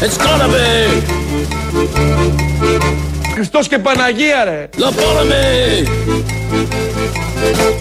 It's 0.00 0.18
gonna 0.18 0.48
be. 0.48 1.02
Χριστός 3.34 3.68
και 3.68 3.78
Παναγία 3.78 4.44
ρε. 4.44 4.68
Lobotomy. 4.76 5.86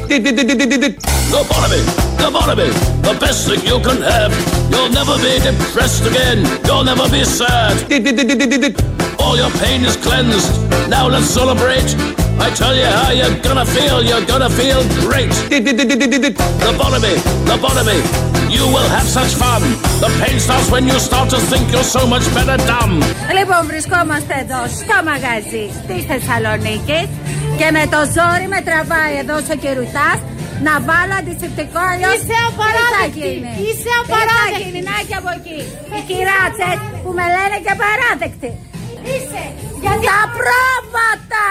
Τι, 0.08 0.21
τι, 0.21 0.34
τι, 0.34 0.46
τι, 0.46 0.55
τι, 0.55 0.68
τι, 0.68 0.78
τι. 0.79 0.96
Lobotomy. 1.31 1.79
Lobotomy. 2.24 2.70
The 3.04 3.13
best 3.24 3.40
thing 3.47 3.62
you 3.72 3.79
can 3.88 4.01
have. 4.01 4.31
You'll 4.72 4.94
never 4.99 5.15
be 5.26 5.33
depressed 5.47 6.04
again. 6.12 6.40
You'll 6.67 6.85
never 6.92 7.08
be 7.15 7.24
sad. 7.40 7.76
Τι, 7.88 8.01
τι, 8.01 8.13
τι, 8.13 8.26
τι, 8.26 8.35
τι, 8.35 8.47
τι, 8.47 8.60
τι. 8.60 8.83
All 9.24 9.35
your 9.42 9.51
pain 9.62 9.79
is 9.90 9.96
cleansed. 10.06 10.51
Now 10.96 11.06
let's 11.13 11.29
celebrate. 11.40 11.90
I 12.46 12.49
tell 12.62 12.76
you 12.81 12.90
how 12.97 13.12
you're 13.20 13.38
gonna 13.47 13.65
feel. 13.76 13.97
You're 14.10 14.26
gonna 14.31 14.49
feel 14.60 14.81
great. 15.08 15.33
Τι, 15.49 15.62
τι, 15.62 15.76
τι, 15.76 15.85
τι, 16.20 16.34
Τι, 18.58 18.64
τι, 18.64 18.66
τι. 18.66 18.66
Lobotomy. 18.66 18.66
Lobotomy. 18.66 18.66
You 18.66 18.66
will 18.74 18.90
have 18.96 19.08
such 19.18 19.32
fun. 19.42 19.62
The 20.04 20.10
pain 20.20 20.38
starts 20.46 20.68
when 20.74 20.84
you 20.90 20.98
start 21.08 21.26
to 21.34 21.38
think 21.50 21.64
you're 21.74 21.90
so 21.98 22.02
much 22.12 22.26
better 22.36 22.58
dumb. 22.70 22.94
Λοιπόν, 23.38 23.60
βρισκόμαστε 23.66 24.34
εδώ 24.44 24.60
στο 24.80 24.96
μαγαζί 25.08 25.64
τη 25.88 25.96
Θεσσαλονίκη 26.08 27.00
και 27.58 27.68
με 27.76 27.84
το 27.94 28.00
ζόρι 28.14 28.46
με 28.54 28.60
τραβάει 28.68 29.14
εδώ 29.22 29.36
στο 29.46 29.56
κερούτα 29.62 30.08
να 30.66 30.74
βάλω 30.88 31.14
αντισηπτικό 31.20 31.80
αλλιώς. 31.92 32.14
Είσαι 32.16 32.38
απαράδεκτη. 32.50 33.32
Είσαι 33.66 33.92
απαράδεκτη. 34.02 34.56
Τι 34.56 34.62
θα 34.62 34.68
γίνει, 34.68 34.80
να 34.88 34.96
και 35.09 35.16
από 35.20 35.30
εκεί. 35.38 35.60
Οι 35.95 36.00
κυράτσε 36.09 36.70
που 37.02 37.10
με 37.18 37.26
λένε 37.34 37.56
και 37.66 37.74
παράδεκτη. 37.82 38.50
Είσαι. 39.12 39.45
Γιατί 39.82 40.04
Τα 40.10 40.20
πρόβατα! 40.38 41.46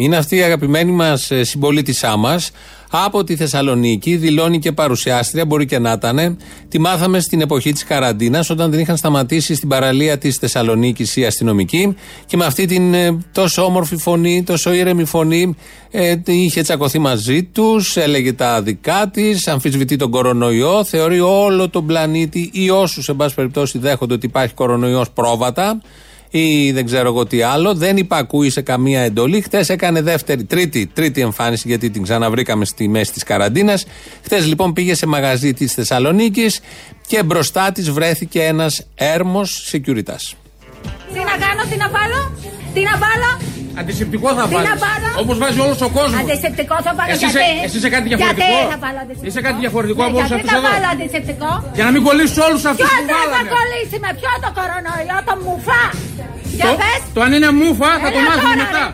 Είναι 0.00 0.16
αυτή 0.16 0.36
η 0.36 0.42
αγαπημένη 0.42 0.92
μας 0.92 1.30
συμπολίτησά 1.40 2.16
μας 2.16 2.50
από 2.90 3.24
τη 3.24 3.36
Θεσσαλονίκη. 3.36 4.16
Δηλώνει 4.16 4.58
και 4.58 4.72
παρουσιάστρια, 4.72 5.44
μπορεί 5.44 5.66
και 5.66 5.78
να 5.78 5.92
ήταν. 5.92 6.36
Τη 6.68 6.78
μάθαμε 6.78 7.20
στην 7.20 7.40
εποχή 7.40 7.72
της 7.72 7.84
καραντίνας, 7.84 8.50
όταν 8.50 8.70
την 8.70 8.80
είχαν 8.80 8.96
σταματήσει 8.96 9.54
στην 9.54 9.68
παραλία 9.68 10.18
της 10.18 10.36
Θεσσαλονίκης 10.36 11.16
οι 11.16 11.26
αστυνομικοί. 11.26 11.96
Και 12.26 12.36
με 12.36 12.44
αυτή 12.44 12.66
την 12.66 12.94
ε, 12.94 13.18
τόσο 13.32 13.64
όμορφη 13.64 13.96
φωνή, 13.96 14.42
τόσο 14.42 14.72
ήρεμη 14.72 15.04
φωνή, 15.04 15.56
ε, 15.90 16.14
είχε 16.24 16.62
τσακωθεί 16.62 16.98
μαζί 16.98 17.42
τους, 17.42 17.96
έλεγε 17.96 18.32
τα 18.32 18.62
δικά 18.62 19.10
της, 19.12 19.48
αμφισβητεί 19.48 19.96
τον 19.96 20.10
κορονοϊό, 20.10 20.84
θεωρεί 20.84 21.20
όλο 21.20 21.68
τον 21.68 21.86
πλανήτη 21.86 22.50
ή 22.52 22.70
όσους, 22.70 23.08
εν 23.08 23.16
πάση 23.16 23.34
περιπτώσει, 23.34 23.78
δέχονται 23.78 24.14
ότι 24.14 24.26
υπάρχει 24.26 24.54
κορονοϊός 24.54 25.10
πρόβατα 25.10 25.80
ή 26.30 26.72
δεν 26.72 26.86
ξέρω 26.86 27.08
εγώ 27.08 27.26
τι 27.26 27.42
άλλο. 27.42 27.74
Δεν 27.74 27.96
υπακούει 27.96 28.50
σε 28.50 28.60
καμία 28.60 29.00
εντολή. 29.00 29.40
Χθε 29.40 29.64
έκανε 29.68 30.02
δεύτερη, 30.02 30.44
τρίτη, 30.44 30.86
τρίτη 30.86 31.20
εμφάνιση 31.20 31.68
γιατί 31.68 31.90
την 31.90 32.02
ξαναβρήκαμε 32.02 32.64
στη 32.64 32.88
μέση 32.88 33.12
της 33.12 33.22
καραντίνας. 33.22 33.86
Χθε 34.24 34.40
λοιπόν 34.40 34.72
πήγε 34.72 34.94
σε 34.94 35.06
μαγαζί 35.06 35.52
της 35.52 35.72
Θεσσαλονίκης 35.72 36.60
και 37.06 37.22
μπροστά 37.22 37.72
της 37.72 37.90
βρέθηκε 37.90 38.42
ένας 38.42 38.86
έρμος 38.94 39.70
security. 39.72 40.16
Τι 41.12 41.18
να 41.18 41.36
κάνω, 41.46 41.62
τι 41.70 41.76
να 41.76 41.88
βάλω, 41.88 42.32
τι 42.74 42.80
να 42.80 42.98
βάλω. 42.98 43.57
Αντισηπτικό 43.80 44.28
θα 44.38 44.44
Τι 44.48 44.54
βάλεις. 44.54 44.68
να 44.72 44.76
βάλω; 44.86 45.08
Όπως 45.22 45.36
βάζει 45.42 45.58
όλος 45.66 45.80
ο 45.88 45.90
κόσμος. 45.98 46.20
Αντισηπτικό 46.22 46.76
θα 46.86 46.92
βάλω 46.98 47.10
Εσύ 47.14 47.24
γιατί; 47.24 47.38
είσαι- 47.38 47.64
εσύ 47.66 47.76
είσαι 47.80 47.90
κάτι 47.94 48.06
διαφορετικό; 48.10 48.52
Γιατί 48.52 48.72
θα 48.74 48.78
βάλω 48.84 48.98
αντισηπτικό; 49.04 49.28
Είσαι 49.30 49.40
κάτι 49.46 49.58
διαφορετικό 49.64 50.00
Ναι, 50.02 50.08
από 50.10 50.16
όλους 50.20 50.30
γιατί 50.32 50.42
αυτούς 50.44 50.54
θα 50.54 50.60
εδώ; 50.62 50.68
βάλω 50.74 50.88
αντισηπτικό; 50.94 51.50
Για 51.78 51.84
να 51.86 51.90
μην 51.94 52.00
κολλήσεις 52.06 52.38
όλους 52.46 52.62
αυτούς 52.70 52.86
Ποιο 52.88 52.98
που 53.00 53.06
δεν 53.10 53.18
θα 53.22 53.28
βάλανε. 53.32 53.50
κολλήσει 53.56 53.96
με 54.04 54.10
ποιο 54.18 54.32
το 54.44 54.50
κορονοϊό, 54.58 55.18
το 55.28 55.34
μουφά; 55.44 55.82
Για 56.58 56.64
Το- 56.66 56.76
πες. 56.80 57.00
Το 57.16 57.20
αν 57.26 57.30
είναι 57.36 57.50
μούφα 57.60 57.90
θα 58.02 58.08
το 58.14 58.18
Έλα 58.20 58.28
μάθουμε 58.28 58.54
τώρα, 58.56 58.68
μετά. 58.72 58.84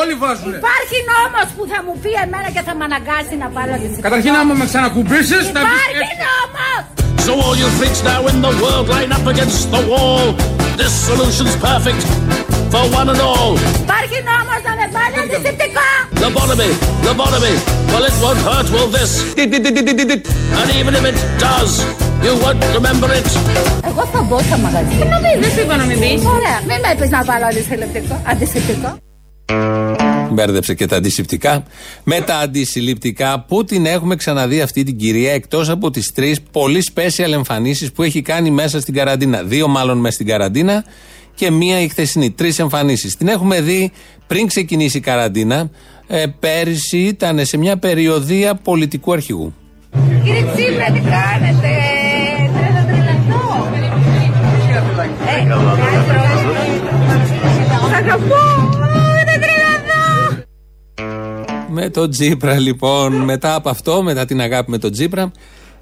Όλοι 0.00 0.14
βάζουνε. 0.22 0.56
Υπάρχει 0.62 0.96
νόμος 1.12 1.48
που 1.56 1.62
θα 1.72 1.78
μου 1.84 1.94
πει 2.02 2.10
εμένα 2.24 2.48
και 2.54 2.62
θα 2.68 2.72
με 2.78 2.84
αναγκάσει 2.88 3.34
να 3.42 3.48
βάλω 3.56 3.72
αντισηπτικό; 3.78 4.06
Καταρχήν 4.08 4.32
άμα 4.40 4.54
με 4.60 4.64
ξανακουμπήσεις 4.70 5.44
θα 5.54 5.60
Υπάρχει 5.66 6.12
νόμος. 6.26 6.80
So 7.26 7.32
all 7.44 7.56
you 7.62 7.68
freaks 7.78 8.00
now 8.12 8.20
in 8.32 8.36
the 8.46 8.52
world 8.62 8.86
line 8.94 9.10
up 9.18 9.26
against 9.32 9.62
the 9.74 9.82
wall. 9.90 10.24
This 10.80 10.92
solution's 11.08 11.54
perfect 11.68 12.02
for 12.72 12.84
one 13.00 13.08
and 13.12 13.20
all. 13.28 13.52
Υπάρχει 13.84 14.16
νόμος 14.30 14.60
να 14.68 14.72
με 14.78 14.86
βάλει 14.94 15.16
αντισηπτικό. 15.22 15.86
Lobotomy, 16.22 16.70
lobotomy. 17.06 17.54
Well, 17.92 18.04
it 18.10 18.16
won't 18.24 18.40
hurt, 18.48 18.66
will 18.74 18.90
this? 18.96 19.10
Τι, 19.36 19.48
τι, 19.48 19.60
τι, 19.60 19.70
τι, 19.72 19.82
τι, 19.86 19.94
τι, 19.94 20.04
τι. 20.06 20.16
And 20.58 20.68
even 20.80 20.92
if 20.98 21.04
it 21.10 21.18
does, 21.46 21.70
you 22.24 22.32
won't 22.44 22.62
remember 22.78 23.08
it. 23.18 23.28
Εγώ 23.88 24.02
θα 24.12 24.20
μπω 24.22 24.38
στο 24.38 24.56
μαγαζί. 24.58 24.94
Τι 25.00 25.06
να 25.12 25.18
πεις, 25.22 25.36
δεν 25.40 25.50
σου 25.50 25.60
είπα 25.60 25.76
να 25.76 25.84
μην 25.84 25.98
πεις. 26.00 26.24
Ωραία, 26.36 26.58
μην 26.68 26.78
με 26.84 26.94
πεις 27.00 27.10
να 27.10 27.24
βάλω 27.24 27.46
αντισηπτικό. 27.46 28.22
Αντισηπτικό. 28.26 28.96
Μπέρδεψε 30.30 30.74
και 30.74 30.86
τα 30.86 30.96
αντισηπτικά. 30.96 31.62
Με 32.04 32.20
τα 32.20 32.36
αντισυλληπτικά, 32.36 33.44
πού 33.48 33.64
την 33.64 33.86
έχουμε 33.86 34.16
ξαναδεί 34.16 34.60
αυτή 34.60 34.82
την 34.82 34.96
κυρία 34.98 35.32
εκτός 35.32 35.68
από 35.68 35.90
τις 35.90 36.12
τρεις 36.12 36.40
πολύ 36.50 36.82
special 36.94 37.32
εμφανίσεις 37.32 37.92
που 37.92 38.02
έχει 38.02 38.22
κάνει 38.22 38.50
μέσα 38.50 38.80
στην 38.80 38.94
καραντίνα. 38.94 39.42
Δύο 39.42 39.68
μάλλον 39.68 39.98
μέσα 39.98 40.14
στην 40.14 40.26
καραντίνα 40.26 40.84
και 41.38 41.50
μία 41.50 41.80
η 41.80 41.88
χθεσινή. 41.88 42.30
Τρεις 42.30 42.58
εμφανίσεις. 42.58 43.16
Την 43.16 43.28
έχουμε 43.28 43.60
δει 43.60 43.92
πριν 44.26 44.46
ξεκινήσει 44.46 44.96
η 44.96 45.00
καραντίνα. 45.00 45.70
Ε, 46.06 46.24
πέρυσι 46.40 46.98
ήταν 46.98 47.44
σε 47.44 47.56
μια 47.56 47.76
περιοδία 47.76 48.54
πολιτικού 48.54 49.12
αρχηγού. 49.12 49.54
Κύριε 50.24 50.44
Τσίπρα, 50.54 50.86
τι 50.92 51.00
κάνετε; 51.00 51.70
Τρέλα 52.54 52.84
τρελαθώ. 52.86 53.66
Σ' 57.90 57.94
αγαπώ. 57.94 58.36
Δεν 59.24 59.40
τρελαθώ. 59.40 60.44
Με 61.68 61.88
τον 61.88 62.10
Τζίπρα 62.10 62.58
λοιπόν, 62.58 63.14
μετά 63.14 63.54
από 63.54 63.68
αυτό, 63.68 64.02
μετά 64.02 64.24
την 64.24 64.40
αγάπη 64.40 64.70
με 64.70 64.78
τον 64.78 64.92
Τζίπρα, 64.92 65.32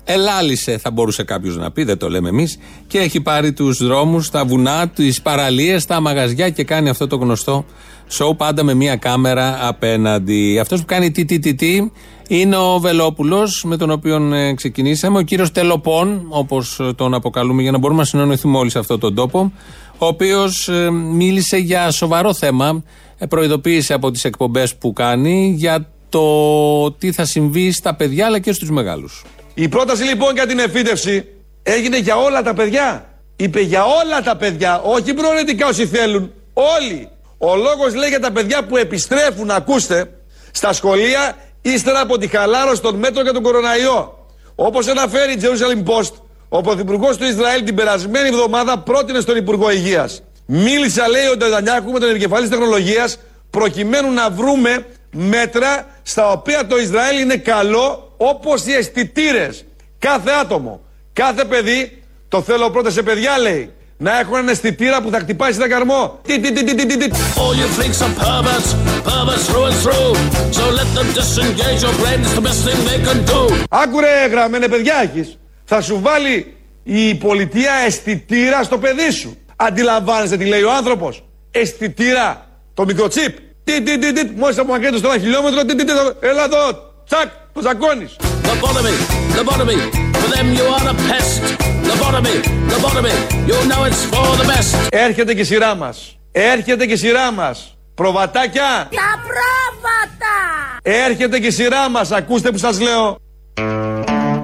ελάλησε, 0.09 0.79
θα 0.79 0.91
μπορούσε 0.91 1.23
κάποιος 1.23 1.57
να 1.57 1.71
πει, 1.71 1.85
δεν 1.85 1.99
το 1.99 2.11
λέμε 2.11 2.29
εμείς, 2.29 2.59
και 2.87 2.99
έχει 2.99 3.21
πάρει 3.21 3.53
τους 3.53 3.87
δρόμους, 3.87 4.31
τα 4.31 4.45
βουνά, 4.45 4.89
τις 4.89 5.23
παραλίες, 5.23 5.87
τα 5.87 6.01
μαγαζιά 6.01 6.51
και 6.51 6.65
κάνει 6.65 6.89
αυτό 6.89 7.07
το 7.07 7.17
γνωστό 7.17 7.65
σοου 8.09 8.37
πάντα 8.37 8.63
με 8.63 8.75
μία 8.75 8.97
κάμερα 8.97 9.59
απέναντι. 9.69 10.59
Αυτός 10.59 10.81
που 10.81 10.87
κάνει 10.87 11.11
τι 11.11 11.25
τι 11.25 11.39
τι 11.39 11.55
τι 11.55 11.91
είναι 12.29 12.57
ο 12.57 12.79
Βελόπουλος, 12.79 13.65
με 13.65 13.77
τον 13.77 13.91
οποίο 13.91 14.35
ε, 14.35 14.55
ξεκινήσαμε, 14.55 15.19
ο 15.19 15.23
κύριος 15.23 15.53
Τελοπών, 15.53 16.27
όπως 16.29 16.81
τον 16.97 17.15
αποκαλούμε 17.15 17.63
για 17.63 17.71
να 17.71 17.79
μπορούμε 17.79 18.01
να 18.01 18.07
συνεννοηθούμε 18.07 18.59
όλοι 18.59 18.71
σε 18.71 18.79
αυτόν 18.79 19.01
τον 19.01 19.15
τόπο, 19.15 19.53
ο 19.99 20.07
οποίος 20.07 20.71
μίλησε 21.13 21.57
για 21.57 21.91
σοβαρό 21.91 22.35
θέμα, 22.35 22.83
ε, 23.19 23.27
προειδοποίησε 23.27 23.95
από 23.95 24.11
τις 24.11 24.25
εκπομπές 24.25 24.77
που 24.77 24.93
κάνει 24.93 25.55
για 25.57 25.89
το 26.09 26.93
τι 26.93 27.13
θα 27.13 27.25
συμβεί 27.25 27.73
στα 27.73 27.95
παιδιά 27.95 28.27
αλλά 28.27 28.39
και 28.39 28.53
στους 28.53 28.71
μεγάλους. 28.71 29.25
Η 29.59 29.69
πρόταση 29.69 30.03
λοιπόν 30.03 30.35
για 30.35 30.47
την 30.47 30.59
εφήτευση 30.59 31.29
έγινε 31.63 31.99
για 31.99 32.17
όλα 32.17 32.43
τα 32.43 32.55
παιδιά. 32.55 33.09
Είπε 33.37 33.61
για 33.61 33.85
όλα 33.85 34.23
τα 34.23 34.37
παιδιά, 34.37 34.81
όχι 34.81 35.15
προαιρετικά 35.15 35.67
όσοι 35.67 35.87
θέλουν. 35.87 36.33
Όλοι. 36.53 37.09
Ο 37.39 37.57
λόγος 37.57 37.95
λέει 37.95 38.09
για 38.09 38.21
τα 38.21 38.33
παιδιά 38.33 38.65
που 38.65 38.77
επιστρέφουν, 38.77 39.51
ακούστε, 39.51 40.11
στα 40.51 40.73
σχολεία 40.73 41.37
ύστερα 41.63 42.01
από 42.01 42.19
τη 42.19 42.27
χαλάρωση 42.27 42.83
των 42.83 42.95
μέτρων 42.97 43.23
για 43.25 43.33
τον 43.33 43.43
κοροναϊό. 43.43 44.27
Όπως 44.55 44.87
αναφέρει 44.87 45.33
η 45.33 45.39
Jerusalem 45.43 45.91
Post, 45.91 46.13
ο 46.49 46.61
Πρωθυπουργός 46.61 47.17
του 47.17 47.25
Ισραήλ 47.25 47.65
την 47.65 47.75
περασμένη 47.75 48.29
εβδομάδα 48.29 48.79
πρότεινε 48.79 49.21
στον 49.21 49.37
Υπουργό 49.37 49.71
Υγείας. 49.71 50.23
Μίλησα, 50.47 51.09
λέει 51.09 51.27
ο 51.27 51.37
Ντανιάκου, 51.37 51.93
με 51.93 51.99
τον 51.99 52.11
επικεφαλής 52.11 52.49
τεχνολογίας, 52.49 53.19
προκειμένου 53.51 54.13
να 54.13 54.31
βρούμε 54.31 54.87
μέτρα 55.11 55.87
στα 56.03 56.31
οποία 56.31 56.67
το 56.67 56.79
Ισραήλ 56.79 57.21
είναι 57.21 57.37
καλό, 57.37 58.06
όπως 58.17 58.67
οι 58.67 58.73
αισθητήρες. 58.73 59.65
Κάθε 59.99 60.31
άτομο, 60.31 60.81
κάθε 61.13 61.45
παιδί, 61.45 62.03
το 62.29 62.43
θέλω 62.43 62.71
πρώτα 62.71 62.91
σε 62.91 63.03
παιδιά, 63.03 63.39
λέει, 63.39 63.71
να 63.97 64.19
έχουν 64.19 64.37
ένα 64.37 64.51
αισθητήρα 64.51 65.03
που 65.03 65.11
θα 65.11 65.19
χτυπάει 65.19 65.53
σε 65.53 65.69
καρμό. 65.69 66.21
Τι, 66.27 66.41
τι, 66.41 66.53
τι, 66.53 66.65
τι, 66.65 66.75
τι, 66.75 66.87
τι, 66.87 66.97
τι. 66.97 67.11
All 67.11 67.55
you 67.61 67.69
freaks 67.77 68.01
are 68.07 68.15
perverts, 68.25 68.71
perverts 69.09 69.47
through 69.49 69.67
and 69.71 69.77
through. 69.85 70.13
So 70.59 70.65
let 70.79 70.89
them 70.97 71.09
disengage 71.21 71.81
your 71.87 71.95
brain. 72.01 72.21
It's 72.25 72.35
the 72.35 72.45
best 72.49 72.61
thing 72.67 72.79
they 72.89 73.01
can 73.07 73.25
do. 73.25 73.65
Άκουρε 73.71 74.27
γραμμένε 74.31 74.69
παιδιά 74.69 74.95
έχεις. 75.03 75.39
Θα 75.65 75.81
σου 75.81 76.01
βάλει 76.01 76.55
η 76.83 77.15
πολιτεία 77.15 77.73
αισθητήρα 77.87 78.63
στο 78.63 78.79
παιδί 78.79 79.11
σου. 79.11 79.37
Αντιλαμβάνεσαι 79.57 80.37
τι 80.37 80.45
λέει 80.45 80.63
ο 80.63 80.73
άνθρωπος. 80.73 81.25
Αισθητήρα. 81.51 82.47
Το 82.75 82.85
μικροτσίπ. 82.85 83.37
Τι, 83.65 83.83
τι, 83.83 83.99
τι, 83.99 84.13
τι, 84.13 84.31
μόλις 84.37 84.59
απομακρύνεται 84.59 84.99
στο 84.99 85.09
ένα 85.09 85.19
χιλιόμετρο, 85.19 85.65
τι, 85.65 85.75
τι, 85.75 85.85
τι, 85.85 85.93
έλα 86.21 86.45
εδώ, 86.45 86.95
τσακ, 87.09 87.29
το 87.53 87.61
τσακώνεις. 87.61 88.17
Lobotomy, 88.49 88.95
lobotomy. 89.39 89.79
For 90.21 90.29
them 90.35 90.47
you 90.59 90.67
are 90.77 90.89
a 90.95 90.97
pest. 91.09 91.43
Lobotomy, 91.91 92.35
lobotomy. 92.73 93.15
You 93.51 93.59
know 93.71 93.83
it's 93.89 94.03
for 94.13 94.29
the 94.41 94.47
best. 94.53 94.89
Έρχεται 94.91 95.35
και 95.35 95.41
η 95.41 95.45
σειρά 95.45 95.75
μας. 95.75 96.19
Έρχεται 96.33 96.87
και 96.87 96.93
η 96.93 96.97
σειρά 96.97 97.33
μας. 97.33 97.77
Προβατάκια, 97.95 98.89
Τα 98.91 99.21
πρόβατα. 99.27 100.35
έρχεται 100.83 101.39
και 101.39 101.47
η 101.47 101.51
σειρά 101.51 101.91
μας. 101.91 102.11
Ακούστε 102.13 102.51
που 102.51 102.59
σας 102.59 102.81
λέω. 102.81 103.17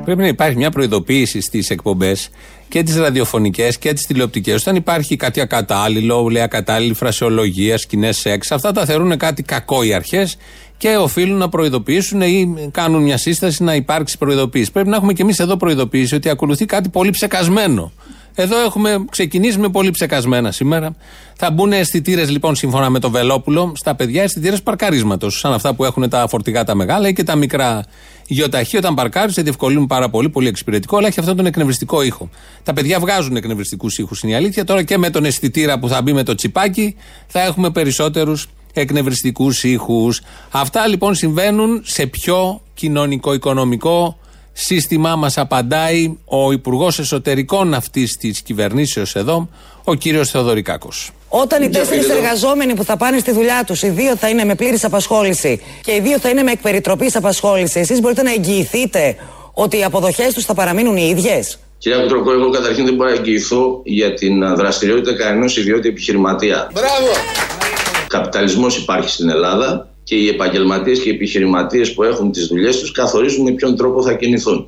Πρέπει 0.05 0.20
να 0.20 0.26
υπάρχει 0.26 0.56
μια 0.56 0.70
προειδοποίηση 0.70 1.41
στις 1.41 1.70
εκπομπές 1.70 2.31
και 2.69 2.82
τις 2.82 2.97
ραδιοφωνικές 2.97 3.79
και 3.79 3.93
τις 3.93 4.06
τηλεοπτικές. 4.06 4.61
Όταν 4.61 4.76
υπάρχει 4.76 5.17
κάτι 5.17 5.41
ακατάλληλο, 5.41 6.29
λέει 6.29 6.43
ακατάλληλη 6.43 6.94
φρασεολογία, 6.94 7.79
σκηνές 7.79 8.17
σεξ, 8.19 8.50
αυτά 8.53 8.73
τα 8.73 8.85
θεωρούν 8.85 9.17
κάτι 9.17 9.43
κακό 9.43 9.82
οι 9.82 9.94
αρχές 9.94 10.37
και 10.82 10.96
οφείλουν 10.96 11.38
να 11.38 11.49
προειδοποιήσουν 11.49 12.20
ή 12.20 12.69
κάνουν 12.70 13.02
μια 13.02 13.17
σύσταση 13.17 13.62
να 13.62 13.75
υπάρξει 13.75 14.19
προειδοποίηση. 14.19 14.73
Πρέπει 14.73 14.88
να 14.88 14.96
έχουμε 14.96 15.12
κι 15.12 15.23
εμείς 15.23 15.38
εδώ 15.38 15.56
προειδοποίηση 15.56 16.14
ότι 16.14 16.29
ακολουθεί 16.29 16.64
κάτι 16.64 16.88
πολύ 16.88 17.11
ψεκασμένο. 17.11 17.93
Εδώ 18.34 18.58
έχουμε 18.58 19.05
ξεκινήσει 19.11 19.58
με 19.58 19.69
πολύ 19.69 19.90
ψεκασμένα 19.90 20.52
σήμερα. 20.52 20.96
Θα 21.37 21.50
μπουν 21.50 21.73
αισθητήρες 21.73 22.31
λοιπόν 22.31 22.55
σύμφωνα 22.55 22.90
με 22.90 22.99
το 22.99 23.11
Βελόπουλο 23.11 23.73
στα 23.76 23.94
παιδιά 23.94 24.23
αισθητήρες 24.23 24.62
παρκαρίσματος. 24.62 25.38
Σαν 25.38 25.52
αυτά 25.52 25.75
που 25.75 25.84
έχουν 25.84 26.08
τα 26.08 26.26
φορτηγά 26.29 26.64
τα 26.64 26.75
μεγάλα 26.75 27.08
ή 27.08 27.12
και 27.12 27.23
τα 27.23 27.34
μικρά 27.34 27.84
γεωταχή. 28.26 28.76
Όταν 28.76 28.94
παρκάρει, 28.94 29.32
σε 29.32 29.43
διευκολύνουν 29.43 29.87
πάρα 29.87 30.11
πολύ, 30.11 30.29
πολύ 30.29 30.49
εξυπηρετικό, 30.49 30.96
αλλά 30.96 31.06
έχει 31.06 31.20
αυτόν 31.20 31.37
τον 31.37 31.46
εκνευριστικό 31.46 32.02
ήχο. 32.02 32.29
Τα 32.62 32.73
παιδιά 32.73 33.00
βγάζουν 33.00 33.37
εκνευριστικούς 33.37 33.99
ήχους, 33.99 34.23
είναι 34.23 34.32
η 34.32 34.34
αλήθεια. 34.34 34.64
Τώρα 34.64 34.82
και 34.82 34.99
με 34.99 35.11
τον 35.11 35.25
αισθητήρα 35.25 35.79
που 35.79 35.88
θα 35.88 36.02
μπει 36.02 36.12
με 36.12 36.23
το 36.23 36.34
τσιπάκι 36.34 36.96
θα 37.26 37.40
έχουμε 37.40 37.70
περισσότερους 37.70 38.49
εκνευριστικούς 38.72 39.62
ήχους. 39.62 40.20
Αυτά 40.50 40.86
λοιπόν 40.86 41.14
συμβαίνουν 41.14 41.82
σε 41.84 42.06
πιο 42.06 42.60
κοινωνικό-οικονομικό 42.74 44.19
σύστημα. 44.52 45.16
Μας 45.16 45.38
απαντάει 45.38 46.16
ο 46.24 46.52
Υπουργός 46.52 46.98
Εσωτερικών 46.98 47.74
αυτής 47.74 48.16
της 48.16 48.42
κυβερνήσεως 48.42 49.14
εδώ, 49.14 49.48
ο 49.84 49.94
κύριος 49.94 50.30
Θεοδωρικάκος. 50.30 51.10
Όταν 51.28 51.62
οι 51.62 51.69
τέσσερις 51.69 52.08
εργαζόμενοι 52.08 52.74
που 52.74 52.84
θα 52.84 52.96
πάνε 52.96 53.19
στη 53.19 53.32
δουλειά 53.32 53.64
τους, 53.66 53.82
οι 53.82 53.88
δύο 53.88 54.16
θα 54.16 54.28
είναι 54.28 54.44
με 54.44 54.54
πλήρης 54.54 54.84
απασχόληση 54.84 55.60
και 55.82 55.92
οι 55.92 56.00
δύο 56.00 56.19
θα 56.19 56.28
είναι 56.28 56.42
με 56.42 56.50
εκπεριτροπής 56.50 57.16
απασχόληση, 57.16 57.80
εσείς 57.80 58.00
μπορείτε 58.00 58.22
να 58.22 58.32
εγγυηθείτε 58.32 59.16
ότι 59.52 59.78
οι 59.78 59.84
αποδοχές 59.84 60.34
τους 60.34 60.44
θα 60.44 60.54
παραμείνουν 60.54 60.96
οι 60.96 61.08
ίδιες; 61.10 61.58
Κυρία 61.78 61.98
Κουτροκό, 61.98 62.32
εγώ 62.32 62.50
καταρχήν 62.50 62.84
δεν 62.84 62.94
μπορώ 62.94 63.10
να 63.10 63.16
εγγυηθώ 63.16 63.80
για 63.84 64.14
την 64.14 64.56
δραστηριότητα 64.56 65.16
κανένας 65.16 65.56
ιδιώτη 65.56 65.88
επιχειρηματία. 65.88 66.70
Μπράβο! 66.72 67.71
Καπιταλισμός 68.12 68.76
υπάρχει 68.76 69.09
στην 69.09 69.29
Ελλάδα 69.29 69.88
και 70.03 70.14
οι 70.14 70.29
επαγγελματίες 70.29 70.99
και 71.00 71.09
οι 71.09 71.12
επιχειρηματίες 71.12 71.94
που 71.94 72.03
έχουν 72.03 72.32
τις 72.32 72.47
δουλειές 72.47 72.79
τους 72.79 72.93
καθορίζουν 72.93 73.44
με 73.44 73.50
ποιον 73.50 73.76
τρόπο 73.76 74.03
θα 74.03 74.12
κινηθούν. 74.12 74.67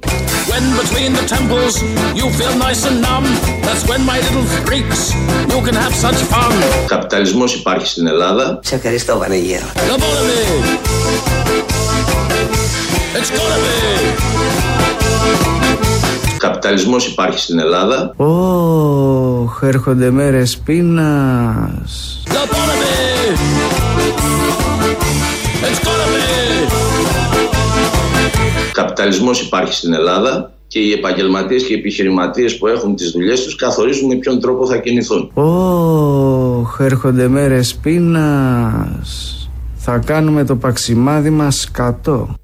Καπιταλισμός 6.86 7.54
υπάρχει 7.54 7.86
στην 7.86 8.06
Ελλάδα. 8.06 8.58
Σε 8.62 8.74
ευχαριστώ, 8.74 9.18
Βανεγέρο. 9.18 9.66
Καπιταλισμός 16.38 17.06
υπάρχει 17.06 17.38
στην 17.38 17.58
Ελλάδα. 17.58 18.12
Ωχ, 18.16 19.62
έρχονται 19.62 20.10
μέρες 20.10 20.58
πείνας. 20.64 22.22
Καπιταλισμός 28.72 29.40
υπάρχει 29.42 29.74
στην 29.74 29.92
Ελλάδα 29.92 30.52
και 30.66 30.78
οι 30.78 30.92
επαγγελματίες 30.92 31.62
και 31.64 31.72
οι 31.72 31.76
επιχειρηματίες 31.76 32.58
που 32.58 32.66
έχουν 32.66 32.96
τις 32.96 33.10
δουλειές 33.10 33.42
τους 33.42 33.56
καθορίζουν 33.56 34.08
με 34.08 34.14
ποιον 34.14 34.40
τρόπο 34.40 34.66
θα 34.66 34.76
κινηθούν. 34.76 35.30
Ωχ, 35.34 36.80
έρχονται 36.80 37.28
μέρες 37.28 37.74
πείνας. 37.74 39.38
Θα 39.74 39.98
κάνουμε 39.98 40.44
το 40.44 40.56
παξιμάδι 40.56 41.30
μας 41.30 41.70
κατώ. 41.70 42.34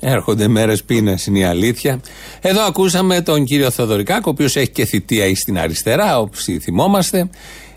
Έρχονται 0.00 0.48
μέρες 0.48 0.82
πείνας, 0.82 1.26
είναι 1.26 1.38
η 1.38 1.44
αλήθεια. 1.44 2.00
Εδώ 2.40 2.62
ακούσαμε 2.62 3.20
τον 3.20 3.44
κύριο 3.44 3.70
Θεοδωρικάκο, 3.70 4.22
ο 4.26 4.30
οποίος 4.30 4.56
έχει 4.56 4.70
και 4.70 4.84
θητεία 4.84 5.36
στην 5.36 5.58
αριστερά, 5.58 6.18
όπως 6.18 6.46
θυμόμαστε. 6.60 7.28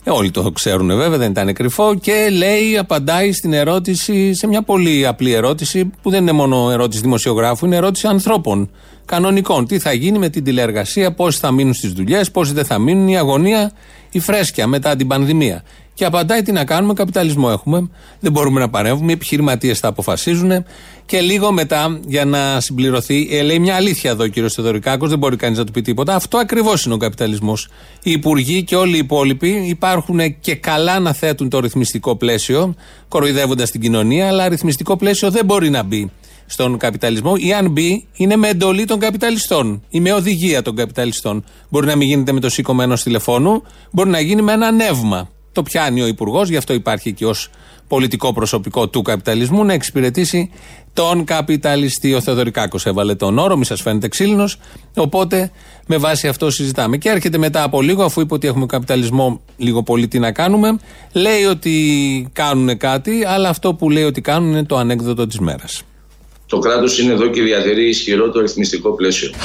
Ε, 0.03 0.09
όλοι 0.09 0.31
το 0.31 0.51
ξέρουν 0.51 0.88
βέβαια, 0.88 1.18
δεν 1.18 1.31
ήταν 1.31 1.53
κρυφό. 1.53 1.95
Και 1.95 2.30
λέει, 2.31 2.77
απαντάει 2.77 3.31
στην 3.31 3.53
ερώτηση, 3.53 4.33
σε 4.33 4.48
μια 4.48 4.62
πολύ 4.62 5.07
απλή 5.07 5.31
ερώτηση, 5.31 5.92
που 6.01 6.09
δεν 6.09 6.21
είναι 6.21 6.31
μόνο 6.31 6.71
ερώτηση 6.71 7.01
δημοσιογράφου, 7.01 7.65
είναι 7.65 7.75
ερώτηση 7.75 8.07
ανθρώπων. 8.07 8.69
Κανονικών. 9.06 9.68
Τι 9.68 9.80
θα 9.80 9.94
γίνει 9.94 10.18
με 10.18 10.30
την 10.30 10.44
τηλεεργασία, 10.44 11.13
πόσοι 11.13 11.39
θα 11.39 11.51
μείνουν 11.51 11.74
στις 11.74 11.92
δουλειές, 11.92 12.31
πόσοι 12.31 12.53
δεν 12.53 12.65
θα 12.65 12.80
μείνουν, 12.80 13.07
η 13.07 13.18
αγωνία, 13.18 13.71
η 14.12 14.19
φρέσκια 14.19 14.68
μετά 14.68 14.95
την 14.95 15.07
πανδημία. 15.07 15.63
Και 15.94 16.06
απαντάει 16.06 16.42
τι 16.42 16.51
να 16.51 16.65
κάνουμε, 16.65 16.94
καπιταλισμό 16.94 17.48
έχουμε. 17.51 17.89
Δεν 18.19 18.31
μπορούμε 18.31 18.59
να 18.59 18.69
παρέμβουμε, 18.69 19.12
οι 19.12 19.13
επιχειρηματίες 19.13 19.80
θα 19.80 19.88
αποφασίζουν. 19.88 20.51
Και 21.12 21.22
λίγο 21.22 21.52
μετά, 21.52 22.00
για 22.08 22.25
να 22.25 22.60
συμπληρωθεί, 22.60 23.28
ε, 23.31 23.42
λέει 23.42 23.60
μια 23.60 23.75
αλήθεια 23.75 24.12
εδώ 24.12 24.24
ο 24.24 24.28
κύριος 24.28 24.54
Θεοδωρικάκος, 24.54 25.10
δεν 25.10 25.18
μπορεί 25.18 25.36
κανείς 25.36 25.58
να 25.58 25.63
του 25.66 25.72
πει 25.72 25.81
τίποτα. 25.81 26.16
Αυτό 26.16 26.38
ακριβώς 26.38 26.86
είναι 26.86 26.94
ο 26.94 26.98
καπιταλισμός. 26.98 27.68
Οι 28.04 28.12
υπουργοί 28.12 28.63
και 28.63 28.75
όλοι 28.75 28.96
οι 28.96 28.98
υπόλοιποι 28.98 29.50
υπάρχουν 29.50 30.40
και 30.40 30.56
καλά 30.56 31.00
να 31.00 31.13
θέτουν 31.13 31.50
το 31.50 31.60
ρυθμιστικό 31.60 32.16
πλαίσιο, 32.16 32.75
κοροϊδεύοντας 33.08 33.72
την 33.72 33.81
κοινωνία, 33.81 34.28
αλλά 34.28 34.50
ρυθμιστικό 34.50 34.98
πλαίσιο 34.98 35.31
δεν 35.31 35.46
μπορεί 35.46 35.69
να 35.69 35.84
μπει 35.84 36.12
στον 36.46 36.78
καπιταλισμό 36.78 37.34
ή 37.38 37.54
αν 37.54 37.69
μπει 37.69 38.08
είναι 38.13 38.36
με 38.36 38.48
εντολή 38.48 38.86
των 38.86 39.00
καπιταλιστών 39.00 39.84
ή 39.90 40.00
με 40.00 40.13
οδηγία 40.13 40.62
των 40.62 40.75
καπιταλιστών. 40.75 41.44
Μπορεί 41.69 41.86
να 41.86 41.96
μην 41.96 42.08
γίνεται 42.08 42.31
με 42.31 42.40
το 42.40 42.50
σήκωμα 42.50 42.84
ενός 42.84 43.04
τηλεφώνου, 43.04 43.63
μπορεί 43.92 44.10
να 44.10 44.19
γίνει 44.19 44.42
με 44.42 44.52
ένα 44.52 44.72
νεύμα. 44.72 45.30
Το 45.51 45.63
πιάνει 45.63 46.01
ο 46.01 46.07
Υπουργός, 46.07 46.50
γι' 46.50 46.57
αυτό 46.57 46.74
υπάρχει 46.74 47.13
και 47.13 47.25
ως 47.25 47.50
πολιτικό 47.88 48.33
προσωπικό 48.33 48.88
του 48.88 49.01
καπιταλισμού 49.01 49.65
να 49.65 49.74
εξυπηρετήσει 49.74 50.51
τον 50.94 51.24
καπιταλιστή. 51.24 52.13
Ο 52.13 52.21
Θεοδωρικάκος 52.21 52.86
έβαλε 52.86 53.15
τον 53.15 53.38
όρο, 53.38 53.57
μη 53.57 53.65
σας 53.65 53.81
φαίνεται 53.81 54.07
ξύλινος. 54.07 54.57
Οπότε 54.95 55.51
με 55.88 55.98
βάση 55.98 56.27
αυτό 56.27 56.50
συζητάμε. 56.50 56.98
Και 56.98 57.09
έρχεται 57.09 57.38
μετά 57.38 57.63
από 57.63 57.81
λίγο, 57.81 58.03
αφού 58.03 58.21
είπε 58.21 58.33
ότι 58.33 58.48
έχουμε 58.48 58.65
καπιταλισμό, 58.65 59.42
λίγο 59.57 59.83
πολύ 59.83 60.07
τι 60.07 60.19
να 60.19 60.31
κάνουμε. 60.31 60.80
Λέει 61.12 61.44
ότι 61.44 62.30
κάνουν 62.33 62.77
κάτι, 62.77 63.25
αλλά 63.25 63.50
αυτό 63.50 63.74
που 63.74 63.89
λέει 63.89 64.03
ότι 64.03 64.21
κάνουν 64.21 64.50
είναι 64.50 64.65
το 64.65 64.77
ανέκδοτο 64.77 65.27
της 65.27 65.39
μέρας. 65.39 65.81
Το 66.45 66.59
κράτος 66.59 67.00
είναι 67.00 67.12
εδώ 67.12 67.27
και 67.27 67.42
διατηρεί 67.42 67.88
ισχυρό 67.88 68.30
το 68.30 68.39
ρυθμιστικό 68.39 68.92
πλαίσιο. 68.92 69.30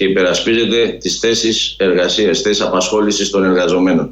και 0.00 0.06
υπερασπίζεται 0.06 0.96
τις 1.00 1.18
θέσεις 1.18 1.74
εργασίας, 1.78 2.40
θέσεις 2.40 2.62
απασχόλησης 2.62 3.30
των 3.30 3.44
εργαζομένων. 3.44 4.08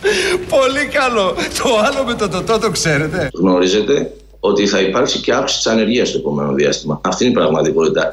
Πολύ 0.49 0.87
καλό. 0.93 1.35
Το 1.63 1.79
άλλο 1.85 2.05
με 2.05 2.15
το 2.15 2.29
τοτό 2.29 2.59
το 2.59 2.71
ξέρετε. 2.71 3.31
Γνωρίζετε 3.33 4.13
ότι 4.41 4.67
θα 4.67 4.81
υπάρξει 4.81 5.19
και 5.21 5.33
αύξηση 5.33 5.63
της 5.63 5.73
ανεργίας 5.73 6.09
στο 6.09 6.19
επόμενο 6.19 6.53
διάστημα. 6.53 7.01
Αυτή 7.05 7.25
είναι 7.25 7.33
η 7.33 7.37
πραγματικότητα. 7.37 8.09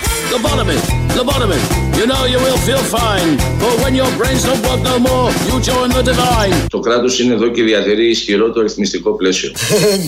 Το 6.69 6.79
κράτος 6.79 7.19
είναι 7.19 7.33
εδώ 7.33 7.47
και 7.47 7.63
διατηρεί 7.63 8.09
ισχυρό 8.09 8.51
το 8.51 8.61
ρυθμιστικό 8.61 9.11
πλαίσιο. 9.11 9.51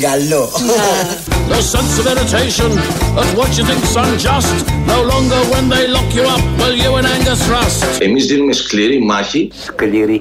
Καλό. 0.01 0.49
Εμείς 7.99 8.25
δίνουμε 8.25 8.53
σκληρή 8.53 8.99
μάχη 8.99 9.51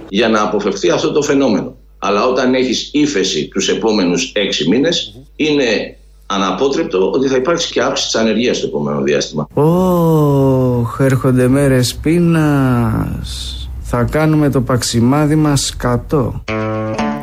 για 0.09 0.29
να 0.29 0.43
αποφευθεί 0.43 0.91
αυτό 0.91 1.12
το 1.12 1.23
φαινόμενο. 1.23 1.76
Αλλά 2.07 2.27
όταν 2.27 2.55
έχεις 2.55 2.91
ύφεση 2.93 3.49
τους 3.49 3.69
επόμενους 3.69 4.33
έξι 4.35 4.69
μήνες, 4.69 5.15
είναι 5.37 5.97
αναπότρεπτο 6.27 7.11
ότι 7.11 7.29
θα 7.29 7.37
υπάρξει 7.37 7.73
και 7.73 7.83
αύξηση 7.83 8.11
της 8.11 8.21
ανεργίας 8.21 8.57
στο 8.57 8.67
επόμενο 8.67 9.03
διάστημα. 9.03 9.49
Ωχ, 9.55 11.01
έρχονται 11.01 11.49
μέρες 11.49 11.95
πείνας. 11.95 13.53
Θα 13.81 14.03
κάνουμε 14.03 14.51
το 14.51 14.61
παξιμάδι 14.61 15.35
μας 15.35 15.77
κατώ. 15.77 16.45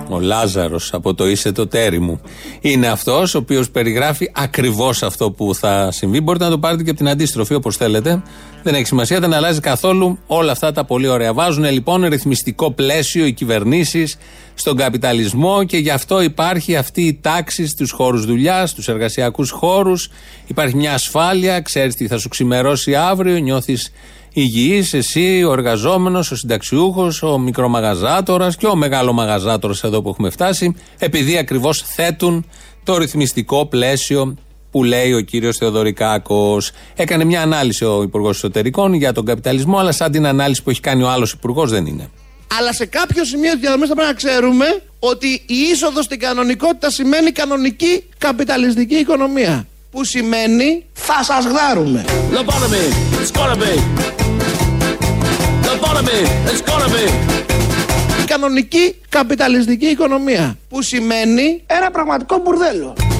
Ο 0.09 0.19
Λάζαρος 0.19 0.93
από 0.93 1.13
το 1.13 1.27
Είσαι 1.27 1.51
το 1.51 1.67
τέρι 1.67 1.99
μου. 1.99 2.21
Είναι 2.61 2.87
αυτός 2.87 3.35
ο 3.35 3.37
οποίος 3.37 3.69
περιγράφει 3.69 4.31
ακριβώς 4.35 5.03
αυτό 5.03 5.31
που 5.31 5.55
θα 5.55 5.91
συμβεί. 5.91 6.21
Μπορείτε 6.21 6.43
να 6.43 6.49
το 6.49 6.59
πάρετε 6.59 6.83
και 6.83 6.89
από 6.89 6.99
την 6.99 7.09
αντίστροφη 7.09 7.53
όπως 7.53 7.77
θέλετε. 7.77 8.23
Δεν 8.63 8.73
έχει 8.73 8.85
σημασία, 8.85 9.19
δεν 9.19 9.33
αλλάζει 9.33 9.59
καθόλου 9.59 10.19
όλα 10.27 10.51
αυτά 10.51 10.71
τα 10.71 10.83
πολύ 10.83 11.07
ωραία. 11.07 11.33
Βάζουν 11.33 11.63
λοιπόν 11.63 12.05
ρυθμιστικό 12.05 12.71
πλαίσιο 12.71 13.25
οι 13.25 13.33
κυβερνήσεις 13.33 14.17
στον 14.53 14.77
καπιταλισμό 14.77 15.63
και 15.63 15.77
γι' 15.77 15.89
αυτό 15.89 16.21
υπάρχει 16.21 16.75
αυτή 16.75 17.01
η 17.01 17.19
τάξη 17.21 17.67
στους 17.67 17.91
χώρους 17.91 18.25
δουλειάς, 18.25 18.69
στους 18.69 18.87
εργασιακούς 18.87 19.49
χώρους. 19.49 20.09
Υπάρχει 20.47 20.75
μια 20.75 20.93
ασφάλεια, 20.93 21.61
ξέρεις 21.61 21.95
τι 21.95 22.07
θα 22.07 22.17
σου 22.17 22.29
ξημερώσει 22.29 22.95
αύριο, 22.95 23.37
νιώθεις 23.37 23.91
υγιής, 24.33 24.93
εσύ, 24.93 25.43
ο 25.47 25.51
εργαζόμενος, 25.51 26.31
ο 26.31 26.35
συνταξιούχος, 26.35 27.23
ο 27.23 27.37
μικρομαγαζάτορας 27.37 28.55
και 28.55 28.65
ο 28.65 28.75
μεγάλο 28.75 29.13
μαγαζάτορα 29.13 29.73
εδώ 29.83 30.01
που 30.01 30.09
έχουμε 30.09 30.29
φτάσει, 30.29 30.75
επειδή 30.97 31.37
ακριβώς 31.37 31.81
θέτουν 31.81 32.45
το 32.83 32.97
ρυθμιστικό 32.97 33.65
πλαίσιο 33.65 34.35
που 34.73 34.83
λέει 34.83 35.13
ο 35.13 35.19
κύριος 35.21 35.57
Θεοδωρικάκος. 35.57 36.71
Έκανε 36.95 37.23
μια 37.23 37.41
ανάλυση 37.41 37.85
ο 37.85 38.01
Υπουργός 38.01 38.35
Εσωτερικών 38.35 38.93
για 38.93 39.13
τον 39.13 39.25
καπιταλισμό, 39.25 39.77
αλλά 39.77 39.91
σαν 39.91 40.11
την 40.11 40.25
ανάλυση 40.25 40.63
που 40.63 40.69
έχει 40.69 40.79
κάνει 40.79 41.03
ο 41.03 41.09
άλλος 41.09 41.31
Υπουργός 41.31 41.71
δεν 41.71 41.85
είναι. 41.85 42.09
Αλλά 42.57 42.73
σε 42.73 42.85
κάποιο 42.85 43.25
σημείο 43.25 43.51
της 43.51 43.59
διαδρομής 43.59 43.87
θα 43.89 43.95
πρέπει 43.95 44.09
να 44.09 44.15
ξέρουμε 44.15 44.65
ότι 44.99 45.27
η 45.27 45.55
είσοδος 45.71 46.05
στην 46.05 46.19
κανονικότητα 46.19 46.89
σημαίνει 46.89 47.31
κανονική 47.31 48.03
καπιταλιστική 48.17 48.95
οικονομία. 48.95 49.67
Που 49.91 50.03
σημαίνει 50.03 50.85
θα 50.93 51.23
σας 51.23 51.45
γδάρουμε. 51.45 52.05
Η 58.21 58.25
κανονική 58.25 58.95
καπιταλιστική 59.09 59.85
οικονομία. 59.85 60.57
Που 60.69 60.81
σημαίνει 60.81 61.63
ένα 61.65 61.91
πραγματικό 61.91 62.41
μπουρδέλο. 62.43 63.12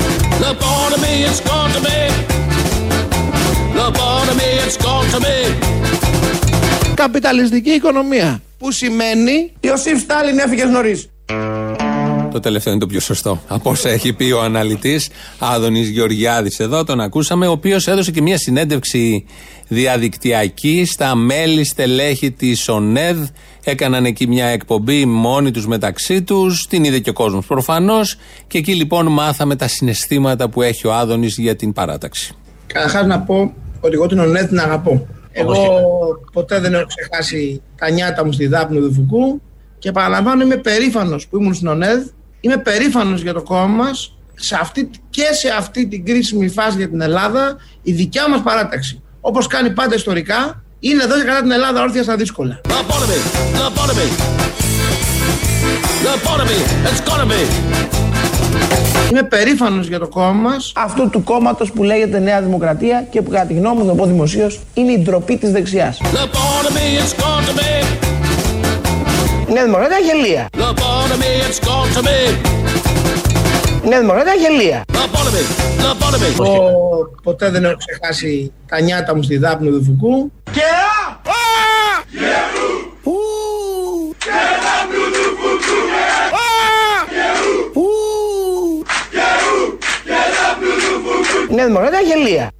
Καπιταλιστική 7.03 7.69
οικονομία. 7.69 8.41
Που 8.57 8.71
σημαίνει 8.71 9.51
Ιωσήφ 9.59 9.99
Στάλιν 9.99 10.39
έφυγες 10.39 10.69
νωρίς. 10.69 11.07
Το 12.31 12.39
τελευταίο 12.39 12.73
είναι 12.73 12.81
το 12.81 12.87
πιο 12.87 12.99
σωστό. 12.99 13.41
Από 13.47 13.69
όσα 13.69 13.89
έχει 13.89 14.13
πει 14.13 14.31
ο 14.31 14.41
αναλυτής 14.41 15.09
Άδωνης 15.39 15.89
Γεωργιάδης 15.89 16.59
εδώ, 16.59 16.83
τον 16.83 17.01
ακούσαμε, 17.01 17.47
ο 17.47 17.51
οποίος 17.51 17.87
έδωσε 17.87 18.11
και 18.11 18.21
μια 18.21 18.37
συνέντευξη 18.37 19.25
διαδικτυακή 19.67 20.85
στα 20.85 21.15
μέλη 21.15 21.63
στελέχη 21.63 22.31
της 22.31 22.69
ΟΝΕΔ. 22.69 23.17
Έκαναν 23.63 24.05
εκεί 24.05 24.27
μια 24.27 24.46
εκπομπή 24.46 25.05
μόνοι 25.05 25.51
τους 25.51 25.67
μεταξύ 25.67 26.22
τους. 26.22 26.67
Την 26.67 26.84
είδε 26.84 27.00
και 27.00 27.10
ο 27.10 27.13
κόσμος 27.13 27.46
προφανώς. 27.46 28.15
Και 28.48 28.58
εκεί 28.58 28.75
λοιπόν 28.75 29.08
μάθαμε 29.08 29.55
τα 29.55 29.67
συναισθήματα 29.67 30.50
που 30.50 30.62
έχει 30.62 30.88
ο 30.88 30.93
Άδωνης 30.93 31.38
για 31.38 31.55
την 31.55 31.74
παράταξη. 31.74 32.36
Καταρχάς 32.67 33.05
να 33.05 33.20
πω 33.20 33.53
ότι 33.79 33.93
εγώ 33.93 34.08
την 34.08 34.20
ΟΝΕΔ 34.20 34.48
την 34.48 34.60
αγαπώ. 34.60 35.08
Εγώ 35.32 35.55
ποτέ 36.32 36.60
δεν 36.60 36.74
έχω 36.74 36.86
ξεχάσει 36.86 37.62
τα 37.75 37.89
νιάτα 37.89 38.25
μου 38.25 38.32
στη 38.32 38.48
Δάπνο 38.48 38.79
του 38.79 38.93
Φουκού 38.93 39.41
και 39.79 39.91
παραλαμβάνω 39.91 40.43
είμαι 40.43 40.55
περήφανος 40.55 41.27
που 41.27 41.38
ήμουν 41.38 41.53
στην 41.53 41.67
ΟΝΕΔ. 41.67 42.08
Είμαι 42.39 42.58
περήφανος 42.58 43.22
για 43.22 43.34
το 43.34 43.41
κόμμα 43.41 43.67
μας 43.67 44.17
σε 44.36 44.58
αυτή, 44.62 44.89
και 45.10 45.24
σε 45.32 45.50
αυτή 45.58 45.88
την 45.88 46.05
κρίσιμη 46.05 46.50
φάση 46.50 46.77
για 46.77 46.89
την 46.89 47.01
Ελλάδα 47.01 47.58
η 47.82 47.91
δικιά 47.91 48.29
μας 48.29 48.41
παράταξη. 48.41 49.01
Όπως 49.22 49.48
κάνει 49.48 49.70
πάντα 49.70 49.96
ιστορικά, 49.96 50.62
είναι 50.89 51.03
εδώ 51.03 51.15
και 51.15 51.23
κατά 51.23 51.41
την 51.41 51.51
Ελλάδα 51.51 51.81
όρθια 51.81 52.03
στα 52.03 52.15
δύσκολα. 52.15 52.61
Είμαι 59.11 59.23
περήφανος 59.23 59.87
για 59.87 59.99
το 59.99 60.07
κόμμα 60.07 60.31
μας, 60.31 60.71
αυτού 60.75 61.09
του 61.09 61.23
κόμματος 61.23 61.71
που 61.71 61.83
λέγεται 61.83 62.19
Νέα 62.19 62.41
Δημοκρατία 62.41 63.07
και 63.11 63.21
που 63.21 63.29
κατά 63.29 63.45
τη 63.45 63.53
γνώμη 63.53 63.81
μου, 63.81 63.85
να 63.85 63.93
πω 63.93 64.05
δημοσίως, 64.05 64.59
είναι 64.73 64.91
η 64.91 64.97
ντροπή 64.97 65.37
της 65.37 65.51
δεξιάς. 65.51 65.99
Η 69.49 69.53
Νέα 69.53 69.63
Δημοκρατία 69.63 69.97
γελία. 69.97 70.49
Η 73.83 73.87
Νέα 73.87 73.99
Δημοκρατία 73.99 74.33
γελία. 74.33 74.83
Εγώ 76.39 77.09
ποτέ 77.23 77.49
δεν 77.49 77.63
έχω 77.63 77.75
ξεχάσει 77.77 78.53
τα 78.67 78.81
νιάτα 78.81 79.15
μου 79.15 79.21
στη 79.21 79.37
Δάπνο 79.37 79.69
του 79.69 79.83
Φουκού. 79.83 80.31
Και 80.51 80.61
α! 80.61 81.21
Η 91.49 91.53
Νέα 91.55 91.65
Δημοκρατία 91.65 91.99
γελία. 91.99 92.51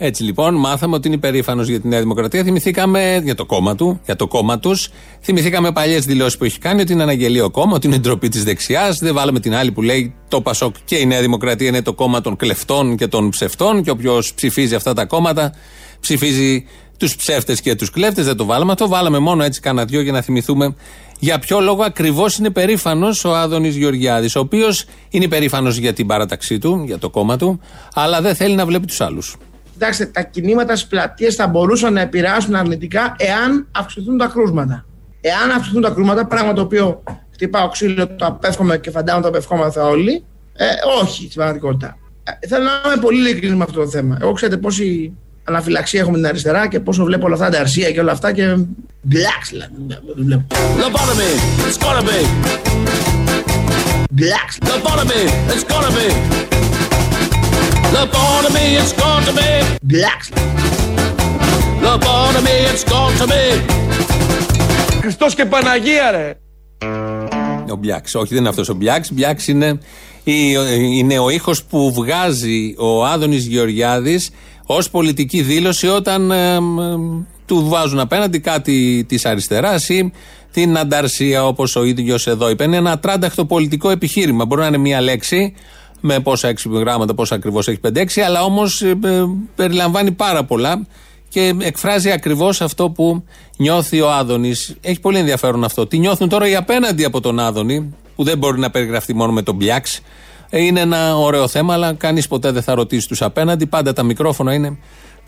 Έτσι 0.00 0.22
λοιπόν, 0.22 0.54
μάθαμε 0.54 0.94
ότι 0.94 1.06
είναι 1.06 1.16
υπερήφανο 1.16 1.62
για 1.62 1.80
τη 1.80 1.88
Νέα 1.88 2.00
Δημοκρατία. 2.00 2.44
Θυμηθήκαμε 2.44 3.20
για 3.24 3.34
το 3.34 3.46
κόμμα 3.46 3.74
του, 3.74 4.00
για 4.04 4.16
το 4.16 4.26
κόμμα 4.26 4.58
τους. 4.58 4.88
Θυμηθήκαμε 5.20 5.72
παλιές 5.72 6.04
δηλώσεις 6.04 6.38
που 6.38 6.44
έχει 6.44 6.58
κάνει 6.58 6.80
ότι 6.80 6.92
είναι 6.92 7.02
αναγγελίο 7.02 7.50
κόμμα, 7.50 7.74
ότι 7.74 7.86
είναι 7.86 7.98
ντροπή 7.98 8.28
της 8.28 8.44
δεξιάς. 8.44 8.98
Δεν 8.98 9.14
βάλαμε 9.14 9.40
την 9.40 9.54
άλλη 9.54 9.72
που 9.72 9.82
λέει 9.82 10.14
το 10.28 10.40
Πασόκ 10.40 10.74
και 10.84 10.96
η 10.96 11.06
Νέα 11.06 11.20
Δημοκρατία 11.20 11.68
είναι 11.68 11.82
το 11.82 11.92
κόμμα 11.92 12.20
των 12.20 12.36
κλεφτών 12.36 12.96
και 12.96 13.06
των 13.06 13.30
ψευτών. 13.30 13.82
Και 13.82 13.90
όποιος 13.90 14.34
ψηφίζει 14.34 14.74
αυτά 14.74 14.92
τα 14.92 15.04
κόμματα 15.04 15.54
ψηφίζει 16.00 16.66
τους 16.96 17.16
ψεύτες 17.16 17.60
και 17.60 17.74
τους 17.74 17.90
κλέφτες. 17.90 18.24
Δεν 18.24 18.36
το 18.36 18.44
βάλαμε. 18.44 18.74
Το 18.74 18.88
βάλαμε 18.88 19.18
μόνο 19.18 19.44
έτσι 19.44 19.60
κάνα 19.60 19.84
δυο 19.84 20.00
για 20.00 20.12
να 20.12 20.20
θυμηθούμε 20.20 20.74
για 21.18 21.38
ποιο 21.38 21.60
λόγο 21.60 21.82
ακριβώς 21.82 22.36
είναι 22.36 22.50
περήφανος 22.50 23.24
ο 23.24 23.34
Άδωνης 23.34 23.76
Γεωργιάδης, 23.76 24.36
ο 24.36 24.40
οποίος 24.40 24.84
είναι 25.10 25.24
υπερήφανο 25.24 25.70
για 25.70 25.92
την 25.92 26.06
παράταξή 26.06 26.58
του, 26.58 26.82
για 26.86 26.98
το 26.98 27.10
κόμμα 27.10 27.36
του, 27.36 27.60
αλλά 27.94 28.20
δεν 28.20 28.34
θέλει 28.34 28.54
να 28.54 28.66
βλέπει 28.66 28.86
τους 28.86 29.00
άλλους. 29.00 29.36
Κοιτάξτε, 29.78 30.06
τα 30.06 30.22
κινήματα 30.22 30.76
στις 30.76 30.88
πλατείες 30.88 31.34
θα 31.34 31.46
μπορούσαν 31.46 31.92
να 31.92 32.00
επηρεάσουν 32.00 32.54
αρνητικά 32.54 33.14
εάν 33.18 33.66
αυξηθούν 33.70 34.18
τα 34.18 34.26
κρούσματα. 34.26 34.84
Εάν 35.20 35.50
αυξηθούν 35.50 35.82
τα 35.82 35.90
κρούσματα, 35.90 36.26
πράγμα 36.26 36.52
το 36.52 36.60
οποίο 36.60 37.02
χτυπάω 37.32 37.68
ξύλο, 37.68 38.06
το 38.06 38.26
απέφχομαι 38.26 38.78
και 38.78 38.90
φαντάζομαι 38.90 39.22
το 39.22 39.28
απευχόμαστε 39.28 39.80
όλοι, 39.80 40.24
ε, 40.56 40.64
όχι 41.02 41.22
στην 41.22 41.34
πραγματικότητα. 41.34 41.96
Ε, 42.40 42.46
θέλω 42.46 42.64
να 42.64 42.70
είμαι 42.86 43.00
πολύ 43.00 43.18
ειλικρινής 43.18 43.56
με 43.56 43.64
αυτό 43.64 43.80
το 43.80 43.88
θέμα. 43.88 44.18
Εγώ 44.20 44.32
ξέρετε 44.32 44.56
πόση 44.56 45.12
αναφυλαξία 45.44 46.00
έχουμε 46.00 46.16
την 46.16 46.26
αριστερά 46.26 46.68
και 46.68 46.80
πόσο 46.80 47.04
βλέπω 47.04 47.26
όλα 47.26 47.34
αυτά 47.34 47.48
τα 47.48 47.60
αρσία 47.60 47.90
και 47.90 48.00
όλα 48.00 48.12
αυτά 48.12 48.32
και 48.32 48.56
μπλάξ 49.02 49.50
δηλαδή. 49.50 49.72
Βλέπω. 50.16 50.46
Lobotomy, 50.56 51.32
it's 51.68 51.78
gonna 51.84 52.02
be. 52.02 52.18
Μπλάξ. 54.10 54.58
Lobotomy, 54.60 55.22
it's 55.52 55.64
gonna 55.72 55.90
be. 55.90 56.57
Lobotomy, 57.82 58.66
it's 58.80 58.92
gonna 59.00 59.32
be. 59.38 59.76
Μπλάξ. 59.82 60.28
Lobotomy, 61.82 62.56
it's 62.72 62.84
gonna 62.92 63.26
be. 63.26 63.62
Χριστός 65.00 65.34
και 65.34 65.44
Παναγία 65.44 66.10
ρε. 66.10 66.34
Ο 67.72 67.76
Μπιάξ. 67.76 68.14
Όχι, 68.14 68.28
δεν 68.28 68.38
είναι 68.38 68.48
αυτός 68.48 68.68
ο 68.68 68.74
Μπιάξ. 68.74 69.12
Μπιάξ 69.12 69.48
είναι, 69.48 69.78
η- 70.24 70.56
είναι 70.98 71.18
ο 71.18 71.30
ήχος 71.30 71.64
που 71.64 71.92
βγάζει 71.92 72.74
ο 72.78 73.04
Άδωνης 73.04 73.46
Γεωργιάδης 73.46 74.30
ως 74.66 74.90
πολιτική 74.90 75.42
δήλωση 75.42 75.88
όταν 75.88 76.30
ε, 76.30 76.54
ε, 76.54 76.60
του 77.46 77.64
βάζουν 77.68 77.98
απέναντι 77.98 78.40
κάτι 78.40 79.04
της 79.08 79.24
αριστεράς 79.26 79.88
ή 79.88 80.12
την 80.52 80.78
ανταρσία, 80.78 81.46
όπως 81.46 81.76
ο 81.76 81.84
ίδιος 81.84 82.26
εδώ 82.26 82.50
είπε. 82.50 82.64
Είναι 82.64 82.76
ένα 82.76 82.90
ατράνταχτο 82.90 83.44
πολιτικό 83.44 83.90
επιχείρημα. 83.90 84.44
Μπορεί 84.44 84.60
να 84.60 84.66
είναι 84.66 84.78
μία 84.78 85.00
λέξη 85.00 85.54
με 86.00 86.20
πόσα 86.20 86.48
έξι 86.48 86.68
γράμματα, 86.72 87.14
πόσα 87.14 87.34
ακριβώς 87.34 87.68
έχει 87.68 87.80
5-6, 87.94 88.20
αλλά 88.26 88.42
όμως 88.42 88.82
περιλαμβάνει 89.54 90.12
πάρα 90.12 90.44
πολλά 90.44 90.86
και 91.28 91.54
εκφράζει 91.60 92.10
ακριβώς 92.10 92.60
αυτό 92.60 92.90
που 92.90 93.24
νιώθει 93.56 94.00
ο 94.00 94.10
Άδωνης. 94.10 94.76
Έχει 94.80 95.00
πολύ 95.00 95.18
ενδιαφέρον 95.18 95.64
αυτό. 95.64 95.86
Τι 95.86 95.98
νιώθουν 95.98 96.28
τώρα 96.28 96.48
οι 96.48 96.54
απέναντι 96.56 97.04
από 97.04 97.20
τον 97.20 97.38
Άδωνη, 97.38 97.94
που 98.16 98.24
δεν 98.24 98.38
μπορεί 98.38 98.58
να 98.58 98.70
περιγραφτεί 98.70 99.14
μόνο 99.14 99.32
με 99.32 99.42
τον 99.42 99.54
Μπιάξ. 99.54 100.00
Ε, 100.50 100.62
Είναι 100.62 100.80
ένα 100.80 101.16
ωραίο 101.16 101.48
θέμα, 101.48 101.72
αλλά 101.74 101.92
κανείς 101.92 102.28
ποτέ 102.28 102.50
δεν 102.50 102.62
θα 102.62 102.74
ρωτήσει 102.74 103.08
τους 103.08 103.22
απέναντι. 103.22 103.66
Πάντα 103.66 103.92
τα 103.92 104.02
μικρόφωνα 104.02 104.54
είναι 104.54 104.78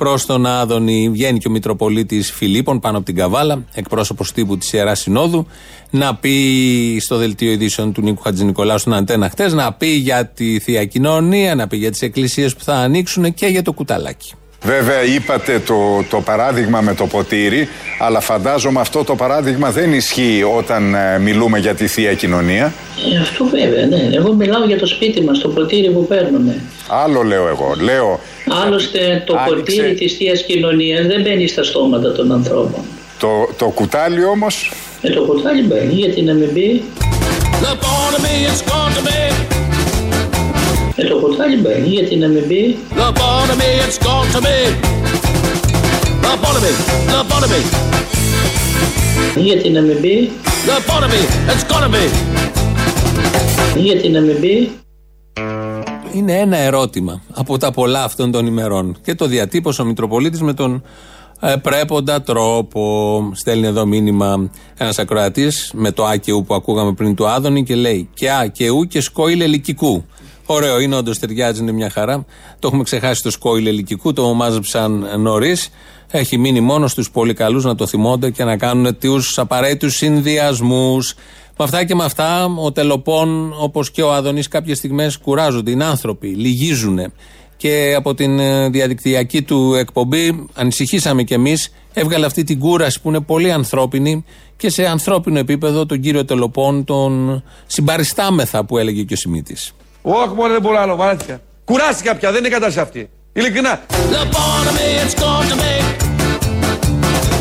προς 0.00 0.26
τον 0.26 0.46
Άδωνη. 0.46 1.08
Βγαίνει 1.08 1.38
και 1.38 1.48
ο 1.48 1.50
Μητροπολίτης 1.50 2.32
Φιλίππων 2.32 2.80
πάνω 2.80 2.96
από 2.96 3.06
την 3.06 3.14
Καβάλα, 3.14 3.64
εκπρόσωπος 3.74 4.32
τύπου 4.32 4.58
της 4.58 4.72
Ιεράς 4.72 5.00
Συνόδου, 5.00 5.46
να 5.90 6.14
πει 6.14 6.98
στο 7.00 7.16
δελτίο 7.16 7.52
ειδήσεων 7.52 7.92
του 7.92 8.02
Νίκου 8.02 8.22
Χατζηνικολάου 8.22 8.78
στην 8.78 8.94
Αντένα 8.94 9.30
χτες, 9.30 9.52
να 9.52 9.72
πει 9.72 9.86
για 9.86 10.26
τη 10.26 10.58
θεία 10.58 10.84
κοινωνία, 10.84 11.54
να 11.54 11.66
πει 11.66 11.76
για 11.76 11.90
τις 11.90 12.02
εκκλησίες 12.02 12.56
που 12.56 12.64
θα 12.64 12.74
ανοίξουν 12.74 13.34
και 13.34 13.46
για 13.46 13.62
το 13.62 13.72
κουταλάκι. 13.72 14.32
Βέβαια 14.64 15.02
είπατε 15.04 15.58
το, 15.66 16.04
το 16.10 16.20
παράδειγμα 16.20 16.80
με 16.80 16.94
το 16.94 17.06
ποτήρι, 17.06 17.68
αλλά 17.98 18.20
φαντάζομαι 18.20 18.80
αυτό 18.80 19.04
το 19.04 19.14
παράδειγμα 19.14 19.70
δεν 19.70 19.92
ισχύει 19.92 20.42
όταν 20.56 20.94
ε, 20.94 21.18
μιλούμε 21.18 21.58
για 21.58 21.74
τη 21.74 21.86
Θεία 21.86 22.14
Κοινωνία. 22.14 22.72
Ε, 23.14 23.18
αυτό 23.20 23.44
βέβαια, 23.44 23.86
ναι. 23.86 24.16
Εγώ 24.16 24.32
μιλάω 24.32 24.64
για 24.64 24.78
το 24.78 24.86
σπίτι 24.86 25.20
μας, 25.24 25.38
το 25.38 25.48
ποτήρι 25.48 25.90
που 25.90 26.06
παίρνουμε. 26.06 26.60
Άλλο 26.88 27.22
λέω 27.22 27.48
εγώ. 27.48 27.74
Λέω 27.80 28.20
Άλλωστε 28.64 29.22
το 29.26 29.36
Άνοιξε. 29.38 29.54
ποτήρι 29.76 29.94
της 29.94 30.16
Θείας 30.16 30.42
Κοινωνίας 30.44 31.06
δεν 31.06 31.20
μπαίνει 31.22 31.46
στα 31.46 31.62
στόματα 31.64 32.12
των 32.12 32.32
ανθρώπων. 32.32 32.80
το, 33.18 33.28
το 33.58 33.66
κουτάλι 33.66 34.24
όμως; 34.24 34.72
Ε, 35.02 35.10
το 35.10 35.20
κουτάλι 35.20 35.62
μπαίνει, 35.62 35.92
γιατί 35.92 36.22
να 36.22 36.32
μην 36.34 36.48
μπει; 36.52 36.82
Lobotomy, 41.00 41.08
it's 41.08 41.08
gonna 41.08 41.08
be. 41.08 41.08
Ε, 41.08 41.08
το 41.08 41.16
κουτάλι 41.26 41.56
μπαίνει, 41.56 41.88
γιατί 41.88 42.16
να 42.16 42.28
μην 42.28 42.44
μπει. 42.46 42.76
Lobotomy, 42.90 43.70
it's 43.86 43.98
gonna 44.06 44.40
be. 44.40 44.56
Lobotomy, 46.24 46.72
lobotomy, 47.12 47.60
Γιατί 49.36 49.70
να 49.70 49.80
μην 49.80 49.96
μπει. 50.00 50.30
lobotomy, 50.66 51.22
it's 51.50 51.64
gonna 51.72 51.90
be. 51.94 52.08
Γιατί 53.76 54.08
να 54.08 54.20
μην 54.20 54.36
μπει. 54.40 54.70
Είναι 56.14 56.32
ένα 56.38 56.56
ερώτημα 56.56 57.22
από 57.32 57.58
τα 57.58 57.70
πολλά 57.70 58.04
αυτών 58.04 58.30
των 58.30 58.46
ημερών. 58.46 58.96
Και 59.04 59.14
το 59.14 59.26
διατύπωσε 59.26 59.82
ο 59.82 59.84
Μητροπολίτης 59.84 60.40
με 60.40 60.54
τον 60.54 60.82
ε, 61.40 61.54
πρέποντα 61.62 62.22
τρόπο. 62.22 63.30
Στέλνει 63.34 63.66
εδώ 63.66 63.86
μήνυμα 63.86 64.50
ένας 64.76 64.98
ακροατής 64.98 65.70
με 65.74 65.92
το 65.92 66.04
Α 66.04 66.16
και 66.16 66.32
Ου 66.32 66.44
που 66.44 66.54
ακούγαμε 66.54 66.92
πριν 66.92 67.14
του 67.14 67.28
Άδωνη 67.28 67.64
και 67.64 67.74
λέει 67.74 68.08
και 68.14 68.30
Α 68.30 68.46
και 68.46 68.70
Ου 68.70 68.86
και 68.86 69.00
σκόιλ 69.00 69.40
ελικικού. 69.40 70.04
Ωραίο 70.52 70.80
είναι, 70.80 70.96
όντως 70.96 71.18
ταιριάζει, 71.18 71.60
είναι 71.60 71.72
μια 71.72 71.90
χαρά. 71.90 72.24
Το 72.58 72.66
έχουμε 72.66 72.82
ξεχάσει 72.82 73.22
το 73.22 73.30
σκόιλ 73.30 73.66
ελικικού, 73.66 74.12
το 74.12 74.34
μάζεψαν 74.34 75.06
νωρίς. 75.18 75.70
Έχει 76.10 76.38
μείνει 76.38 76.60
μόνος 76.60 76.90
στου 76.90 77.04
πολύ 77.12 77.34
καλούς 77.34 77.64
να 77.64 77.74
το 77.74 77.86
θυμώνται 77.86 78.30
και 78.30 78.44
να 78.44 78.56
κάνουν 78.56 78.98
τους 78.98 79.38
απαραίτητους 79.38 79.94
συνδυασμούς. 79.94 81.14
Με 81.58 81.64
αυτά 81.64 81.84
και 81.84 81.94
με 81.94 82.04
αυτά, 82.04 82.44
ο 82.44 82.72
Τελοπών, 82.72 83.54
όπως 83.60 83.90
και 83.90 84.02
ο 84.02 84.12
Άδωνη, 84.12 84.42
κάποιες 84.42 84.78
στιγμές 84.78 85.18
κουράζονται. 85.18 85.70
Είναι 85.70 85.84
άνθρωποι, 85.84 86.28
λυγίζουν. 86.28 87.12
Και 87.56 87.94
από 87.96 88.14
την 88.14 88.38
ε, 88.38 88.68
διαδικτυακή 88.68 89.42
του 89.42 89.74
εκπομπή, 89.74 90.46
ανησυχήσαμε 90.54 91.22
κι 91.22 91.34
εμείς, 91.34 91.72
έβγαλε 91.92 92.26
αυτή 92.26 92.44
την 92.44 92.58
κούραση 92.58 93.00
που 93.00 93.08
είναι 93.08 93.20
πολύ 93.20 93.52
ανθρώπινη 93.52 94.24
και 94.56 94.70
σε 94.70 94.86
ανθρώπινο 94.86 95.38
επίπεδο 95.38 95.86
τον 95.86 96.00
κύριο 96.00 96.24
Τελοπών 96.24 96.84
τον 96.84 97.42
συμπαριστάμεθα 97.66 98.64
που 98.64 98.78
έλεγε 98.78 99.02
και 99.02 99.14
ο 99.14 99.16
Σιμίτης. 99.16 99.72
Όχι 100.02 100.34
μόνο 100.34 100.52
δεν 100.52 100.60
μπορώ 100.60 100.78
άλλο, 100.78 100.96
βαρέθηκα. 100.96 101.40
Κουράστηκα 101.64 102.14
πια, 102.14 102.30
δεν 102.30 102.38
είναι 102.38 102.48
κατάσταση 102.48 102.80
αυτή. 102.80 103.10
Ειλικρινά. 103.32 103.80
Lobotomy, 103.88 105.04
it's 105.04 105.14
gonna 105.22 105.56
be. 105.62 105.72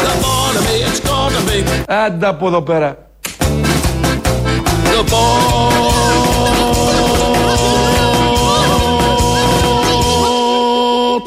Lobotomy, 0.06 0.78
start 1.00 1.32
to 1.32 1.42
think. 1.50 1.84
Άντα 1.88 2.28
από 2.28 2.48
εδώ 2.48 2.62
πέρα. 2.62 2.98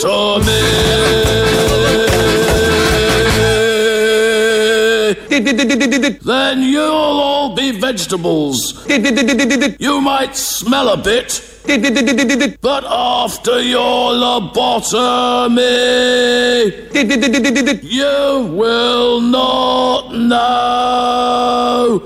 The 0.05 1.02
Then 6.25 6.63
you'll 6.63 7.21
all 7.29 7.55
be 7.55 7.73
vegetables. 7.73 8.59
You 9.79 10.01
might 10.01 10.37
smell 10.37 10.89
a 10.91 10.97
bit. 10.97 11.41
But 12.61 12.85
after 12.85 13.61
your 13.63 14.13
lobotomy, 14.13 15.63
you 17.83 18.51
will 18.61 19.21
not 19.21 20.13
know. 20.13 22.03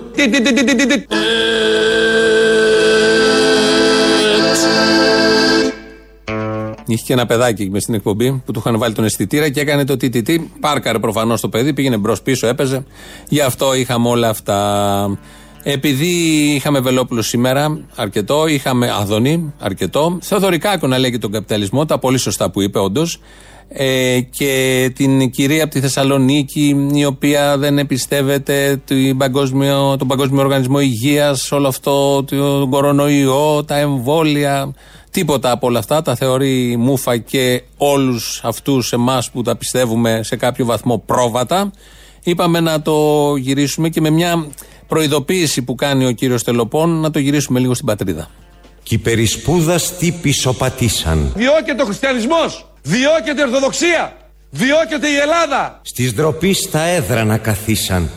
Είχε 6.86 7.02
και 7.06 7.12
ένα 7.12 7.26
παιδάκι 7.26 7.70
με 7.70 7.80
στην 7.80 7.94
εκπομπή 7.94 8.42
που 8.44 8.52
του 8.52 8.58
είχαν 8.58 8.78
βάλει 8.78 8.94
τον 8.94 9.04
αισθητήρα 9.04 9.48
και 9.48 9.60
έκανε 9.60 9.84
το 9.84 9.96
τιτιτί. 9.96 10.50
Πάρκαρε 10.60 10.98
προφανώς 10.98 11.40
το 11.40 11.48
παιδί, 11.48 11.72
πήγαινε 11.72 11.96
μπρος 11.96 12.22
πίσω, 12.22 12.46
έπαιζε. 12.46 12.84
Γι' 13.28 13.40
αυτό 13.40 13.74
είχαμε 13.74 14.08
όλα 14.08 14.28
αυτά. 14.28 15.18
Επειδή 15.62 16.06
είχαμε 16.54 16.80
Βελόπουλο 16.80 17.22
σήμερα, 17.22 17.78
αρκετό, 17.94 18.46
είχαμε 18.46 18.90
Αδονή, 19.00 19.54
αρκετό. 19.58 20.18
Θεοδωρικάκο 20.22 20.86
να 20.86 20.98
λέγει 20.98 21.18
τον 21.18 21.30
καπιταλισμό, 21.30 21.84
τα 21.84 21.98
πολύ 21.98 22.18
σωστά 22.18 22.50
που 22.50 22.62
είπε, 22.62 22.78
όντως. 22.78 23.20
Ε, 23.68 24.20
και 24.20 24.92
την 24.94 25.30
κυρία 25.30 25.64
από 25.64 25.72
τη 25.72 25.80
Θεσσαλονίκη, 25.80 26.90
η 26.94 27.04
οποία 27.04 27.58
δεν 27.58 27.78
εμπιστεύεται 27.78 28.82
τον 28.84 29.16
Παγκόσμιο, 29.16 29.96
τον 29.98 30.08
Παγκόσμιο 30.08 30.42
Οργανισμό 30.42 30.80
Υγείας, 30.80 31.52
όλο 31.52 31.68
αυτό, 31.68 32.24
τον 32.24 32.70
κορονοϊό, 32.70 33.64
τα 33.64 33.78
εμβόλια. 33.78 34.74
Τίποτα 35.16 35.50
από 35.50 35.66
όλα 35.66 35.78
αυτά 35.78 36.02
τα 36.02 36.14
θεωρεί 36.14 36.76
μούφα 36.76 37.16
και 37.16 37.62
όλους 37.76 38.40
αυτούς 38.44 38.92
εμάς 38.92 39.30
που 39.30 39.42
τα 39.42 39.56
πιστεύουμε 39.56 40.20
σε 40.22 40.36
κάποιο 40.36 40.64
βαθμό 40.64 40.98
πρόβατα. 41.06 41.70
Είπαμε 42.22 42.60
να 42.60 42.82
το 42.82 43.36
γυρίσουμε 43.36 43.88
και 43.88 44.00
με 44.00 44.10
μια 44.10 44.46
προειδοποίηση 44.86 45.62
που 45.62 45.74
κάνει 45.74 46.06
ο 46.06 46.10
κύριος 46.10 46.42
Τελοπών 46.42 46.90
να 47.00 47.10
το 47.10 47.18
γυρίσουμε 47.18 47.60
λίγο 47.60 47.74
στην 47.74 47.86
πατρίδα. 47.86 48.30
Κι 48.82 48.94
οι 48.94 48.98
περισπούδαστοι 48.98 50.18
πισωπατήσαν. 50.22 51.32
Διώκεται 51.34 51.82
ο 51.82 51.84
χριστιανισμός. 51.84 52.66
Διώκεται 52.82 53.40
η 53.40 53.44
Ορθοδοξία. 53.44 54.16
Διώκεται 54.50 55.08
η 55.08 55.16
Ελλάδα. 55.16 55.80
Στις 55.82 56.14
ντροπής 56.14 56.58
στα 56.58 56.80
έδρανα 56.80 57.36
καθίσαν. 57.36 58.10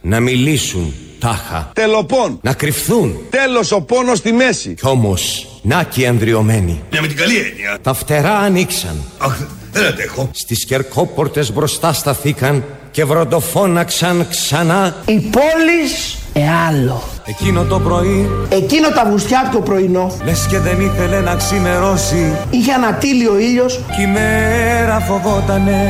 Να 0.00 0.20
μιλήσουν 0.20 0.94
τάχα. 1.18 1.70
Τελοπών. 1.74 2.38
Να 2.42 2.52
κρυφθούν. 2.52 3.18
Τέλος 3.30 3.72
ο 3.72 3.80
πόνος 3.80 4.18
στη 4.18 4.32
μέση. 4.32 4.74
Κι 4.74 4.86
όμως, 4.86 5.47
να 5.62 5.82
και 5.82 6.06
ανδριωμένοι. 6.06 6.82
Ναι, 6.90 7.00
με 7.00 7.06
την 7.06 7.16
καλή 7.16 7.36
έννοια. 7.36 7.78
Τα 7.82 7.94
φτερά 7.94 8.38
ανοίξαν. 8.38 8.96
Αχ, 9.18 9.36
δεν 9.72 9.86
αντέχω. 9.86 10.30
Στις 10.32 10.64
κερκόπορτες 10.64 11.52
μπροστά 11.52 11.92
σταθήκαν 11.92 12.64
και 12.90 13.04
βροντοφώναξαν 13.04 14.26
ξανά. 14.30 14.94
Η 15.06 15.18
πόλη 15.20 15.88
εάλλο. 16.32 17.02
Εκείνο 17.24 17.64
το 17.64 17.78
πρωί, 17.80 18.30
Εκείνο 18.48 18.88
το 18.88 19.00
Αυγουστιάτικο 19.00 19.60
πρωινό 19.62 20.16
λες 20.24 20.46
και 20.50 20.58
δεν 20.58 20.80
ήθελε 20.80 21.20
να 21.20 21.34
ξημερώσει. 21.34 22.36
είχε 22.50 22.72
ανατείλει 22.72 23.26
ο 23.28 23.38
ήλιος 23.38 23.80
Κι 23.96 24.02
η 24.02 24.06
μέρα 24.06 25.00
φοβότανε. 25.00 25.82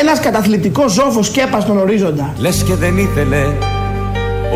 ένας 0.00 0.20
καταθλιπτικός 0.20 0.92
ζόφος 0.92 1.26
σκέπα 1.26 1.60
στον 1.60 1.78
ορίζοντα. 1.78 2.34
Λες 2.38 2.62
και 2.66 2.74
δεν 2.74 2.98
ήθελε 2.98 3.46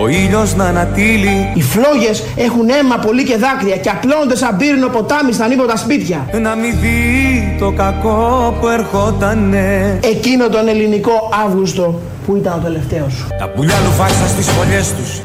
ο 0.01 0.09
ήλιος 0.09 0.55
να 0.55 0.65
ανατείλει. 0.65 1.53
Οι 1.55 1.63
φλόγες 1.63 2.25
έχουν 2.37 2.69
αίμα 2.69 2.97
πολύ 2.97 3.25
και 3.25 3.37
δάκρυα 3.37 3.77
και 3.77 3.89
απλώνονται 3.89 4.37
σαν 4.37 4.57
πύρινο 4.57 4.89
ποτάμι 4.89 5.33
στα 5.33 5.49
νύποτα 5.49 5.77
σπίτια. 5.77 6.29
Να 6.41 6.55
μην 6.55 6.81
δει 6.81 7.57
το 7.59 7.73
κακό 7.73 8.57
που 8.61 8.69
ερχότανε. 8.69 9.99
Εκείνο 10.03 10.49
τον 10.49 10.69
ελληνικό 10.69 11.31
Αύγουστο 11.47 12.01
που 12.27 12.37
ήταν 12.37 12.53
ο 12.53 12.63
τελευταίος 12.63 13.13
σου. 13.13 13.27
Τα 13.39 13.49
πουλιά 13.49 13.75
λουφάξαν 13.85 14.29
στις 14.29 14.47
φωλιές 14.49 14.95
τους 14.95 15.21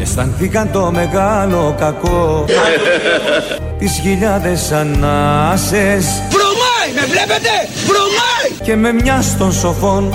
Αισθανθήκαν 0.00 0.70
το 0.72 0.90
μεγάλο 0.92 1.74
κακό 1.78 2.44
Τις 3.78 4.00
χιλιάδες 4.02 4.72
ανάσες 4.72 6.22
Βρωμάει, 6.30 6.90
με 6.94 7.00
βλέπετε! 7.06 7.50
Βρωμάει! 7.86 8.60
Και 8.62 8.76
με 8.76 8.92
μια 8.92 9.22
των 9.38 9.52
σοφών 9.52 10.14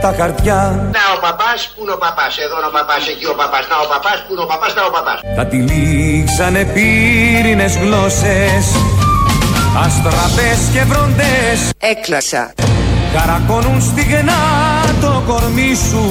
τα 0.00 0.14
χαρτιά 0.18 0.58
Να 0.96 1.04
ο 1.16 1.18
παπάς, 1.26 1.60
πού 1.74 1.80
είναι 1.82 1.92
ο 1.92 1.98
παπάς, 2.04 2.32
εδώ 2.44 2.54
είναι 2.58 2.66
ο 2.72 2.74
παπάς, 2.78 3.02
εκεί 3.12 3.26
ο 3.26 3.34
παπάς, 3.40 3.64
να 3.70 3.76
ο 3.84 3.86
παπάς, 3.92 4.18
πού 4.24 4.32
είναι 4.32 4.42
ο 4.46 4.48
παπάς, 4.52 4.74
να 4.74 4.82
ο 4.88 4.90
παπάς. 4.96 5.18
Τα 5.36 5.44
τυλίξανε 5.50 6.62
πύρινες 6.74 7.74
γλώσσες 7.82 8.64
Αστραπές 9.84 10.60
και 10.72 10.82
βροντές 10.90 11.58
Έκλασα. 11.78 12.52
Καρακώνουν 13.14 13.80
στιγνά 13.82 14.40
το 15.00 15.22
κορμί 15.26 15.74
σου 15.88 16.04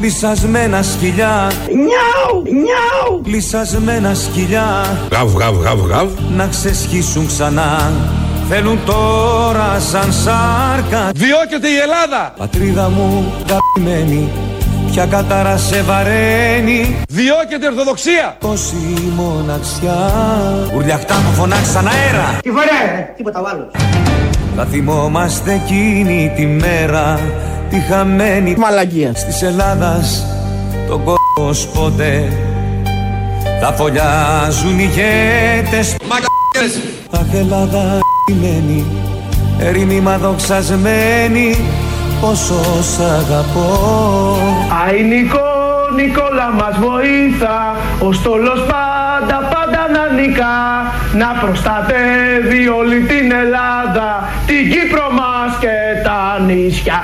Λυσασμένα 0.00 0.82
σκυλιά 0.82 1.50
Νιάου, 1.66 2.42
νιάου. 2.42 3.22
Λυσασμένα 3.24 4.14
σκυλιά 4.14 4.98
Γαβ, 5.12 5.36
γαβ, 5.36 5.56
γαβ, 5.56 5.80
γαβ. 5.80 6.08
να 6.36 6.46
ξεσχίσουν 6.46 7.26
ξανά 7.26 7.92
Θέλουν 8.50 8.78
τώρα 8.86 9.80
σαν 9.90 10.12
σάρκα 10.12 11.10
Διώκεται 11.14 11.68
η 11.68 11.76
Ελλάδα. 11.76 12.34
Πατρίδα 12.38 12.88
μου 12.90 13.32
αγαπημένη 13.48 14.28
Ποια 14.92 15.06
κατάρα 15.06 15.56
σε 15.56 15.82
βαραίνει 15.82 16.96
Διώκεται 17.08 17.64
η 17.64 17.68
Ορθοδοξία. 17.68 18.36
Τόση 18.40 19.12
μοναξιά 19.16 20.12
Ουρλιαχτά 20.74 21.14
μου 21.14 21.32
φωνάξαν 21.32 21.86
αέρα 21.88 22.38
Τι 22.42 22.50
φορέ, 22.50 23.12
τίποτα 23.16 23.38
άλλο. 23.38 23.70
Θα 24.56 24.64
θυμόμαστε 24.64 25.52
εκείνη 25.52 26.32
τη 26.36 26.46
μέρα 26.46 27.20
Τη 27.70 27.80
χαμένη 27.80 28.54
Μαλακία. 28.58 29.12
της 29.12 29.42
Ελλάδας 29.42 30.26
Τον 30.88 31.02
κόσμο 31.34 31.82
ποτέ 31.82 32.32
Θα 33.60 33.72
φωλιάζουν 33.72 34.78
οι 34.78 34.88
ηγέτες 34.90 35.96
Αχ 37.10 37.34
Ελλάδα 37.34 37.98
ημένη 38.28 38.84
Ερήμημα 39.60 40.18
δοξασμένη 40.18 41.56
Πόσο 42.20 42.82
σ' 42.82 43.00
αγαπώ. 43.00 44.36
Αϊ 44.86 45.02
Νικό, 45.02 45.38
Νικόλα 45.94 46.50
μας 46.58 46.78
βοήθα 46.78 47.76
Ο 48.00 48.12
στόλος 48.12 48.60
πάντα 48.60 49.38
πάντα 49.52 49.82
να 49.92 50.20
νικά. 50.20 50.56
Να 51.14 51.40
προστατεύει 51.40 52.68
όλη 52.68 53.00
την 53.00 53.32
Ελλάδα 53.32 54.28
Την 54.46 54.70
Κύπρο 54.70 55.08
μας 55.10 55.58
και 55.60 56.02
τα 56.04 56.40
νησιά. 56.46 57.02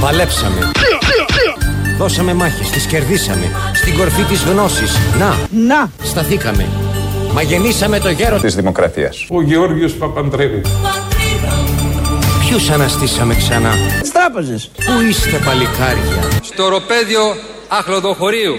Παλέψαμε. 0.00 0.70
Δώσαμε 1.98 2.34
μάχες, 2.34 2.70
τις 2.70 2.86
κερδίσαμε. 2.86 3.50
Στην 3.72 3.96
κορφή 3.96 4.22
της 4.22 4.42
γνώσης. 4.42 4.98
Να, 5.18 5.34
Να, 5.66 5.90
σταθήκαμε 6.02 6.83
Μα 7.34 7.42
γεννήσαμε 7.42 7.98
το 7.98 8.08
γέρο 8.08 8.40
Της 8.40 8.54
δημοκρατίας. 8.54 9.26
Ο 9.30 9.42
Γεώργιος 9.42 9.92
Παπαντρέου. 9.92 10.60
Ποιους 12.48 12.70
αναστήσαμε 12.70 13.34
ξανά; 13.34 13.72
Τις 14.00 14.12
τράπεζες 14.12 14.70
Πού 14.74 15.06
είστε 15.08 15.40
παλικάρια; 15.44 16.40
Στο 16.42 16.68
ροπέδιο 16.68 17.20
Αχλοδοχωρίου. 17.68 18.54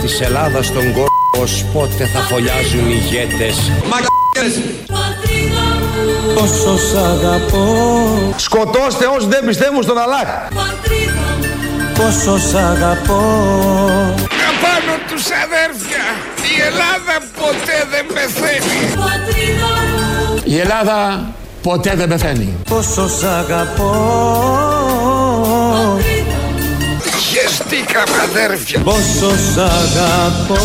Της 0.00 0.20
Ελλάδας 0.20 0.72
τον 0.72 0.82
κόσμο 0.92 1.08
ως 1.40 1.64
πότε 1.72 2.04
θα 2.06 2.20
φωλιάζουν 2.20 2.90
οι 2.90 3.00
ηγέτες 3.02 3.70
Πόσο 6.34 6.78
σ' 6.78 6.94
αγαπώ 6.94 8.34
Σκοτώστε 8.36 9.06
όσοι 9.16 9.26
δεν 9.26 9.44
πιστεύουν 9.46 9.82
στον 9.82 9.98
Αλλάχ. 9.98 10.28
Πόσο 11.94 12.38
σ' 12.38 12.54
αγαπώ 12.54 13.20
Απάνω 14.50 14.99
τους 15.20 15.30
αδέρφια. 15.44 16.04
Η 16.52 16.60
Ελλάδα 16.68 17.14
ποτέ 17.40 17.78
δεν 17.90 18.06
πεθαίνει. 18.14 18.78
Η 20.44 20.58
Ελλάδα 20.58 21.30
ποτέ 21.62 21.94
δεν 21.96 22.08
πεθαίνει 22.08 22.54
Πόσο 22.68 23.08
σ' 23.08 23.24
αγαπώ 23.24 23.90
Χεστήκαμε 27.30 28.16
αδέρφια. 28.22 28.80
Πόσο 28.80 29.30
σ' 29.52 29.58
αγαπώ 29.58 30.56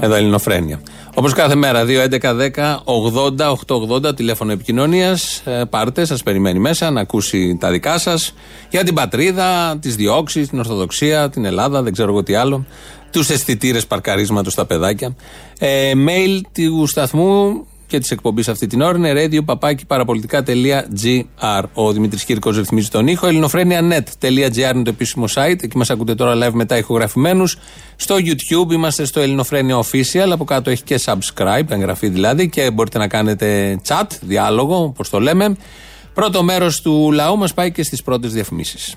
Εδώ 0.00 0.14
Ελληνοφρένια. 0.14 0.80
Όπως 1.16 1.32
κάθε 1.32 1.54
μέρα, 1.54 1.84
2.11.10.80.880 1.84 4.16
τηλέφωνο 4.16 4.52
επικοινωνίας. 4.52 5.42
πάρτε, 5.70 6.04
σας 6.04 6.22
περιμένει 6.22 6.58
μέσα 6.58 6.90
να 6.90 7.00
ακούσει 7.00 7.56
τα 7.60 7.70
δικά 7.70 7.98
σας 7.98 8.34
για 8.70 8.84
την 8.84 8.94
πατρίδα, 8.94 9.78
τις 9.80 9.96
διώξεις, 9.96 10.48
την 10.48 10.58
Ορθοδοξία, 10.58 11.30
την 11.30 11.44
Ελλάδα, 11.44 11.82
δεν 11.82 11.92
ξέρω 11.92 12.10
εγώ 12.10 12.22
τι 12.22 12.34
άλλο. 12.34 12.66
Τους 13.10 13.30
αισθητήρες 13.30 13.86
παρκαρίσματος 13.86 14.52
στα 14.52 14.66
παιδάκια. 14.66 15.16
Ε, 15.58 15.92
mail 15.94 16.40
του 16.52 16.86
σταθμού 16.86 17.66
και 17.94 18.00
της 18.00 18.10
εκπομπής 18.10 18.48
αυτή 18.48 18.66
την 18.66 18.80
ώρα 18.80 18.98
είναι 18.98 19.12
radio 19.24 19.44
παπάκι 19.44 19.86
παραπολιτικά.gr. 19.86 21.62
Ο 21.72 21.92
Δημήτρης 21.92 22.24
Κύρκος 22.24 22.56
ρυθμίζει 22.56 22.88
τον 22.88 23.06
ήχο. 23.06 23.26
ελληνοφρένια.net.gr 23.26 24.74
είναι 24.74 24.82
το 24.82 24.90
επίσημο 24.90 25.24
site. 25.34 25.62
Εκεί 25.62 25.76
μας 25.76 25.90
ακούτε 25.90 26.14
τώρα 26.14 26.48
live 26.48 26.52
μετά 26.52 26.78
ηχογραφημένους. 26.78 27.58
Στο 27.96 28.14
YouTube 28.14 28.72
είμαστε 28.72 29.04
στο 29.04 29.20
Ελληνοφρένια 29.20 29.76
Official. 29.76 30.28
Από 30.30 30.44
κάτω 30.44 30.70
έχει 30.70 30.82
και 30.82 31.00
subscribe, 31.04 31.68
εγγραφή 31.70 32.08
δηλαδή. 32.08 32.48
Και 32.48 32.70
μπορείτε 32.70 32.98
να 32.98 33.08
κάνετε 33.08 33.78
chat, 33.88 34.06
διάλογο, 34.20 34.76
όπως 34.76 35.10
το 35.10 35.20
λέμε. 35.20 35.56
Πρώτο 36.14 36.42
μέρος 36.42 36.80
του 36.80 37.12
λαού 37.12 37.36
μας 37.38 37.54
πάει 37.54 37.72
και 37.72 37.82
στις 37.82 38.02
πρώτες 38.02 38.32
διαφημίσεις. 38.32 38.96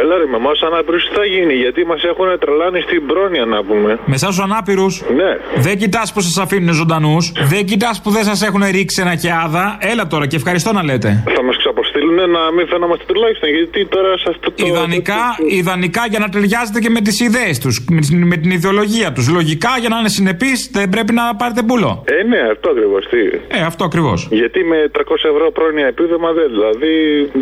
Έλα 0.00 0.14
ρε 0.16 0.26
μαμά, 0.34 0.50
σαν 0.54 0.74
άπειρους 0.78 1.02
τι 1.08 1.14
θα 1.14 1.24
γίνει, 1.24 1.54
γιατί 1.54 1.84
μας 1.90 2.02
έχουν 2.04 2.26
τρελάνει 2.42 2.80
στην 2.80 3.06
πρόνοια 3.06 3.44
να 3.44 3.64
πούμε. 3.64 3.98
Με 4.06 4.14
εσάς 4.14 4.28
τους 4.28 4.38
ανάπηρους. 4.44 5.02
Ναι. 5.20 5.30
Δεν 5.62 5.76
κοιτάς 5.78 6.12
που 6.12 6.20
σας 6.20 6.36
αφήνουν 6.44 6.74
ζωντανούς. 6.74 7.32
Δεν 7.52 7.64
κοιτάς 7.64 8.00
που 8.02 8.10
δεν 8.10 8.24
σας 8.24 8.42
έχουν 8.42 8.62
ρίξει 8.70 9.00
ένα 9.04 9.14
και 9.22 9.30
άδα. 9.44 9.78
Έλα 9.80 10.06
τώρα 10.06 10.26
και 10.26 10.36
ευχαριστώ 10.36 10.72
να 10.72 10.82
λέτε. 10.84 11.08
Θα 11.36 11.42
μας 11.42 11.56
ξαποστείλουν 11.56 12.14
να 12.30 12.42
μην 12.56 12.66
φαίνομαστε 12.68 13.04
τουλάχιστον, 13.06 13.48
γιατί 13.56 13.86
τώρα 13.86 14.18
σας 14.24 14.34
το... 14.40 14.50
το- 14.50 14.66
Ιδανικά, 14.66 15.22
ιδανικά 15.60 16.02
για 16.10 16.18
να 16.18 16.28
ταιριάζετε 16.28 16.78
και 16.84 16.90
με 16.90 17.00
τις 17.00 17.20
ιδέες 17.20 17.58
τους, 17.58 17.84
με, 17.90 18.00
την- 18.00 18.26
με 18.26 18.36
την 18.36 18.50
ιδεολογία 18.50 19.12
τους. 19.12 19.28
Λογικά 19.28 19.70
για 19.80 19.88
να 19.88 19.98
είναι 19.98 20.08
συνεπείς 20.08 20.70
δεν 20.72 20.88
πρέπει 20.88 21.12
να 21.12 21.34
πάρετε 21.36 21.62
μπούλο. 21.62 22.04
Ε, 22.18 22.22
ναι, 22.22 22.40
αυτό 22.52 22.70
ακριβώς, 22.70 23.02
τι. 23.10 23.18
Ε, 23.58 23.60
αυτό 23.70 23.84
ακριβώς. 23.84 24.28
Γιατί 24.30 24.64
με 24.64 24.76
300 24.96 25.00
ευρώ 25.32 25.50
πρόνοια 25.52 25.86
επίδομα 25.86 26.32
δεν, 26.32 26.46
δηλαδή 26.50 26.92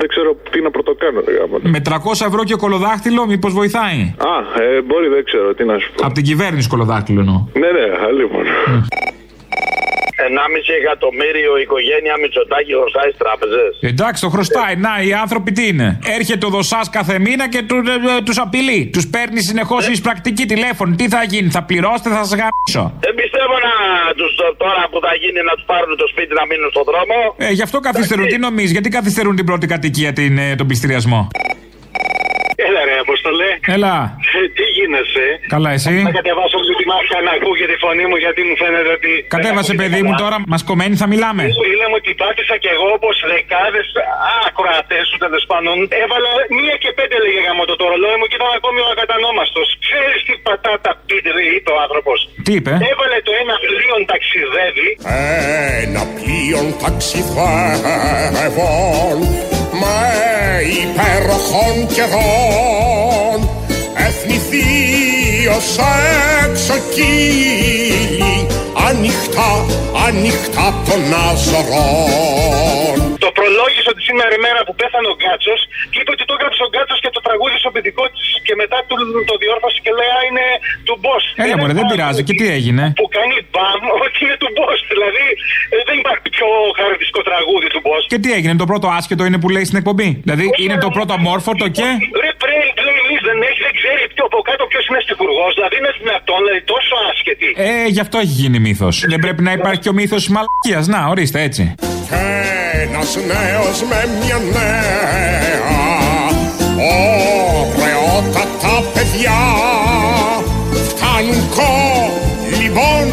δεν 0.01 0.09
ξέρω 0.09 0.37
τι 0.51 0.61
να 0.61 0.71
πρωτοκάνω. 0.71 1.21
Ρε, 1.27 1.33
γάμο. 1.38 1.57
Με 1.62 1.81
300 1.88 2.27
ευρώ 2.29 2.42
και 2.46 2.54
κολοδάχτυλο, 2.54 3.26
μήπως 3.26 3.52
βοηθάει; 3.52 4.14
Α, 4.32 4.62
ε, 4.62 4.82
μπορεί, 4.82 5.09
δεν 5.09 5.24
ξέρω, 5.24 5.54
τι 5.54 5.64
να 5.64 5.78
σου 5.78 5.88
πω. 5.92 6.06
Από 6.06 6.14
την 6.14 6.24
κυβέρνηση 6.24 6.68
κολοδάχτυλο 6.68 7.20
εννοώ. 7.20 7.38
Ναι, 7.52 7.70
ναι, 7.76 7.87
άλλη 8.06 8.24
μόνο. 8.32 8.48
1,5 10.28 10.72
εκατομμύριο 10.82 11.52
οικογένεια 11.64 12.14
Μητσοτάκη 12.22 12.72
χρωστάει 12.80 13.09
στις 13.12 13.22
τράπεζες. 13.24 13.70
Εντάξει, 13.92 14.18
το 14.26 14.28
χρωστάει. 14.35 14.74
Να, 14.87 14.92
οι 15.06 15.12
άνθρωποι 15.24 15.50
τι 15.56 15.64
είναι; 15.70 15.88
Έρχεται 16.18 16.46
ο 16.46 16.50
δοσάς 16.56 16.87
κάθε 16.90 17.18
μήνα 17.18 17.44
και 17.48 17.62
του 17.68 17.76
τους 18.26 18.38
απειλεί. 18.38 18.80
Τους 18.94 19.06
παίρνει 19.14 19.40
συνεχώς 19.50 19.82
η 19.88 20.00
πρακτική 20.06 20.44
τηλέφωνο. 20.52 20.90
Τι 21.00 21.06
θα 21.09 21.22
γίνει, 21.32 21.48
θα 21.56 21.62
πληρώσετε, 21.68 22.09
θα 22.11 22.22
σας 22.24 22.35
γαμίσω. 22.40 22.85
Δεν 23.06 23.14
πιστεύω 23.20 23.54
να 23.68 23.74
τους 24.18 24.32
τώρα 24.62 24.82
που 24.90 24.98
θα 25.06 25.12
γίνει 25.22 25.40
να 25.48 25.54
τους 25.56 25.64
πάρουν 25.70 25.96
το 26.02 26.06
σπίτι 26.12 26.32
να 26.40 26.44
μείνουν 26.50 26.70
στον 26.74 26.85
δρόμο. 26.90 27.16
Ε, 27.37 27.50
γι' 27.59 27.62
αυτό 27.62 27.80
καθυστερούν. 27.80 28.26
Τι 28.26 28.38
νομίζεις, 28.38 28.72
γιατί 28.76 28.88
καθυστερούν 28.88 29.37
την 29.37 29.46
πρώτη 29.46 29.66
κατοικία 29.66 30.12
την, 30.12 30.38
ε, 30.38 30.54
τον 30.61 30.66
πιστηριασμό. 30.66 31.28
Έλα 32.57 32.85
ρε, 32.85 32.99
Αποστολέ. 32.99 33.59
Έλα. 33.66 34.16
Ε, 34.87 34.88
Τι 34.88 34.88
γίνεσαι. 34.92 35.27
Καλά, 35.55 35.70
εσύ; 35.77 35.94
Θα 36.09 36.14
κατεβάσω 36.20 36.57
λίγο 36.64 36.75
τη 36.81 36.87
μάτια 36.92 37.18
να 37.27 37.33
ακούγεται 37.38 37.75
η 37.79 37.81
φωνή 37.85 38.05
μου 38.11 38.16
γιατί 38.25 38.40
μου 38.49 38.55
φαίνεται 38.62 38.90
ότι. 38.99 39.12
Κατέβασε, 39.35 39.72
παιδί 39.81 40.01
μου, 40.07 40.12
τώρα 40.22 40.37
μας 40.53 40.62
κομμένη 40.70 40.94
θα 41.03 41.07
μιλάμε. 41.12 41.42
Λέμε 41.81 41.96
ότι 42.01 42.11
πάτησα 42.22 42.57
κι 42.62 42.70
εγώ 42.75 42.87
όπως 42.99 43.14
δεκάδες 43.33 43.87
ακροατέ 44.49 45.01
σου 45.09 45.16
τέλος 45.25 45.44
πάντων. 45.51 45.77
Έβαλα 46.03 46.31
μία 46.59 46.75
και 46.83 46.90
πέντε 46.99 47.16
λέγε 47.25 47.40
γάμο 47.46 47.62
το 47.81 47.85
ρολόι 47.90 48.16
μου 48.20 48.27
και 48.31 48.37
ήταν 48.40 48.51
ακόμη 48.59 48.79
ο 48.87 48.88
ακατανόμαστος. 48.94 49.68
Ξέρεις 49.85 50.20
τι 50.27 50.35
πατάτα 50.46 50.90
πίτρε 51.09 51.40
είπε 51.55 51.70
ο 51.77 51.79
άνθρωπος; 51.85 52.18
Τι 52.46 52.53
είπε; 52.59 52.72
Έβαλε 52.92 53.18
το 53.29 53.33
ένα 53.42 53.55
πλοίο 53.66 53.96
ταξιδεύει. 54.12 54.88
Ένα 55.85 56.03
πλοίον 56.16 56.66
ταξιδεύων 56.83 59.18
με 59.81 59.96
υπέροχων 60.83 61.75
καιρών 61.94 63.38
εθνηθείως 64.57 65.69
εξοκύλι 66.49 68.37
ανοιχτά, 68.88 69.51
ανοιχτά 70.07 70.66
των 70.87 71.03
Αζωρών. 71.27 72.99
Το 73.25 73.31
προλόγησε 73.38 73.88
ότι 73.95 74.03
σήμερα 74.09 74.33
η 74.38 74.40
μέρα 74.47 74.61
που 74.66 74.75
πέθανε 74.81 75.09
ο 75.12 75.16
Γκάτσος 75.21 75.61
και 75.90 75.99
είπε 76.01 76.11
ότι 76.16 76.25
το 76.31 76.36
έγραψε 76.46 76.62
ο 76.68 76.70
Γκάτσος 76.72 76.98
και 77.04 77.11
το 77.16 77.20
τραγούδι 77.26 77.56
στο 77.62 77.70
παιδικό 77.74 78.04
της 78.12 78.26
και 78.46 78.54
μετά 78.62 78.78
του 78.88 78.94
το 79.30 79.35
διόρθωσε 79.42 79.78
και 79.85 79.92
λέει 79.98 80.11
«Α, 80.16 80.20
είναι 80.28 80.46
του 80.87 80.94
Μπό. 81.02 81.16
Έλα, 81.44 81.54
μωρέ, 81.61 81.72
δεν 81.80 81.87
πειράζει. 81.90 82.20
Και 82.28 82.35
τι 82.40 82.46
έγινε; 82.56 82.82
Που 83.00 83.06
κάνει 83.16 83.37
μπαμ 83.52 83.80
ότι 84.04 84.18
είναι 84.24 84.37
του 84.42 84.50
Μπό. 84.54 84.68
Δηλαδή 84.92 85.26
ε, 85.74 85.76
δεν 85.88 85.96
υπάρχει 86.02 86.26
πιο 86.37 86.48
χαρακτηριστικό 86.78 87.20
τραγούδι 87.30 87.68
του 87.74 87.80
Μπό. 87.85 87.96
Και 88.12 88.18
τι 88.22 88.30
έγινε, 88.38 88.54
το 88.62 88.66
πρώτο 88.72 88.87
άσχετο 88.98 89.22
είναι 89.28 89.38
που 89.42 89.48
λέει 89.54 89.64
στην 89.70 89.78
εκπομπή; 89.80 90.09
Δηλαδή 90.26 90.46
είναι 90.62 90.76
το 90.87 90.90
πρώτο 90.96 91.12
αμόρφωτο 91.18 91.64
και. 91.76 91.87
Ρε 92.22 92.30
πρέπει 92.42 92.68
playlist 92.80 93.24
δεν 93.30 93.38
έχει, 93.48 93.61
δεν 93.66 93.74
ξέρει 93.80 94.02
πιο 94.14 94.24
από 94.30 94.38
κάτω 94.48 94.62
ποιος 94.70 94.85
είναι 94.88 95.00
στιγουργό. 95.06 95.46
Δηλαδή 95.59 95.74
είναι 95.80 95.92
δυνατόν, 96.00 96.38
δηλαδή 96.44 96.62
τόσο 96.74 96.94
άσχετη. 97.11 97.48
Ε, 97.68 97.87
γι' 97.94 98.02
αυτό 98.06 98.16
έχει 98.24 98.35
γίνει 98.42 98.59
μύθος. 98.66 98.94
Δεν 99.12 99.20
πρέπει 99.24 99.42
να 99.48 99.52
υπάρχει 99.59 99.80
και 99.85 99.92
ο 99.94 99.96
μύθος 100.00 100.20
της 100.24 100.32
μαλακίας. 100.35 100.85
Να, 100.94 101.00
ορίστε 101.12 101.38
έτσι. 101.48 101.62
Και 102.11 102.24
ένας 102.85 103.11
νέος 103.30 103.78
με 103.90 104.00
μια 104.20 104.38
νέα 104.54 106.36
ωραιότατα 106.79 108.75
παιδιά 108.95 109.41
φτάνουν 110.89 111.49
λοιπόν 112.61 113.05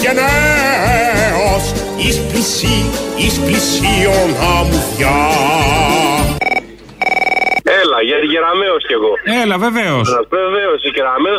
γενναίος 0.00 1.72
εις 1.96 2.20
πλησί, 2.20 2.84
εις 3.16 3.38
πλησίον 3.38 4.36
αμμουδιά. 4.56 5.20
Έλα, 7.82 7.98
για 8.08 8.16
την 8.22 8.28
Κεραμαίο 8.34 8.76
κι 8.88 8.94
εγώ. 8.98 9.12
Έλα, 9.42 9.56
βεβαίως. 9.66 10.06
Βεβαίως, 10.38 10.78
η 10.88 10.90
Κεραμαίο 10.96 11.36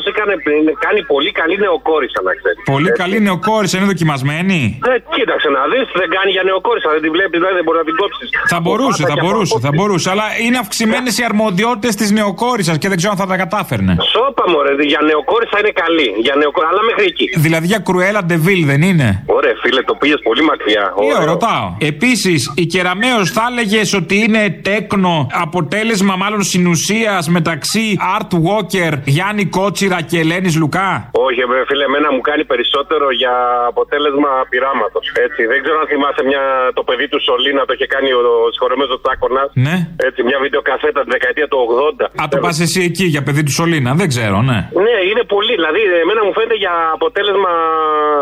κάνει 0.85 1.01
πολύ 1.13 1.31
καλή 1.39 1.55
νεοκόρισα, 1.65 2.19
να 2.27 2.33
ξέρεις. 2.39 2.59
Πολύ 2.75 2.91
καλή 3.01 3.17
νεοκόρησα, 3.27 3.73
είναι 3.77 3.89
δοκιμασμένη; 3.93 4.59
Ε, 4.91 4.93
κοίταξε 5.15 5.49
να 5.57 5.61
δεις, 5.71 5.85
δεν 6.01 6.09
κάνει 6.15 6.31
για 6.37 6.43
νεοκόρισα, 6.49 6.87
δεν 6.95 7.01
τη 7.05 7.09
βλέπεις, 7.15 7.37
δηλαδή 7.39 7.55
δεν 7.59 7.65
μπορεί 7.67 7.77
να 7.83 7.87
την 7.89 7.95
κόψεις. 8.01 8.27
Θα 8.53 8.59
μπορούσε, 8.63 9.01
θα 9.11 9.17
μπορούσε, 9.21 9.55
θα 9.65 9.71
μπορούσε. 9.75 10.07
Αλλά 10.13 10.25
είναι 10.45 10.57
αυξημένες 10.63 11.13
οι 11.19 11.23
αρμοδιότητες 11.29 11.93
της 12.01 12.09
νεοκόρησας 12.17 12.75
και 12.81 12.87
δεν 12.91 12.97
ξέρω 12.99 13.11
αν 13.15 13.19
θα 13.23 13.27
τα 13.31 13.37
κατάφερνε. 13.43 13.93
Σώπα 14.13 14.43
μωρέ, 14.51 14.73
για 14.93 15.01
νεοκόρισα 15.09 15.55
είναι 15.61 15.73
καλή. 15.83 16.07
Για 16.25 16.35
νεοκόρισα, 16.41 16.71
αλλά 16.73 16.83
μέχρι 16.89 17.05
εκεί. 17.11 17.27
Δηλαδή 17.45 17.65
για 17.71 17.79
κρουέλα 17.87 18.21
ντεβίλ 18.27 18.61
δεν 18.71 18.81
είναι; 18.89 19.07
Ωραία, 19.37 19.55
φίλε, 19.63 19.81
το 19.89 19.93
πήγες 19.99 20.19
πολύ 20.27 20.43
μακριά. 20.51 20.83
Τι 21.19 21.25
ρωτάω; 21.33 21.65
Επίσης, 21.91 22.39
η 22.55 22.65
Κεραμαίος 22.65 23.25
θα 23.31 23.43
έλεγες 23.51 23.93
ότι 23.93 24.15
είναι 24.25 24.43
τέκνο 24.67 25.27
αποτέλεσμα 25.45 26.15
μάλλον 26.15 26.32
συνουσίας 26.41 27.23
μεταξύ 27.37 27.85
Art 28.15 28.31
Walker, 28.47 28.93
Γιάννη 29.15 29.45
Κότσιρα 29.45 29.99
και 30.09 30.17
Ελένης 30.23 30.55
Λουκά; 30.61 30.89
Όχι, 31.27 31.41
βρε 31.49 31.61
φίλε, 31.69 31.83
εμένα 31.91 32.07
μου 32.15 32.21
κάνει 32.29 32.43
περισσότερο 32.51 33.05
για 33.21 33.35
αποτέλεσμα 33.71 34.31
πειράματος. 34.51 35.05
Έτσι, 35.25 35.41
δεν 35.51 35.59
ξέρω 35.63 35.77
αν 35.83 35.87
θυμάσαι 35.91 36.23
μια, 36.29 36.43
το 36.77 36.83
παιδί 36.87 37.07
του 37.11 37.19
Σολίνα, 37.27 37.61
το 37.67 37.73
είχε 37.75 37.87
κάνει 37.95 38.09
ο, 38.17 38.21
ο 38.45 38.49
συγχωρεμένο 38.53 38.93
Τσάκονα. 39.03 39.43
Ναι. 39.65 39.75
Έτσι, 40.07 40.19
μια 40.29 40.37
βιντεοκασέτα 40.43 40.99
τη 41.05 41.09
δεκαετία 41.15 41.47
του 41.51 41.57
80. 41.99 42.21
Α, 42.21 42.23
το 42.31 42.37
πας 42.43 42.55
εσύ 42.65 42.81
εκεί 42.89 43.05
για 43.13 43.21
παιδί 43.25 43.43
του 43.47 43.53
Σολίνα, 43.59 43.91
δεν 44.01 44.07
ξέρω, 44.13 44.37
ναι. 44.49 44.59
Ναι, 44.85 44.95
είναι 45.09 45.23
πολύ. 45.33 45.53
Δηλαδή, 45.59 45.81
εμένα 46.05 46.21
μου 46.25 46.33
φαίνεται 46.37 46.57
για 46.63 46.73
αποτέλεσμα 46.97 47.51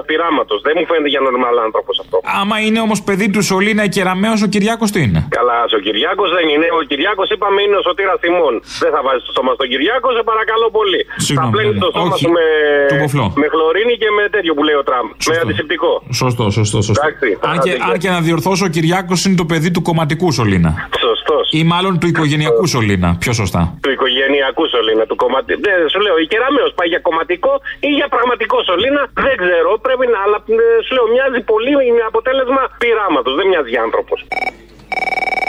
πειράματος. 0.10 0.60
Δεν 0.68 0.74
μου 0.80 0.86
φαίνεται 0.90 1.12
για 1.14 1.22
νορμάλ 1.28 1.56
άνθρωπος 1.68 1.96
αυτό. 2.04 2.16
Άμα 2.42 2.56
είναι 2.66 2.80
όμως 2.88 3.00
παιδί 3.08 3.28
του 3.34 3.42
Σολίνα 3.50 3.84
και 3.94 4.02
Ραμαίος, 4.08 4.40
ο 4.48 4.48
Κυριάκος 4.54 4.90
τι 4.94 5.00
είναι; 5.06 5.22
Καλά, 5.40 5.60
ο 5.78 5.80
Κυριάκος 5.86 6.30
δεν 6.38 6.46
είναι. 6.54 6.68
Ο 6.80 6.82
Κυριάκος 6.90 7.28
είπαμε 7.34 7.60
είναι 7.66 7.78
ο 7.82 7.84
σωτήρα 8.02 8.16
θυμών. 8.24 8.54
Δεν 8.84 8.92
θα 8.96 9.02
βάζεις 9.06 9.24
το 9.28 9.32
στόμα 9.36 9.52
στον 9.58 9.68
Κυριάκο, 9.72 10.08
σε 10.18 10.22
παρακαλώ 10.32 10.68
πολύ. 10.78 11.02
Συγγνώμη, 11.26 11.52
θα 11.52 11.56
πλένεις 11.56 11.74
ναι, 11.76 11.84
το 11.84 11.88
ναι. 11.88 11.94
στόμα 11.94 12.14
Όχι, 12.14 12.24
σου 12.24 12.30
με, 12.38 12.46
του 12.92 12.98
μποφλό. 13.02 13.26
με 13.42 13.48
χλωρίνη 13.54 13.94
και 14.02 14.10
με 14.18 14.24
τέτοιο 14.36 14.54
που 14.58 14.64
λέει 14.68 14.78
ο 14.82 14.84
Τραμπ. 14.90 15.08
Με 15.30 15.36
αντισηπτικό. 15.44 15.92
Σωστό, 16.22 16.44
σωστό, 16.58 16.78
σωστό. 16.88 17.02
Εντάξει, 17.08 17.30
Αν 17.52 17.56
και, 17.66 17.72
αν 17.90 17.96
και 18.02 18.10
να 18.16 18.20
διορθώσω, 18.28 18.64
ο 18.70 18.72
Κυριάκος 18.76 19.20
είναι 19.26 19.38
το 19.44 19.48
παιδί 19.52 19.70
του 19.76 19.82
κομματικού 19.88 20.28
Σολίνα. 20.38 20.72
Σωστός. 21.06 21.46
Ή 21.60 21.62
μάλλον 21.74 21.94
του 22.00 22.08
οικογενειακού 22.12 22.66
Σολίνα. 22.76 23.10
Πιο 23.24 23.34
σωστά. 23.42 23.62
Του 23.84 23.92
οικογενειακού 23.96 24.64
σωλήνα, 24.74 25.04
του 25.10 25.18
κομματικού. 25.24 25.60
Δεν 25.68 25.78
σου 25.94 26.00
λέω, 26.06 26.16
η 26.24 26.26
κεραμαίο 26.32 26.68
πάει 26.78 26.90
για 26.94 27.02
κομματικό 27.08 27.54
ή 27.88 27.90
για 28.00 28.08
πραγματικό 28.16 28.58
σωλήνα. 28.70 29.02
Δεν 29.26 29.36
ξέρω, 29.44 29.70
πρέπει 29.86 30.06
να. 30.14 30.18
Αλλά 30.26 30.38
ε, 30.64 30.66
σου 30.86 30.92
λέω, 30.96 31.06
μοιάζει 31.16 31.40
πολύ 31.52 31.74
με 31.98 32.04
αποτέλεσμα 32.12 32.62
πειράματος. 32.82 33.34
Δεν 33.40 33.46
μοιάζει 33.52 33.70
για 33.74 33.82
άνθρωπος. 33.88 34.20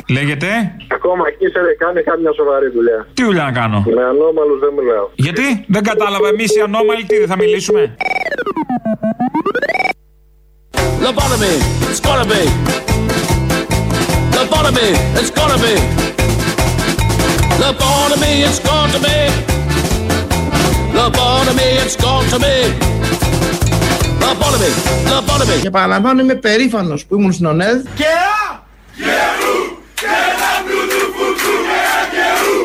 Λέγεται; 0.08 0.48
Ακόμα 0.92 1.24
εκεί 1.28 1.46
σε 1.46 1.60
κάνει 1.78 2.02
κάμια 2.02 2.32
σοβαρή 2.32 2.68
δουλειά. 2.68 3.06
Τι 3.14 3.24
δουλειά 3.24 3.44
να 3.44 3.52
κάνω; 3.52 3.84
Με 3.96 4.04
ανώμαλους 4.04 4.58
δεν 4.60 4.72
μιλάω. 4.78 5.08
Γιατί; 5.14 5.64
Δεν 5.68 5.82
κατάλαβα 5.82 6.28
εμείς 6.28 6.56
οι 6.56 6.60
ανώμαλοι 6.60 7.04
τι 7.04 7.18
δεν 7.18 7.26
θα 7.26 7.36
μιλήσουμε; 7.36 7.96
Lobotomy, 11.06 11.54
it's 11.90 12.00
gotta 12.06 12.24
be. 12.32 12.42
Lobotomy, 14.36 14.88
it's 15.18 15.30
gotta 15.38 15.58
be. 15.64 15.74
Lobotomy, 17.62 18.32
it's 18.46 18.60
got 18.68 18.90
to 18.94 18.98
be. 19.06 19.16
Lobotomy, 20.96 21.68
it's 21.82 21.96
got 22.04 22.22
to 22.32 22.38
be. 22.44 22.56
Lobotomy, 24.22 24.70
lobotomy. 25.10 25.60
Και 25.62 25.70
παραλαμβάνω 25.70 26.20
είμαι 26.20 26.34
περήφανος 26.34 27.04
που 27.06 27.14
ήμουν 27.14 27.32
στην 27.32 27.46
ΟΝΕΔ. 27.46 27.82
Και 27.94 28.04
α! 28.04 28.60
Γερού! 28.96 29.58
Και 29.94 30.06
ένα 30.28 30.50
μπλουτου 30.64 31.00
φουκού! 31.14 31.54
Και 31.68 31.78
α! 31.94 32.00
Γερού! 32.14 32.58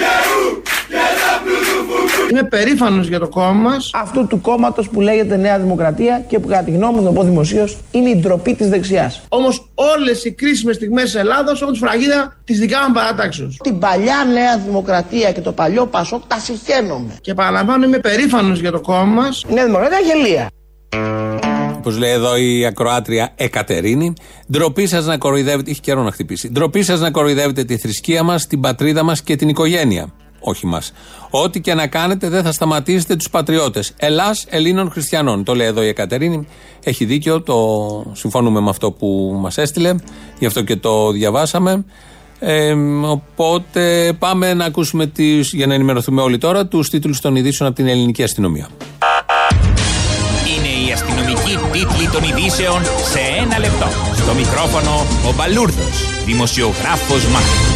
Γερού! 0.00 0.62
Και 0.88 1.00
ένα 1.10 1.30
μπλουτου 1.42 1.78
φουκού! 1.88 2.23
Είμαι 2.34 2.42
περήφανος 2.42 3.08
για 3.08 3.18
το 3.18 3.28
κόμμα 3.28 3.52
μας, 3.52 3.90
αυτού 3.94 4.26
του 4.26 4.40
κόμματος 4.40 4.88
που 4.88 5.00
λέγεται 5.00 5.36
Νέα 5.36 5.58
Δημοκρατία 5.58 6.24
και 6.28 6.38
που 6.38 6.48
κατά 6.48 6.62
τη 6.62 6.70
γνώμη 6.70 6.94
μου, 6.94 7.02
να 7.02 7.06
το 7.08 7.12
πω 7.12 7.22
δημοσίως, 7.22 7.78
είναι 7.90 8.08
η 8.08 8.16
ντροπή 8.16 8.54
της 8.54 8.68
δεξιάς. 8.68 9.22
Όμως 9.28 9.70
όλες 9.74 10.24
οι 10.24 10.32
κρίσιμες 10.32 10.76
στιγμές 10.76 11.02
της 11.04 11.14
Ελλάδο 11.14 11.50
έχουν 11.50 11.72
τη 11.72 11.78
φραγίδα 11.78 12.36
της 12.44 12.58
δικά 12.58 12.78
μου 12.88 12.94
παράταξεω. 12.94 13.48
Την 13.62 13.78
παλιά 13.78 14.16
Νέα 14.32 14.58
Δημοκρατία 14.58 15.32
και 15.32 15.40
το 15.40 15.52
παλιό 15.52 15.86
Πασόκ 15.86 16.22
τα 16.26 16.38
συχαίνομαι. 16.38 17.14
Και 17.20 17.34
παραλαμβάνω, 17.34 17.84
είμαι 17.84 17.98
περήφανος 17.98 18.60
για 18.60 18.70
το 18.70 18.80
κόμμα 18.80 19.04
μας. 19.04 19.44
Η 19.48 19.52
Νέα 19.52 19.64
Δημοκρατία 19.64 19.98
γελία. 19.98 20.48
Όπως 21.76 21.98
λέει 21.98 22.10
εδώ 22.10 22.36
η 22.36 22.66
ακροάτρια 22.66 23.32
Εκατερίνη, 23.34 24.12
ντροπή 24.52 24.86
σας 24.86 25.06
να 25.06 25.18
κοροϊδεύετε. 25.18 25.70
Έχει 25.70 25.80
καιρό 25.80 26.02
να 26.02 26.10
χτυπήσει. 26.10 26.48
Ντροπή 26.48 26.82
σας 26.82 27.00
να 27.00 27.10
κοροϊδεύετε 27.10 27.64
τη 27.64 27.76
θρησκεία 27.76 28.22
μας, 28.22 28.46
την 28.46 28.60
πατρίδα 28.60 29.02
μας 29.02 29.22
και 29.22 29.36
την 29.36 29.48
οικογένεια. 29.48 30.12
Όχι 30.46 30.66
μας. 30.66 30.92
Ό,τι 31.30 31.60
και 31.60 31.74
να 31.74 31.86
κάνετε 31.86 32.28
δεν 32.28 32.42
θα 32.42 32.52
σταματήσετε 32.52 33.16
τους 33.16 33.30
πατριώτες. 33.30 33.92
Ελλάς 33.96 34.44
Ελλήνων 34.48 34.90
Χριστιανών. 34.90 35.44
Το 35.44 35.54
λέει 35.54 35.66
εδώ 35.66 35.82
η 35.82 35.88
Εκατερίνη. 35.88 36.46
Έχει 36.84 37.04
δίκιο. 37.04 37.42
Το 37.42 37.56
συμφωνούμε 38.12 38.60
με 38.60 38.70
αυτό 38.70 38.90
που 38.90 39.38
μας 39.40 39.58
έστειλε. 39.58 39.94
Γι' 40.38 40.46
αυτό 40.46 40.62
και 40.62 40.76
το 40.76 41.10
διαβάσαμε. 41.10 41.84
Ε, 42.38 42.74
οπότε 43.02 44.12
πάμε 44.18 44.54
να 44.54 44.64
ακούσουμε 44.64 45.06
τις, 45.06 45.52
για 45.52 45.66
να 45.66 45.74
ενημερωθούμε 45.74 46.22
όλοι 46.22 46.38
τώρα 46.38 46.66
τους 46.66 46.90
τίτλους 46.90 47.20
των 47.20 47.36
ειδήσεων 47.36 47.68
από 47.68 47.78
την 47.78 47.88
ελληνική 47.88 48.22
αστυνομία. 48.22 48.68
Είναι 50.56 50.88
η 50.88 50.92
αστυνομική 50.92 51.58
τίτλη 51.72 52.08
των 52.12 52.22
ειδήσεων 52.22 52.82
σε 52.84 53.18
ένα 53.42 53.58
λεπτό. 53.58 53.86
Στο 54.14 54.34
μικρόφωνο 54.34 55.06
ο 55.28 55.34
Μπαλούρδος, 55.36 56.24
δημοσιογράφος 56.24 57.26
Μάρκος. 57.26 57.73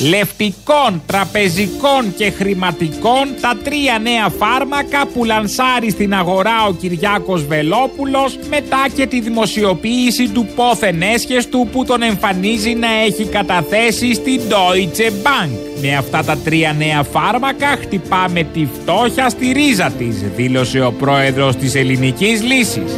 Λευτικών, 0.00 1.02
τραπεζικών 1.06 2.14
και 2.16 2.30
χρηματικών 2.30 3.28
τα 3.40 3.56
τρία 3.64 3.98
νέα 3.98 4.28
φάρμακα 4.28 5.06
που 5.06 5.24
λανσάρει 5.24 5.90
στην 5.90 6.14
αγορά 6.14 6.66
ο 6.68 6.72
Κυριάκος 6.72 7.46
Βελόπουλος 7.46 8.38
μετά 8.48 8.86
και 8.94 9.06
τη 9.06 9.20
δημοσιοποίηση 9.20 10.28
του 10.28 10.46
πόθεν 10.54 11.02
έσχεστου 11.02 11.68
που 11.72 11.84
τον 11.84 12.02
εμφανίζει 12.02 12.74
να 12.74 12.88
έχει 13.06 13.24
καταθέσει 13.24 14.14
στην 14.14 14.40
Deutsche 14.48 15.10
Bank. 15.10 15.50
Με 15.80 15.96
αυτά 15.96 16.24
τα 16.24 16.36
τρία 16.36 16.72
νέα 16.72 17.02
φάρμακα 17.02 17.66
χτυπάμε 17.66 18.42
τη 18.42 18.66
φτώχεια 18.80 19.28
στη 19.28 19.52
ρίζα 19.52 19.90
της, 19.98 20.24
δήλωσε 20.36 20.80
ο 20.80 20.92
πρόεδρος 20.92 21.56
της 21.56 21.74
ελληνικής 21.74 22.42
λύσης. 22.42 22.92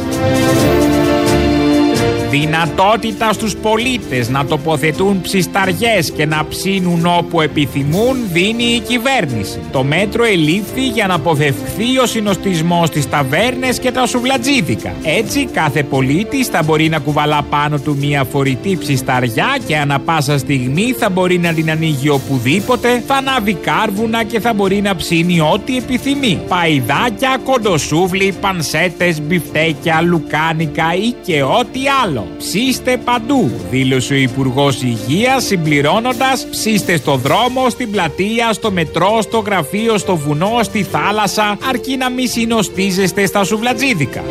Δυνατότητας 2.29 3.35
στους 3.35 3.55
πολίτες 3.55 4.29
να 4.29 4.45
τοποθετούν 4.45 5.21
ψισταριές 5.21 6.11
και 6.11 6.25
να 6.25 6.45
ψήνουν 6.49 7.05
όπου 7.05 7.41
επιθυμούν 7.41 8.17
δίνει 8.31 8.63
η 8.63 8.79
κυβέρνηση. 8.79 9.59
Το 9.71 9.83
μέτρο 9.83 10.23
ελήφθη 10.23 10.87
για 10.87 11.07
να 11.07 11.13
αποφευχθεί 11.13 11.97
ο 12.03 12.05
συνοστισμός 12.05 12.87
στις 12.87 13.09
ταβέρνες 13.09 13.79
και 13.79 13.91
τα 13.91 14.05
σουβλατζίδικα. 14.05 14.93
Έτσι 15.03 15.45
κάθε 15.45 15.83
πολίτης 15.83 16.47
θα 16.47 16.63
μπορεί 16.63 16.89
να 16.89 16.99
κουβαλά 16.99 17.41
πάνω 17.49 17.79
του 17.79 17.97
μια 17.99 18.23
φορητή 18.23 18.77
ψισταριά 18.79 19.57
και 19.67 19.77
ανα 19.77 19.99
πάσα 19.99 20.37
στιγμή 20.37 20.95
θα 20.99 21.09
μπορεί 21.09 21.37
να 21.37 21.53
την 21.53 21.71
ανοίγει 21.71 22.09
οπουδήποτε, 22.09 23.03
θα 23.07 23.15
ανάβει 23.15 23.53
κάρβουνα 23.53 24.23
και 24.23 24.39
θα 24.39 24.53
μπορεί 24.53 24.81
να 24.81 24.95
ψήνει 24.95 25.39
ό,τι 25.39 25.77
επιθυμεί. 25.77 26.39
Παϊδάκια, 26.47 27.37
κοντοσούβλι, 27.43 28.33
πανσέτες, 28.41 29.21
μπιφτέκια, 29.21 30.01
λουκάνικα 30.01 30.93
ή 30.93 31.13
και 31.25 31.43
ό,τι 31.43 31.79
άλλο. 32.03 32.18
Ψήστε 32.37 32.97
παντού, 32.97 33.51
δήλωσε 33.69 34.13
ο 34.13 34.17
Υπουργός 34.17 34.81
Υγείας 34.81 35.43
συμπληρώνοντας 35.43 36.47
ψήστε 36.49 36.97
στο 36.97 37.15
δρόμο, 37.15 37.69
στην 37.69 37.91
πλατεία, 37.91 38.53
στο 38.53 38.71
μετρό, 38.71 39.21
στο 39.21 39.39
γραφείο, 39.39 39.97
στο 39.97 40.15
βουνό, 40.15 40.59
στη 40.61 40.83
θάλασσα, 40.83 41.57
αρκεί 41.69 41.97
να 41.97 42.09
μη 42.09 42.27
συνοστίζεστε 42.27 43.25
στα 43.25 43.43
σουβλατζίδικα. 43.43 44.23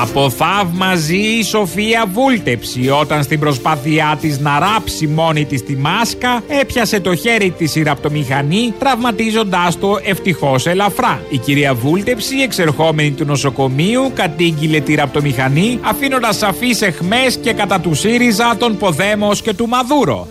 Από 0.00 0.30
θαύμαζε 0.30 1.14
η 1.14 1.42
Σοφία 1.42 2.04
Βούλτεψη 2.12 2.88
όταν 2.88 3.22
στην 3.22 3.38
προσπάθειά 3.38 4.18
της 4.20 4.38
να 4.38 4.58
ράψει 4.58 5.06
μόνη 5.06 5.44
της 5.44 5.64
τη 5.64 5.76
μάσκα 5.76 6.42
έπιασε 6.60 7.00
το 7.00 7.14
χέρι 7.14 7.50
της 7.50 7.74
η 7.74 7.82
ραπτομηχανή 7.82 8.74
τραυματίζοντάς 8.78 9.78
το 9.78 9.98
ευτυχώς 10.04 10.66
ελαφρά. 10.66 11.22
Η 11.28 11.38
κυρία 11.38 11.74
Βούλτεψη 11.74 12.36
εξερχόμενη 12.36 13.10
του 13.10 13.24
νοσοκομείου 13.24 14.10
κατήγγειλε 14.14 14.80
τη 14.80 14.94
ραπτομηχανή 14.94 15.78
αφήνοντας 15.82 16.36
σαφείς 16.36 16.82
εχμές 16.82 17.36
και 17.36 17.52
κατά 17.52 17.80
του 17.80 17.94
ΣΥΡΙΖΑ 17.94 18.56
τον 18.58 18.76
Ποδέμος 18.76 19.42
και 19.42 19.54
του 19.54 19.68
Μαδούρο. 19.68 20.28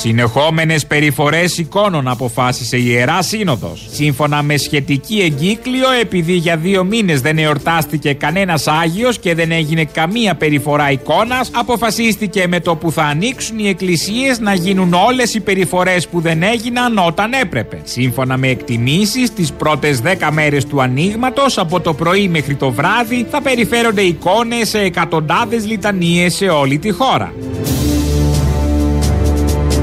Συνεχόμενες 0.00 0.86
περιφορές 0.86 1.58
εικόνων 1.58 2.08
αποφάσισε 2.08 2.76
η 2.76 2.84
Ιερά 2.86 3.22
Σύνοδος. 3.22 3.86
Σύμφωνα 3.90 4.42
με 4.42 4.56
σχετική 4.56 5.20
εγκύκλιο, 5.20 5.90
επειδή 6.00 6.32
για 6.32 6.56
δύο 6.56 6.84
μήνες 6.84 7.20
δεν 7.20 7.38
εορτάστηκε 7.38 8.12
κανένας 8.12 8.66
Άγιος 8.66 9.18
και 9.18 9.34
δεν 9.34 9.52
έγινε 9.52 9.84
καμία 9.84 10.34
περιφορά 10.34 10.90
εικόνας, 10.90 11.50
αποφασίστηκε 11.54 12.46
με 12.48 12.60
το 12.60 12.76
που 12.76 12.92
θα 12.92 13.02
ανοίξουν 13.02 13.58
οι 13.58 13.68
εκκλησίες 13.68 14.38
να 14.38 14.54
γίνουν 14.54 14.92
όλες 14.92 15.34
οι 15.34 15.40
περιφορές 15.40 16.08
που 16.08 16.20
δεν 16.20 16.42
έγιναν 16.42 16.98
όταν 16.98 17.32
έπρεπε. 17.32 17.80
Σύμφωνα 17.84 18.36
με 18.36 18.48
εκτιμήσεις, 18.48 19.32
τις 19.32 19.52
πρώτες 19.52 20.00
10 20.00 20.30
μέρες 20.32 20.66
του 20.66 20.82
ανοίγματος, 20.82 21.58
από 21.58 21.80
το 21.80 21.94
πρωί 21.94 22.28
μέχρι 22.28 22.54
το 22.54 22.70
βράδυ, 22.70 23.26
θα 23.30 23.42
περιφέρονται 23.42 24.02
εικόνες 24.02 24.68
σε 24.68 24.78
εκατοντάδες 24.78 25.66
λιτανίες 25.66 26.34
σε 26.34 26.46
όλη 26.46 26.78
τη 26.78 26.90
χώρα. 26.90 27.32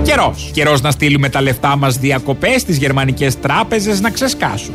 Καιρός. 0.08 0.50
Καιρός 0.54 0.82
να 0.82 0.92
στείλουμε 0.92 1.30
τα 1.30 1.42
λεφτά 1.42 1.78
μας 1.78 1.98
διακοπές 1.98 2.62
στις 2.62 2.78
γερμανικές 2.78 3.40
τράπεζες 3.40 4.00
να 4.00 4.10
ξεσκάσουν. 4.10 4.74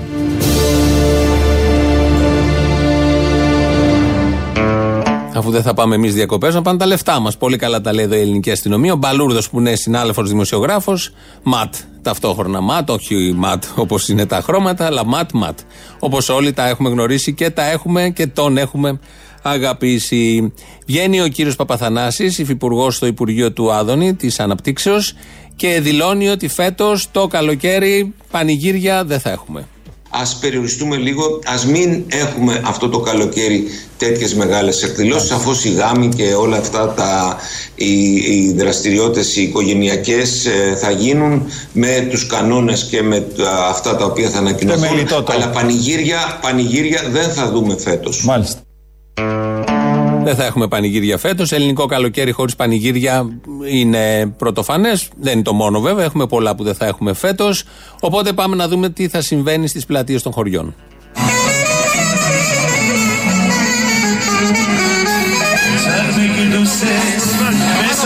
Αφού 5.34 5.50
δεν 5.50 5.62
θα 5.62 5.74
πάμε 5.74 5.94
εμείς 5.94 6.14
διακοπές, 6.14 6.54
να 6.54 6.62
πάνε 6.62 6.78
τα 6.78 6.86
λεφτά 6.86 7.20
μας. 7.20 7.36
Πολύ 7.36 7.56
καλά 7.56 7.80
τα 7.80 7.92
λέει 7.92 8.04
εδώ 8.04 8.14
η 8.14 8.20
ελληνική 8.20 8.50
αστυνομία. 8.50 8.92
Ο 8.92 8.96
Μπαλούρδος 8.96 9.50
που 9.50 9.58
είναι 9.58 9.74
συνάδελφος 9.74 10.28
δημοσιογράφος, 10.28 11.10
ματ. 11.42 11.74
Ταυτόχρονα 12.02 12.60
ματ, 12.60 12.90
όχι 12.90 13.32
ματ 13.36 13.64
όπως 13.74 14.08
είναι 14.08 14.26
τα 14.26 14.40
χρώματα, 14.40 14.86
αλλά 14.86 15.06
ματ, 15.06 15.30
ματ. 15.32 15.58
Όπως 15.98 16.28
όλοι 16.28 16.52
τα 16.52 16.68
έχουμε 16.68 16.88
γνωρίσει 16.88 17.34
και 17.34 17.50
τα 17.50 17.70
έχουμε 17.70 18.10
και 18.10 18.26
τον 18.26 18.56
έχουμε 18.56 18.98
αγαπήσει. 19.42 20.52
Βγαίνει 20.86 21.20
ο 21.20 21.28
κύριος 21.28 21.56
Παπαθανάσης, 21.56 22.38
υφυπουργός 22.38 22.96
στο 22.96 23.06
Υπουργείο 23.06 23.52
του 23.52 23.72
Άδωνη 23.72 24.14
της 24.14 24.40
Αναπτύξεως 24.40 25.14
και 25.56 25.80
δηλώνει 25.80 26.28
ότι 26.28 26.48
φέτος 26.48 27.08
το 27.10 27.26
καλοκαίρι 27.26 28.14
πανηγύρια 28.30 29.04
δεν 29.04 29.20
θα 29.20 29.30
έχουμε. 29.30 29.66
Ας 30.14 30.36
περιοριστούμε 30.40 30.96
λίγο, 30.96 31.38
ας 31.44 31.66
μην 31.66 32.02
έχουμε 32.08 32.62
αυτό 32.64 32.88
το 32.88 33.00
καλοκαίρι 33.00 33.64
τέτοιες 33.96 34.34
μεγάλες 34.34 34.82
εκδηλώσεις. 34.82 35.28
Σαφώς 35.28 35.64
οι 35.64 35.70
γάμοι 35.70 36.08
και 36.08 36.34
όλα 36.34 36.56
αυτά 36.56 36.88
τα, 36.88 37.36
οι, 37.74 38.14
οι 38.14 38.54
δραστηριότητες 38.56 39.36
οι 39.36 39.42
οικογενειακές 39.42 40.46
ε, 40.46 40.76
θα 40.80 40.90
γίνουν 40.90 41.42
με 41.72 42.06
τους 42.10 42.26
κανόνες 42.26 42.84
και 42.90 43.02
με 43.02 43.26
αυτά 43.68 43.96
τα 43.96 44.04
οποία 44.04 44.30
θα 44.30 44.38
ανακοινωθούν. 44.38 45.06
Αλλά 45.26 45.48
πανηγύρια, 45.48 46.38
πανηγύρια 46.42 47.02
δεν 47.10 47.30
θα 47.30 47.50
δούμε 47.50 47.76
φέτος. 47.78 48.24
Μάλιστα. 48.24 48.60
Δεν 50.24 50.34
θα 50.36 50.44
έχουμε 50.44 50.68
πανηγύρια 50.68 51.18
φέτος. 51.18 51.52
Ελληνικό 51.52 51.86
καλοκαίρι 51.86 52.32
χωρίς 52.32 52.56
πανηγύρια 52.56 53.26
είναι 53.70 54.26
πρωτοφανές. 54.26 55.08
Δεν 55.20 55.32
είναι 55.32 55.42
το 55.42 55.52
μόνο 55.52 55.80
βέβαια. 55.80 56.04
Έχουμε 56.04 56.26
πολλά 56.26 56.54
που 56.54 56.64
δεν 56.64 56.74
θα 56.74 56.86
έχουμε 56.86 57.12
φέτος. 57.12 57.64
Οπότε 58.00 58.32
πάμε 58.32 58.56
να 58.56 58.68
δούμε 58.68 58.88
τι 58.90 59.08
θα 59.08 59.20
συμβαίνει 59.20 59.66
στις 59.66 59.86
πλατείες 59.86 60.22
των 60.22 60.32
χωριών. 60.32 60.74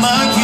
Σαν 0.00 0.36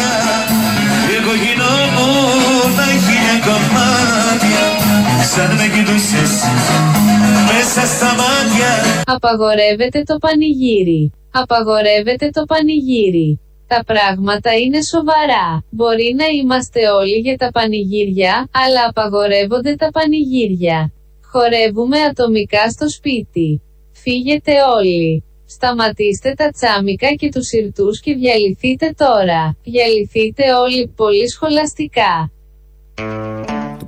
Απαγορεύεται 9.04 10.02
το 10.02 10.16
πανηγύρι 10.18 11.12
Απαγορεύεται 11.32 12.30
το 12.30 12.44
πανηγύρι 12.44 13.40
τα 13.74 13.84
πράγματα 13.84 14.50
είναι 14.58 14.82
σοβαρά. 14.82 15.64
Μπορεί 15.70 16.14
να 16.18 16.26
είμαστε 16.26 16.90
όλοι 16.90 17.18
για 17.18 17.36
τα 17.36 17.50
πανηγύρια, 17.50 18.48
αλλά 18.62 18.82
απαγορεύονται 18.88 19.74
τα 19.74 19.88
πανηγύρια. 19.90 20.92
Χορεύουμε 21.30 21.98
ατομικά 21.98 22.70
στο 22.70 22.88
σπίτι. 22.88 23.62
Φύγετε 23.92 24.52
όλοι. 24.76 25.24
Σταματήστε 25.46 26.34
τα 26.34 26.50
τσάμικα 26.50 27.08
και 27.14 27.28
τους 27.28 27.46
σιρτούς 27.46 28.00
και 28.00 28.14
διαλυθείτε 28.14 28.94
τώρα. 28.96 29.56
Διαλυθείτε 29.62 30.54
όλοι 30.54 30.92
πολύ 30.96 31.28
σχολαστικά 31.28 32.30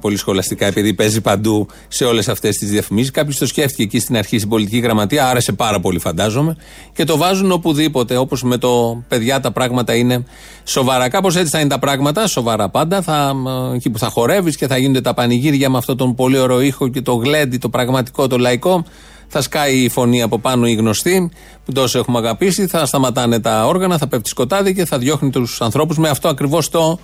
πολύ 0.05 0.17
σχολαστικά, 0.17 0.67
επειδή 0.67 0.95
παίζει 0.95 1.21
παντού 1.21 1.67
σε 1.89 2.05
όλες 2.05 2.29
αυτές 2.29 2.57
τις 2.57 2.71
διαφημίσεις. 2.71 3.11
Κάποιος 3.11 3.37
το 3.37 3.47
σκέφτηκε 3.47 3.83
εκεί 3.83 3.99
στην 3.99 4.17
αρχή 4.17 4.39
στην 4.39 4.51
πολιτική 4.51 4.79
γραμματεία, 4.79 5.29
άρεσε 5.29 5.53
πάρα 5.53 5.81
πολύ, 5.81 5.99
φαντάζομαι. 5.99 6.57
Και 6.93 7.05
το 7.05 7.17
βάζουν 7.17 7.53
οπουδήποτε. 7.53 8.17
Όπως 8.17 8.43
με 8.43 8.57
το 8.57 9.03
παιδιά 9.09 9.41
τα 9.41 9.53
πράγματα 9.53 9.95
είναι 9.95 10.25
σοβαρά. 10.65 11.09
Κάπως 11.09 11.37
έτσι 11.37 11.51
θα 11.51 11.61
είναι 11.61 11.69
τα 11.69 11.79
πράγματα, 11.79 12.27
σοβαρά 12.27 12.69
πάντα. 12.69 13.03
Θα, 13.03 13.33
ε, 13.73 13.75
εκεί 13.75 13.91
που 13.91 13.99
θα 13.99 14.09
χορεύεις 14.09 14.57
και 14.57 14.67
θα 14.67 14.77
γίνονται 14.77 15.01
τα 15.01 15.15
πανηγύρια 15.15 15.71
με 15.71 15.79
αυτόν 15.79 15.97
τον 15.97 16.15
πολύ 16.15 16.39
ωραίο 16.39 16.61
ήχο 16.61 16.89
και 16.89 17.01
το 17.01 17.15
γλέντι, 17.15 17.59
το 17.59 17.69
πραγματικό, 17.69 18.27
το 18.27 18.39
λαϊκό. 18.39 18.85
Θα 19.29 19.43
σκάει 19.43 19.77
η 19.77 19.89
φωνή 19.89 20.23
από 20.23 20.39
πάνω 20.39 20.67
η 20.67 20.75
γνωστή, 20.75 21.31
που 21.65 21.73
τόσο 21.73 21.99
έχουμε 21.99 22.19
αγαπήσει. 22.19 22.67
Θα 22.67 22.87
σταματάνε 22.87 23.41
τα 23.41 23.67
όργανα, 23.67 23.99
θα 23.99 24.07
πέφτει 24.07 24.29
σκοτάδι 24.29 24.75
και 24.75 24.85
θα 24.85 24.99
διώχνει 24.99 25.31
τους 25.31 25.61
ανθρώπους 25.61 25.99
με 25.99 26.09
αυτό 26.09 26.29
ακριβώς 26.29 26.69
το 26.69 26.99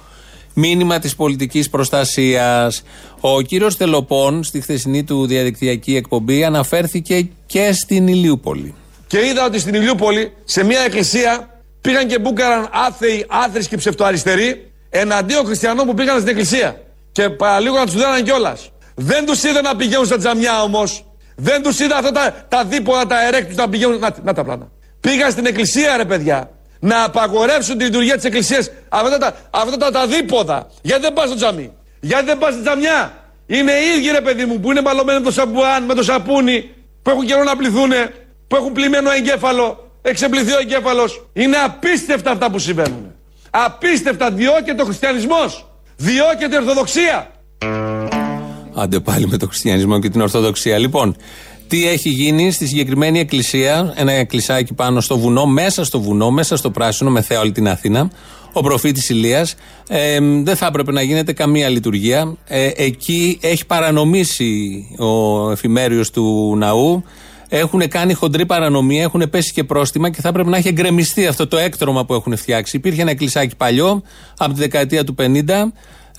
μήνυμα 0.61 0.99
της 0.99 1.17
πολιτικής 1.17 1.71
προστασίας. 1.71 2.83
Ο 3.21 3.41
κύριος 3.41 3.77
Τελοπών, 3.77 4.45
στη 4.45 4.61
χθεσινή 4.61 5.05
του 5.05 5.27
διαδικτυακή 5.27 5.97
εκπομπή, 5.97 6.45
αναφέρθηκε 6.45 7.29
και 7.47 7.73
στην 7.73 8.09
Ηλιούπολη. 8.09 8.75
Και 9.07 9.19
είδα 9.27 9.45
ότι 9.45 9.59
στην 9.59 9.75
Ηλιούπολη, 9.75 10.33
σε 10.45 10.65
μια 10.65 10.81
εκκλησία, 10.81 11.61
πήγαν 11.81 12.07
και 12.07 12.19
μπούκαραν 12.19 12.69
άθεοι, 12.73 13.27
άθρησκοι 13.29 13.77
ψευτοαριστεροί 13.77 14.71
εναντίον 14.91 15.45
χριστιανών 15.45 15.87
που 15.87 15.95
πήγαν 15.95 16.17
στην 16.17 16.29
εκκλησία. 16.29 16.81
Και 17.13 17.31
παραλίγο 17.31 17.77
να 17.77 17.85
τους 17.85 17.95
δέναν 17.95 18.23
κιόλας. 18.25 18.71
Δεν 18.95 19.27
τους 19.27 19.43
είδα 19.43 19.61
να 19.61 19.77
πηγαίνουν 19.77 20.07
στα 20.07 20.19
τζαμιά 20.19 20.63
όμως. 20.63 21.05
Δεν 21.37 21.63
τους 21.63 21.79
είδα 21.79 21.97
αυτά 21.97 22.13
τα, 22.13 22.47
τα 22.49 22.65
δίποτα, 22.65 23.07
τα 23.07 23.27
ερέκτους 23.27 23.57
να 23.57 23.69
πηγαίνουν. 23.69 23.99
Να, 23.99 24.15
να 24.23 24.35
τα 24.35 24.45
πλάνα. 24.45 24.71
Πήγαν 25.01 25.31
στην 25.31 25.47
εκκλησία, 25.47 25.97
ρε 25.97 26.05
παιδιά 26.05 26.51
να 26.81 27.05
απαγορεύσουν 27.05 27.79
τη 27.79 27.85
λειτουργία 27.85 28.15
της 28.15 28.25
εκκλησίας 28.25 28.71
αυτά 28.89 29.19
τα, 29.19 29.35
αυτά 29.51 29.77
τα, 29.77 29.91
τα 29.91 30.07
δίποδα. 30.07 30.67
Γιατί 30.83 31.03
δεν 31.03 31.13
πας 31.13 31.27
στο 31.27 31.37
τζαμί. 31.37 31.73
Γιατί 32.01 32.25
δεν 32.25 32.39
πας 32.39 32.53
στη 32.53 32.63
τζαμιά. 32.63 33.13
Είναι 33.47 33.73
οι 33.73 33.99
ίδιοι 33.99 34.11
ρε 34.11 34.21
παιδί 34.21 34.45
μου 34.45 34.61
που 34.61 34.71
είναι 34.71 34.83
μπαλωμένοι 34.83 35.19
με 35.19 35.25
το 35.25 35.31
σαμπουάν, 35.33 35.85
με 35.85 35.95
το 35.95 36.03
σαπούνι, 36.03 36.71
που 37.03 37.11
έχουν 37.11 37.27
καιρό 37.27 37.43
να 37.43 37.57
πληθούν, 37.57 37.91
που 38.49 38.57
έχουν 38.57 38.73
πλημμένο 38.73 39.11
εγκέφαλο, 39.11 39.91
εξεπληθεί 40.03 40.53
ο 40.53 40.59
εγκέφαλος. 40.59 41.27
Είναι 41.33 41.57
απίστευτα 41.57 42.31
αυτά 42.31 42.51
που 42.51 42.59
συμβαίνουν. 42.59 43.15
Απίστευτα 43.51 44.31
διώκεται 44.31 44.83
ο 44.83 44.85
χριστιανισμός. 44.85 45.67
Διώκεται 45.97 46.55
η 46.55 46.59
Ορθοδοξία. 46.59 47.31
Άντε 48.75 49.01
πάλι 49.01 49.27
με 49.27 49.37
το 49.37 49.47
χριστιανισμό 49.47 49.99
και 50.01 50.09
την 50.09 50.21
Ορθοδοξία. 50.21 50.79
Λοιπόν, 50.79 51.17
τι 51.71 51.89
έχει 51.89 52.09
γίνει 52.09 52.51
στη 52.51 52.67
συγκεκριμένη 52.67 53.19
εκκλησία, 53.19 53.93
ένα 53.97 54.13
εκκλησάκι 54.13 54.75
πάνω 54.75 55.01
στο 55.01 55.19
βουνό, 55.19 55.47
μέσα 55.47 55.85
στο 55.85 56.01
βουνό, 56.01 56.31
μέσα 56.31 56.57
στο 56.57 56.71
πράσινο, 56.71 57.11
με 57.11 57.23
θέα 57.23 57.41
όλη 57.41 57.53
την 57.53 57.69
Αθήνα, 57.69 58.11
ο 58.53 58.61
προφήτης 58.61 59.09
Ηλίας, 59.09 59.55
ε, 59.89 60.19
δεν 60.21 60.57
θα 60.57 60.67
έπρεπε 60.67 60.93
να 60.93 61.03
γίνεται 61.03 61.33
καμία 61.33 61.69
λειτουργία. 61.69 62.37
Ε, 62.47 62.71
εκεί 62.77 63.39
έχει 63.41 63.67
παρανομήσει 63.67 64.85
ο 64.99 65.51
εφημέριος 65.51 66.11
του 66.11 66.57
ναού, 66.57 67.05
έχουν 67.49 67.89
κάνει 67.89 68.15
χοντρή 68.15 68.47
παρανομία, 68.47 69.03
έχουν 69.03 69.31
πέσει 69.31 69.53
και 69.53 69.65
πρόστιμα 69.65 70.11
και 70.11 70.21
θα 70.21 70.29
έπρεπε 70.29 70.51
να 70.51 70.57
έχει 70.57 70.69
εγκρεμιστεί 70.69 71.27
αυτό 71.27 71.47
το 71.47 71.57
έκτρωμα 71.57 72.05
που 72.05 72.15
έχουν 72.15 72.37
φτιάξει. 72.37 72.77
Υπήρχε 72.77 73.01
ένα 73.01 73.11
εκκλησάκι 73.11 73.57
παλιό, 73.57 74.03
από 74.39 74.55
τη 74.55 74.61
δεκαετία 74.61 75.05
του 75.05 75.15
50, 75.19 75.25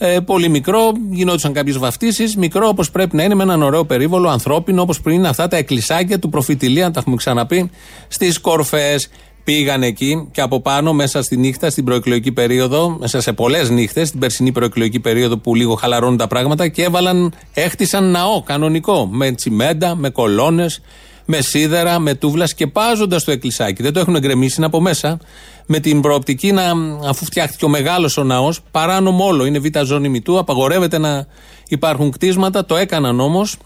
ε, 0.03 0.19
πολύ 0.19 0.49
μικρό, 0.49 0.91
γινόντουσαν 1.09 1.53
κάποιες 1.53 1.77
βαφτίσεις. 1.77 2.35
Μικρό 2.35 2.67
όπως 2.67 2.91
πρέπει 2.91 3.15
να 3.15 3.23
είναι, 3.23 3.35
με 3.35 3.43
έναν 3.43 3.61
ωραίο 3.61 3.85
περίβολο, 3.85 4.29
ανθρώπινο, 4.29 4.81
όπως 4.81 5.01
πριν 5.01 5.15
είναι 5.15 5.27
αυτά 5.27 5.47
τα 5.47 5.57
εκκλησάκια 5.57 6.19
του 6.19 6.29
προφητηλία, 6.29 6.91
τα 6.91 6.99
έχουμε 6.99 7.15
ξαναπεί, 7.15 7.69
στις 8.07 8.39
κορφές. 8.39 9.09
Πήγαν 9.43 9.83
εκεί 9.83 10.29
και 10.31 10.41
από 10.41 10.61
πάνω, 10.61 10.93
μέσα 10.93 11.21
στη 11.21 11.37
νύχτα, 11.37 11.69
στην 11.69 11.83
προεκλογική 11.83 12.31
περίοδο, 12.31 12.97
μέσα 12.99 13.21
σε 13.21 13.33
πολλές 13.33 13.69
νύχτες, 13.69 14.07
στην 14.07 14.19
περσινή 14.19 14.51
προεκλογική 14.51 14.99
περίοδο 14.99 15.37
που 15.37 15.55
λίγο 15.55 15.75
χαλαρώνουν 15.75 16.17
τα 16.17 16.27
πράγματα 16.27 16.67
και 16.67 16.83
έβαλαν, 16.83 17.33
έχτισαν 17.53 18.11
ναό 18.11 18.41
κανονικό. 18.41 19.05
Με 19.11 19.31
τσιμέντα, 19.31 19.95
με 19.95 20.09
κολόνες, 20.09 20.81
με 21.25 21.41
σίδερα, 21.41 21.99
με 21.99 22.13
τούβλας, 22.15 22.49
σκεπάζοντα 22.49 23.21
το 23.23 23.31
εκκλησάκι. 23.31 23.83
Δεν 23.83 23.93
το 23.93 23.99
έχουν 23.99 24.15
εγκρεμίσει, 24.15 24.55
είναι 24.57 24.65
από 24.65 24.81
μέσα. 24.81 25.19
Με 25.65 25.79
την 25.79 26.01
προοπτική 26.01 26.51
να, 26.51 26.63
αφού 27.07 27.25
φτιάχτηκε 27.25 27.65
ο 27.65 27.69
μεγάλος 27.69 28.17
ο 28.17 28.23
ναός, 28.23 28.59
παράνομο 28.71 29.25
όλο, 29.25 29.45
είναι 29.45 29.59
β' 29.59 29.85
ζώνη 29.85 30.09
μητού, 30.09 30.37
απαγορεύεται 30.37 30.97
να 30.97 31.25
υπάρχουν 31.67 32.11
κτίσματα. 32.11 32.65
Το 32.65 32.75
έκαναν 32.75 33.19
όμως 33.19 33.57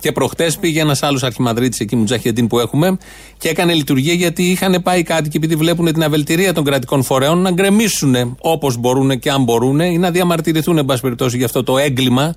και 0.00 0.12
προχτές 0.12 0.58
πήγε 0.58 0.80
ένας 0.80 1.02
άλλος 1.02 1.22
αρχιμαδρίτη 1.22 1.76
εκεί, 1.80 1.96
Μουτζαχεντίν 1.96 2.46
που 2.46 2.58
έχουμε, 2.58 2.98
και 3.38 3.48
έκανε 3.48 3.74
λειτουργία 3.74 4.12
γιατί 4.12 4.42
είχαν 4.42 4.82
πάει 4.82 5.02
κάτι 5.02 5.28
και 5.28 5.36
επειδή 5.36 5.54
βλέπουν 5.54 5.92
την 5.92 6.02
αβελτηρία 6.02 6.52
των 6.52 6.64
κρατικών 6.64 7.02
φορέων 7.02 7.38
να 7.38 7.50
γκρεμίσουν 7.50 8.36
όπως 8.40 8.76
μπορούν 8.76 9.18
και 9.18 9.30
αν 9.30 9.42
μπορούν 9.42 9.80
ή 9.80 9.98
να 9.98 10.10
διαμαρτυρηθούν, 10.10 10.78
εν 10.78 10.84
πάση 10.84 11.00
περιπτώσει, 11.00 11.36
για 11.36 11.46
αυτό 11.46 11.62
το 11.62 11.78
έγκλημα 11.78 12.34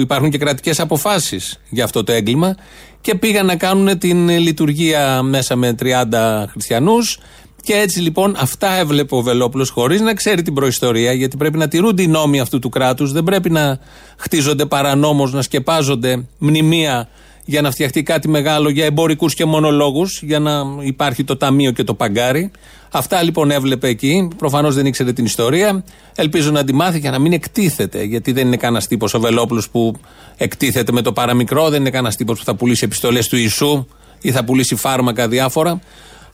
που 0.00 0.06
υπάρχουν 0.06 0.30
και 0.30 0.38
κρατικές 0.38 0.80
αποφάσεις 0.80 1.60
για 1.68 1.84
αυτό 1.84 2.04
το 2.04 2.12
έγκλημα 2.12 2.56
και 3.00 3.14
πήγαν 3.14 3.46
να 3.46 3.56
κάνουν 3.56 3.98
την 3.98 4.28
λειτουργία 4.28 5.22
μέσα 5.22 5.56
με 5.56 5.74
30 5.82 6.44
χριστιανούς. 6.50 7.18
Και 7.62 7.74
έτσι 7.74 8.00
λοιπόν 8.00 8.36
αυτά 8.38 8.72
έβλεπε 8.72 9.14
ο 9.14 9.20
Βελόπουλος 9.20 9.70
χωρίς 9.70 10.00
να 10.00 10.14
ξέρει 10.14 10.42
την 10.42 10.54
προϊστορία, 10.54 11.12
γιατί 11.12 11.36
πρέπει 11.36 11.58
να 11.58 11.68
τηρούνται 11.68 12.02
οι 12.02 12.06
νόμοι 12.06 12.40
αυτού 12.40 12.58
του 12.58 12.68
κράτους. 12.68 13.12
Δεν 13.12 13.24
πρέπει 13.24 13.50
να 13.50 13.78
χτίζονται 14.16 14.66
παρανόμως, 14.66 15.32
να 15.32 15.42
σκεπάζονται 15.42 16.24
μνημεία 16.38 17.08
για 17.44 17.60
να 17.60 17.70
φτιαχτεί 17.70 18.02
κάτι 18.02 18.28
μεγάλο 18.28 18.68
για 18.68 18.84
εμπορικούς 18.84 19.34
και 19.34 19.44
μονολόγους, 19.44 20.22
για 20.22 20.38
να 20.38 20.62
υπάρχει 20.80 21.24
το 21.24 21.36
ταμείο 21.36 21.70
και 21.70 21.84
το 21.84 21.94
παγκάρι. 21.94 22.50
Αυτά 22.92 23.22
λοιπόν 23.22 23.50
έβλεπε 23.50 23.88
εκεί. 23.88 24.28
Προφανώς 24.36 24.74
δεν 24.74 24.86
ήξερε 24.86 25.12
την 25.12 25.24
ιστορία. 25.24 25.84
Ελπίζω 26.14 26.50
να 26.50 26.64
τη 26.64 26.72
μάθει 26.74 27.00
και 27.00 27.10
να 27.10 27.18
μην 27.18 27.32
εκτίθεται. 27.32 28.02
Γιατί 28.02 28.32
δεν 28.32 28.46
είναι 28.46 28.56
κανένας 28.56 28.86
τύπος 28.86 29.14
ο 29.14 29.20
Βελόπουλο 29.20 29.62
που 29.72 29.94
εκτίθεται 30.36 30.92
με 30.92 31.02
το 31.02 31.12
παραμικρό. 31.12 31.68
Δεν 31.68 31.80
είναι 31.80 31.90
κανένας 31.90 32.16
τύπος 32.16 32.38
που 32.38 32.44
θα 32.44 32.54
πουλήσει 32.54 32.84
επιστολές 32.84 33.28
του 33.28 33.36
Ιησού 33.36 33.86
ή 34.20 34.30
θα 34.30 34.44
πουλήσει 34.44 34.74
φάρμακα 34.76 35.28
διάφορα. 35.28 35.80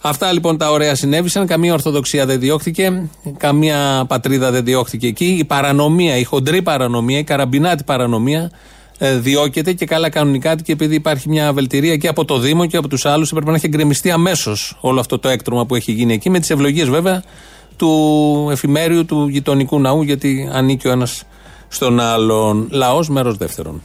Αυτά 0.03 0.33
λοιπόν 0.33 0.59
τα 0.59 0.71
ωραία 0.71 0.95
συνέβησαν. 0.95 1.47
Καμία 1.47 1.73
Ορθοδοξία 1.73 2.27
δεν 2.27 2.41
διώχθηκε. 2.41 3.09
Καμία 3.37 4.05
πατρίδα 4.09 4.51
δεν 4.51 4.65
διώχθηκε 4.65 5.07
εκεί. 5.07 5.37
Η 5.39 5.45
παρανομία, 5.45 6.17
η 6.17 6.25
χοντρή 6.25 6.63
παρανομία, 6.63 7.19
η 7.19 7.25
καραμπινάτη 7.25 7.85
παρανομία 7.85 8.41
ε, 8.41 8.49
διώκεται 8.99 9.73
και 9.73 9.87
καλά 9.87 10.09
κανονικά 10.09 10.57
και 10.57 10.73
επειδή 10.73 10.95
υπάρχει 10.95 11.29
μια 11.29 11.53
βελτιρία 11.53 11.97
και 11.97 12.09
από 12.09 12.25
το 12.25 12.39
Δήμο 12.39 12.67
και 12.67 12.77
από 12.77 12.89
τους 12.89 13.07
άλλους, 13.07 13.31
έπρεπε 13.31 13.51
να 13.51 13.57
έχει 13.57 13.69
γκρεμιστεί 13.69 14.11
αμέσως 14.11 14.77
όλο 14.81 15.01
αυτό 15.01 15.19
το 15.19 15.29
έκτρωμα 15.29 15.67
που 15.67 15.75
έχει 15.75 15.93
γίνει 15.93 16.13
εκεί, 16.13 16.31
με 16.31 16.41
τις 16.41 16.51
ευλογίες 16.51 16.89
βέβαια 16.89 17.23
του 17.77 18.49
εφημέριου 18.51 19.05
του 19.05 19.29
γειτονικού 19.29 19.81
ναού, 19.81 20.03
γιατί 20.03 20.49
ανήκει 20.53 20.89
ο 20.89 20.91
ένας 20.91 21.25
στον 21.69 22.01
άλλον. 22.01 22.69
Λαός, 22.71 23.09
μέρος 23.09 23.37
δεύτερον. 23.37 23.83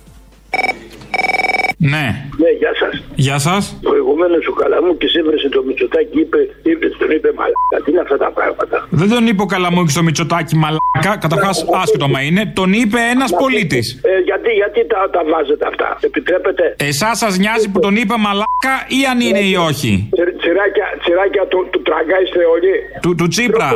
Ναι. 1.89 2.05
Ναι, 2.41 2.49
γεια 2.61 2.73
σας. 2.81 3.03
Γεια 3.15 3.37
σας. 3.37 3.79
Προηγουμένως 3.81 4.47
ο 4.47 4.53
Καλαμού 4.53 4.97
και 4.97 5.07
σέβρεσε 5.07 5.49
το 5.49 5.63
Μητσοτάκι, 5.63 6.19
είπε, 6.19 6.37
είπε, 6.63 6.87
τον 6.99 7.11
είπε 7.11 7.29
μαλάκα. 7.37 7.77
Τι 7.83 7.91
είναι 7.91 7.99
αυτά 7.99 8.17
τα 8.17 8.31
πράγματα; 8.37 8.87
Δεν 8.89 9.09
τον 9.09 9.27
είπε 9.27 9.41
ο 9.41 9.45
Καλαμούκης 9.45 9.93
στο 9.93 10.03
Μητσοτάκι 10.03 10.55
μαλάκα. 10.55 11.17
Καταρχάς, 11.25 11.65
άσχετο 11.81 12.07
μα 12.07 12.21
είναι. 12.21 12.51
Τον 12.55 12.73
είπε 12.73 12.99
ένας 13.13 13.31
πολίτης. 13.41 13.99
Ε, 14.03 14.19
γιατί 14.29 14.49
γιατί 14.61 14.79
τα, 14.87 15.09
τα 15.15 15.21
βάζετε 15.31 15.65
αυτά; 15.67 15.97
Επιτρέπετε; 16.01 16.75
Εσάς 16.77 17.17
σας 17.17 17.37
νοιάζει 17.37 17.67
που 17.71 17.79
τον 17.79 17.95
είπε 17.95 18.15
μαλάκα 18.25 18.73
ή 18.97 18.99
αν 19.11 19.19
είναι 19.27 19.39
ή 19.39 19.55
όχι; 19.69 20.09
Τσιράκια, 20.41 20.87
τσιράκια 21.01 21.45
του, 21.51 21.67
του 21.71 21.81
τραγκα 21.81 22.15
είστε 22.23 22.39
όλοι; 22.55 22.71
Του, 23.01 23.15
του 23.15 23.27
Τσίπρα. 23.27 23.69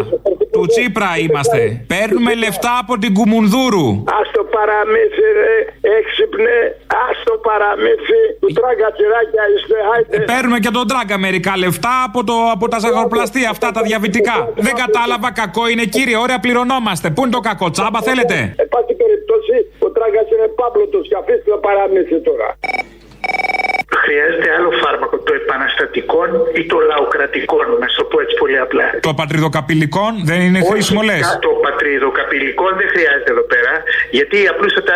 Του 0.56 0.66
Τσίπρα 0.72 1.12
είμαστε. 1.26 1.60
Παίρνουμε 1.94 2.32
λεφτά 2.44 2.74
από 2.84 2.94
την 3.02 3.12
Κουμουνδούρου. 3.18 3.88
Α 4.18 4.20
το 4.38 4.44
παραμύθι, 4.56 5.28
ρε. 5.42 5.56
Έξυπνε. 5.98 6.58
Α 7.04 7.06
το 7.28 7.36
παραμύθι. 7.48 8.22
Του 8.42 8.50
τράγκα 8.58 8.88
τσιράκια 8.96 9.44
είστε. 9.54 9.78
Άιτε. 9.92 10.16
Ε, 10.18 10.20
παίρνουμε 10.32 10.60
και 10.64 10.72
τον 10.78 10.86
τράγκα 10.92 11.18
μερικά 11.26 11.54
λεφτά 11.64 11.96
από, 12.08 12.20
το, 12.30 12.36
από 12.56 12.66
τα 12.72 12.78
ζαχαροπλαστεία 12.84 13.50
αυτά 13.56 13.68
τα 13.76 13.82
διαβητικά. 13.88 14.36
Δεν 14.68 14.76
κατάλαβα 14.84 15.30
κακό 15.42 15.64
είναι 15.72 15.86
κύριε, 15.96 16.18
ωραία 16.26 16.40
πληρωνόμαστε. 16.46 17.08
Πού 17.16 17.22
είναι 17.24 17.36
το 17.38 17.44
κακό, 17.50 17.68
τσάμπα 17.76 18.00
θέλετε; 18.10 18.36
Εν 18.64 18.68
πάση 18.74 18.94
περιπτώσει, 19.02 19.56
ο 19.86 19.88
τράγκα 19.96 20.22
είναι 20.34 20.48
πάπλωτο 20.60 21.00
και 21.10 21.16
αφήστε 21.22 21.50
το 21.54 21.58
παραμύθι 21.68 22.18
τώρα. 22.30 22.48
Χρειάζεται 24.06 24.50
άλλο 24.58 24.72
φάρμακο, 24.84 25.16
το 25.28 25.34
επαναστατικών 25.42 26.28
ή 26.60 26.62
το 26.72 26.78
λαοκρατικών, 26.90 27.66
να 27.82 27.88
σου 27.92 27.98
το 28.02 28.06
πω 28.12 28.18
έτσι 28.24 28.36
πολύ 28.42 28.58
απλά. 28.66 28.86
Το 29.08 29.14
πατριδοκαπηλικών 29.20 30.12
δεν 30.30 30.40
είναι 30.46 30.60
χρήσιμο 30.70 31.02
λες; 31.10 31.26
Το 31.48 31.52
πατριδοκαπηλικών 31.66 32.72
δεν 32.80 32.88
χρειάζεται 32.94 33.32
εδώ 33.36 33.46
πέρα, 33.54 33.74
γιατί 34.18 34.38
απλούστατα 34.52 34.94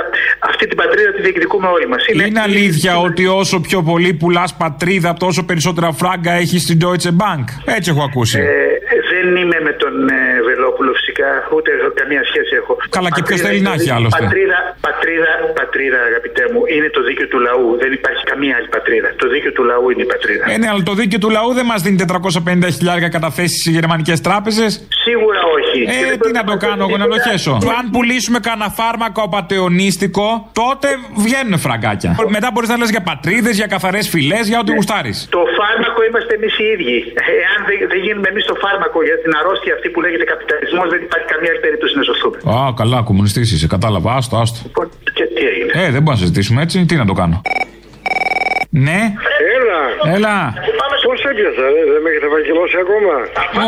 αυτή 0.50 0.64
την 0.70 0.78
πατρίδα 0.82 1.12
τη 1.16 1.22
διεκδικούμε 1.26 1.68
όλοι 1.76 1.88
μας. 1.92 2.02
Είναι... 2.08 2.24
είναι 2.30 2.42
αλήθεια 2.50 2.94
ότι 3.08 3.24
όσο 3.42 3.58
πιο 3.68 3.80
πολύ 3.90 4.12
πουλάς 4.14 4.52
πατρίδα, 4.64 5.12
τόσο 5.26 5.42
περισσότερα 5.50 5.90
φράγκα 6.02 6.32
έχεις 6.44 6.62
στην 6.66 6.78
Deutsche 6.84 7.14
Bank; 7.22 7.46
Έτσι 7.78 7.88
έχω 7.94 8.04
ακούσει. 8.10 8.40
Ε, 8.40 8.46
δεν 9.20 9.28
είμαι 9.42 9.58
με 9.68 9.74
τον 9.84 9.94
ε, 10.18 10.20
Βελόπουλο 10.48 10.92
φυσικά, 11.00 11.30
ούτε 11.56 11.70
έχω 11.78 11.90
καμία 12.02 12.22
σχέση 12.30 12.52
έχω. 12.62 12.74
Καλά, 12.98 13.10
και 13.16 13.22
ποιος 13.28 13.40
Πατρίδα 13.42 13.46
θέλει 13.48 13.60
είναι 13.60 13.70
να 13.70 13.76
το 13.76 13.80
έχει 13.80 13.84
δίκαιο- 13.84 13.98
άλλωστε; 14.00 14.20
Πατρίδα, 14.26 14.60
πατρίδα, 14.88 15.32
πατρίδα, 15.60 16.00
αγαπητέ 16.12 16.44
μου, 16.52 16.60
είναι 16.76 16.90
το 16.98 17.02
δίκαιο 17.08 17.28
του 17.34 17.40
λαού. 17.48 17.66
Δεν 17.84 17.92
υπάρχει 18.00 18.24
καμία 18.32 18.54
άλλη 18.58 18.70
πατρίδα. 18.76 19.10
Το 19.22 19.26
δίκαιο 19.34 19.52
του 19.58 19.64
λαού 19.72 19.86
είναι 19.92 20.04
η 20.08 20.10
πατρίδα. 20.14 20.44
Ε, 20.54 20.56
ναι, 20.62 20.68
αλλά 20.72 20.82
το 20.90 20.94
δίκαιο 21.02 21.20
του 21.24 21.30
λαού 21.38 21.50
δεν 21.60 21.66
μας 21.72 21.80
δίνει 21.86 21.98
450 22.06 22.70
χιλιάρια 22.78 23.10
καταθέσεις 23.18 23.60
σε 23.66 23.70
γερμανικές 23.78 24.18
τράπεζες. 24.28 24.72
Σίγουρα 25.06 25.42
όχι. 25.58 25.80
Και 25.92 25.98
Ε, 26.06 26.08
δεν 26.10 26.18
τι 26.24 26.32
να 26.40 26.44
το 26.44 26.46
πρέπει 26.50 26.64
κάνω 26.68 26.84
εγώ, 26.88 26.96
να 27.04 27.08
το 27.14 27.18
χέσω. 27.28 27.54
Αν 27.80 27.84
πουλήσουμε 27.94 28.40
κανένα 28.48 28.68
φάρμακο 28.80 29.22
απαταιωνίστικο, 29.30 30.28
τότε 30.62 30.88
βγαίνουν 31.26 31.60
φραγκάκια. 31.66 32.12
Μετά 32.36 32.48
μπορείς 32.54 32.70
να 32.74 32.78
λες 32.82 32.90
για 32.96 33.02
πατρίδες, 33.12 33.56
για 33.62 33.68
καθαρές 33.76 34.06
φυλές, 34.14 34.44
για 34.52 34.60
ό,τι 34.64 34.72
γουστάρεις. 34.78 35.18
Το 35.38 35.42
φάρμακο 35.60 35.89
είμαστε 36.10 36.32
εμείς 36.40 36.54
οι 36.62 36.66
ίδιοι. 36.74 36.98
Εάν 37.44 37.60
δεν, 37.68 37.78
δεν 37.92 38.00
γίνουμε 38.06 38.28
εμείς 38.34 38.46
το 38.52 38.56
φάρμακο 38.64 39.00
για 39.10 39.18
την 39.24 39.32
αρρώστια 39.40 39.74
αυτή 39.78 39.88
που 39.94 40.00
λέγεται 40.04 40.26
καπιταλισμός, 40.34 40.86
δεν 40.94 41.02
υπάρχει 41.08 41.28
καμία 41.34 41.50
άλλη 41.54 41.62
περίπτωση 41.66 41.94
να 42.00 42.04
σωθούμε. 42.10 42.38
Α, 42.56 42.60
καλά, 42.82 42.98
κομμουνιστής 43.10 43.48
είσαι, 43.54 43.68
κατάλαβα. 43.76 44.10
Άστο, 44.20 44.36
άστο. 44.44 44.60
Και 45.18 45.26
τι 45.36 45.44
έγινε. 45.52 45.72
Ε, 45.82 45.86
δεν 45.96 46.02
μπορούμε 46.04 46.16
να 46.18 46.22
συζητήσουμε 46.24 46.60
έτσι. 46.66 46.76
Τι 46.90 46.96
να 47.02 47.06
το 47.12 47.16
κάνω. 47.22 47.38
Ναι, 48.88 49.00
Έλα. 49.58 49.82
Έλα. 50.16 50.36
Πώ 51.10 51.30
έπιασα, 51.30 51.66
ρε, 51.76 51.82
δεν 51.92 52.00
με 52.04 52.10
έχετε 52.12 52.28
φακελώσει 52.36 52.78
ακόμα; 52.86 53.16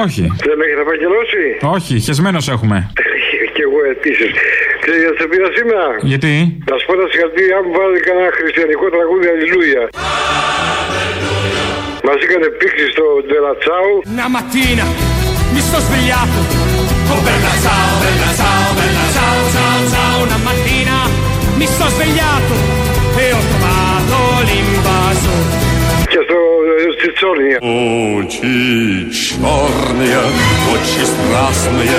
όχι. 0.05 0.23
Δεν 0.47 0.55
με 0.59 0.63
έχετε 0.67 0.83
φακελώσει. 0.91 1.43
Όχι, 1.75 1.93
χεσμένος 2.05 2.45
έχουμε. 2.55 2.77
και 3.55 3.61
εγώ 3.67 3.79
επίσης. 3.95 4.31
Και 4.83 4.91
για 5.01 5.11
σε 5.19 5.25
πήρα 5.31 5.49
σήμερα; 5.57 5.87
Γιατί; 6.11 6.33
Να 6.71 6.75
σου 6.77 6.85
πω 6.87 6.93
τα 7.01 7.05
συγχαρητήριά 7.11 7.57
μου 7.63 7.71
βάλει 7.77 7.99
κανένα 8.07 8.29
χριστιανικό 8.39 8.85
τραγούδι 8.95 9.27
Αλληλούια. 9.33 9.83
Ma 12.03 12.13
si 12.19 12.25
che 12.25 12.51
Pixi 12.57 12.91
sto 12.91 13.21
della 13.27 13.55
ciao? 13.59 14.01
Una 14.05 14.27
mattina 14.27 14.83
mi 15.51 15.59
sto 15.59 15.79
svegliato 15.79 16.39
Oh 17.09 17.21
bella 17.21 17.53
ciao, 17.61 17.99
bella 17.99 18.33
ciao, 18.35 18.73
bella 18.73 19.05
ciao, 19.13 19.51
ciao, 19.51 19.89
ciao. 19.89 20.23
Una 20.23 20.37
mattina 20.37 21.07
mi 21.57 21.65
sto 21.67 21.87
svegliato 21.89 22.80
στο, 26.90 26.92
στη 26.98 27.08
Τσόρνια. 27.16 27.58
Очи 28.16 28.56
черные, 29.96 30.20
очи 30.72 31.02
страстные, 31.12 31.98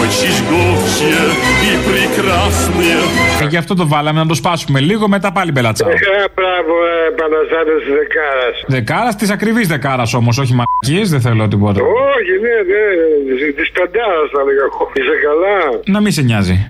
очи 0.00 0.28
жгучие 0.38 1.22
и 1.68 1.72
прекрасные. 1.88 2.98
Και 3.38 3.46
γι' 3.48 3.56
αυτό 3.56 3.74
το 3.74 3.88
βάλαμε 3.88 4.18
να 4.20 4.26
το 4.26 4.34
σπάσουμε 4.34 4.80
λίγο, 4.80 5.08
μετά 5.08 5.32
πάλι 5.32 5.50
μπελατσάω. 5.52 5.90
Ε, 5.90 5.94
μπράβο, 6.34 6.72
ε, 6.86 7.10
Παναστάτε 7.18 7.74
τη 7.84 7.90
Δεκάρα. 7.98 8.48
Δεκάρα 8.66 9.14
τη 9.14 9.26
ακριβή 9.32 9.64
δεκάρα 9.64 10.04
όμω, 10.14 10.30
όχι 10.40 10.54
μακίε, 10.62 11.02
δεν 11.04 11.20
θέλω 11.20 11.48
τίποτα. 11.48 11.80
Όχι, 12.14 12.32
ναι, 12.44 12.56
ναι, 12.70 13.52
τη 13.58 13.64
πεντάρα 13.76 14.24
θα 14.32 14.42
λέγα 14.46 14.64
εγώ. 14.70 14.90
Είσαι 14.98 15.16
καλά. 15.26 15.80
Να 15.84 16.00
μην 16.00 16.12
σε 16.12 16.22
νοιάζει. 16.22 16.68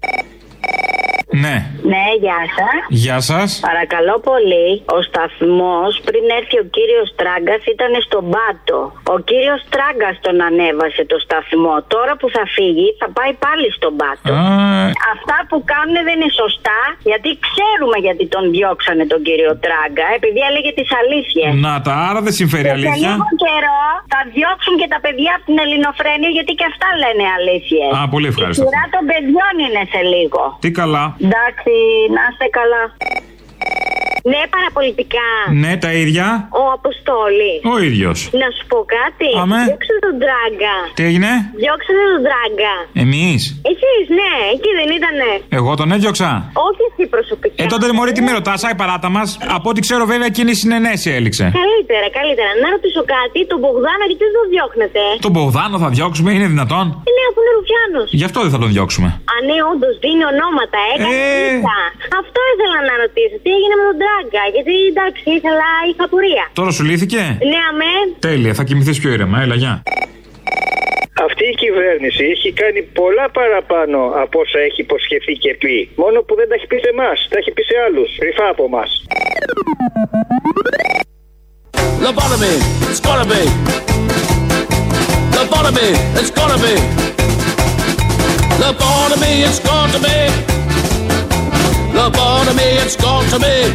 Ναι. 1.44 1.56
Ναι, 1.94 2.06
γεια 2.24 2.42
σας. 2.58 2.76
Γεια 3.04 3.20
σας. 3.30 3.48
Παρακαλώ 3.70 4.16
πολύ, 4.30 4.68
ο 4.98 5.00
σταθμός 5.10 5.92
πριν 6.08 6.24
έρθει 6.40 6.58
ο 6.64 6.66
κύριος 6.76 7.08
Τράγκας 7.20 7.62
ήταν 7.76 7.92
στον 8.08 8.24
πάτο. 8.34 8.80
Ο 9.16 9.18
κύριος 9.30 9.62
Τράγκας 9.74 10.16
τον 10.26 10.36
ανέβασε 10.50 11.02
το 11.12 11.18
σταθμό. 11.26 11.76
Τώρα 11.96 12.14
που 12.20 12.28
θα 12.36 12.44
φύγει 12.56 12.88
θα 13.02 13.08
πάει 13.18 13.34
πάλι 13.46 13.68
στον 13.78 13.94
πάτο. 14.02 14.32
Αυτά 15.14 15.38
που 15.50 15.58
κάνουν 15.72 15.96
δεν 16.08 16.16
είναι 16.20 16.32
σωστά, 16.42 16.80
γιατί 17.12 17.30
ξέρουμε 17.48 17.98
γιατί 18.06 18.24
τον 18.36 18.44
διώξανε 18.56 19.04
τον 19.12 19.20
κύριο 19.28 19.52
Τράγκα, 19.64 20.08
επειδή 20.18 20.40
έλεγε 20.50 20.72
τις 20.80 20.90
αλήθειες. 21.00 21.52
Να 21.66 21.74
τα, 21.86 21.94
άρα 22.10 22.20
δεν 22.26 22.34
συμφέρει 22.42 22.64
Και 22.68 22.74
σε 22.74 22.76
αλήθεια. 22.78 23.12
λίγο 23.14 23.28
καιρό 23.46 23.84
θα 24.14 24.20
διώξουν 24.36 24.74
και 24.82 24.88
τα 24.94 25.00
παιδιά 25.06 25.32
από 25.38 25.44
την 25.50 25.58
Ελληνοφρένεια 25.64 26.30
γιατί 26.38 26.52
και 26.60 26.66
αυτά 26.72 26.88
λένε 27.02 27.24
αλήθειες. 27.38 27.90
Α, 27.98 28.00
πολύ 28.14 28.28
ευχάριστο. 28.32 28.62
Η 28.64 28.66
σειρά 28.66 28.84
των 28.96 29.04
παιδιών 29.12 29.54
είναι 29.66 29.82
σε 29.94 30.02
λίγο. 30.14 30.42
Τι 30.64 30.70
καλά. 30.82 31.06
Εντάξει, 31.26 31.76
να 32.16 32.22
είστε 32.30 32.48
καλά. 32.60 32.84
Ναι, 34.32 34.42
παραπολιτικά. 34.56 35.30
Ναι, 35.64 35.72
τα 35.84 35.92
ίδια. 36.04 36.28
Ο 36.62 36.64
Αποστόλη. 36.78 37.54
Ο 37.74 37.76
ίδιος. 37.90 38.18
Να 38.42 38.48
σου 38.56 38.64
πω 38.72 38.78
κάτι. 38.98 39.30
Αμέ. 39.44 39.62
Διώξε 39.70 39.94
τον 40.06 40.16
Τράγκα. 40.24 40.76
Τι 40.98 41.02
έγινε; 41.10 41.32
Διώξε 41.62 41.92
τον 42.14 42.22
Τράγκα. 42.28 42.74
Εμείς. 43.04 43.42
Εσείς, 43.72 44.04
ναι, 44.20 44.32
εκεί 44.56 44.70
δεν 44.80 44.88
ήτανε. 45.00 45.30
Εγώ 45.60 45.72
τον 45.80 45.88
έδιωξα. 45.96 46.30
Όχι 46.68 46.82
εσύ 46.90 47.04
προσωπικά. 47.16 47.60
Ε, 47.64 47.66
τότε 47.74 47.86
μωρή 47.98 48.12
τι 48.18 48.22
με 48.28 48.32
ρωτάς, 48.38 48.60
άι 48.68 48.76
παράτα 48.82 49.10
μας. 49.16 49.28
Από 49.58 49.68
ό,τι 49.72 49.80
ξέρω, 49.86 50.04
βέβαια, 50.12 50.28
εκείνη 50.34 50.52
η 50.56 50.60
συνενέση 50.62 51.08
έληξε. 51.18 51.46
Καλύτερα, 51.62 52.08
καλύτερα. 52.20 52.52
Να 52.64 52.68
ρωτήσω 52.76 53.02
κάτι. 53.16 53.40
Τον 53.52 53.60
Μπογδάνο 53.64 54.04
γιατί 54.10 54.24
δεν 54.28 54.36
τον 54.40 54.48
διώχνετε; 54.54 55.02
Τον 55.26 55.32
Μπογδάνο 55.36 55.76
θα 55.84 55.90
διώξουμε, 55.96 56.30
είναι 56.36 56.48
δυνατόν; 56.56 56.86
Ε, 57.08 57.12
Ναι, 57.16 57.24
αφού 57.30 57.40
είναι 57.44 57.54
Ρουφιάνος. 57.58 58.08
Γι' 58.20 58.26
αυτό 58.30 58.38
δεν 58.46 58.52
θα 58.56 58.60
τον 58.64 58.70
διώξουμε. 58.76 59.10
Α, 59.32 59.34
ναι, 59.48 59.58
όντως 59.72 59.94
δίνει 60.04 60.24
ονόματα. 60.34 60.80
Έκανε 60.94 61.16
Ε. 61.16 61.56
ήττα. 61.56 61.78
Αυτό 62.22 62.40
ήθελα 62.54 62.80
να 62.90 62.94
ρωτήσω. 63.04 63.36
Τι 63.46 63.52
έγινε 63.58 63.76
με 63.80 63.84
τον 63.90 63.98
Τράγκα. 64.02 64.44
Γιατί 64.56 64.74
εντάξει, 64.92 65.24
ήθελα, 65.38 65.70
είχα 65.90 66.06
πορεία. 66.14 66.46
Τώρα 66.60 66.72
σου 66.76 66.84
λύθηκε; 66.90 67.22
Ναι, 67.52 67.60
αμέ. 67.72 67.96
Τέλεια, 68.28 68.54
θα 68.60 68.64
κοιμηθείς 68.68 68.98
πιο 69.02 69.10
ήρεμα. 69.16 69.38
Έλα, 69.46 69.56
γεια. 69.64 69.74
Αυτή 71.28 71.46
η 71.54 71.56
κυβέρνηση 71.64 72.24
έχει 72.36 72.50
κάνει 72.62 72.82
πολλά 73.00 73.26
παραπάνω 73.40 74.00
από 74.24 74.36
όσα 74.44 74.60
έχει 74.68 74.82
υποσχεθεί 74.82 75.34
και 75.44 75.52
πει. 75.62 75.76
Μόνο 76.04 76.18
που 76.26 76.34
δεν 76.40 76.48
τα 76.50 76.56
έχει 76.58 76.68
πει 76.72 76.78
σε 76.86 76.90
εμάς, 76.96 77.18
τα 77.30 77.38
έχει 77.42 77.52
πει 77.56 77.64
σε 77.70 77.76
άλλους. 77.86 78.10
Κρυφά 78.22 78.48
από 78.54 78.64
εμά. 78.70 78.84
Lobotomy, 82.06 82.54
it's 82.90 83.02
gotta 83.08 83.26
be. 83.32 83.42
Lobotomy, 85.36 85.90
it's 86.20 86.32
gotta 86.40 86.58
be. 86.64 86.74
Lobotomy, 88.62 89.34
it's 89.48 89.60
got 89.68 89.84
to 91.94 92.00
be. 92.00 92.00
Lobotomy, 92.00 92.70
it's 92.84 92.96
got 92.96 93.24
to 93.34 93.40
be. 93.40 93.74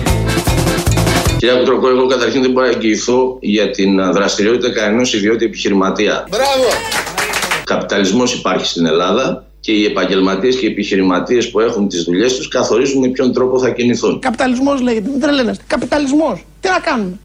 Κυρία 1.39 1.55
Κουτροκό, 1.59 1.89
εγώ 1.89 2.07
καταρχήν 2.07 2.43
δεν 2.43 2.51
μπορώ 2.51 2.67
να 2.67 2.73
εγγυηθώ 2.73 3.39
για 3.41 3.71
την 3.71 4.01
α, 4.01 4.13
δραστηριότητα 4.13 4.73
κανένας 4.73 5.13
ιδιώτη 5.13 5.45
επιχειρηματία. 5.45 6.27
Μπράβο! 6.31 6.69
Καπιταλισμός 7.65 8.35
υπάρχει 8.35 8.67
στην 8.67 8.87
Ελλάδα 8.87 9.45
και 9.61 9.73
οι 9.73 9.85
επαγγελματίες 9.85 10.57
και 10.57 10.67
οι 10.67 10.69
επιχειρηματίες 10.69 11.51
που 11.51 11.61
έχουν 11.61 11.89
τις 11.89 12.03
δουλειές 12.03 12.37
τους 12.37 12.49
καθορίζουν 12.49 13.01
με 13.01 13.09
ποιον 13.09 13.33
τρόπο 13.33 13.59
θα 13.59 13.71
κινηθούν. 13.71 14.21
Καπιταλισμός 14.21 14.81
λέγεται, 14.81 15.09
μην 15.11 15.21
τρελαίνεστε. 15.21 15.65
Καπιταλισμός. 15.67 16.45
Τι 16.61 16.69
να 16.69 16.79
κάνουμε; 16.79 17.19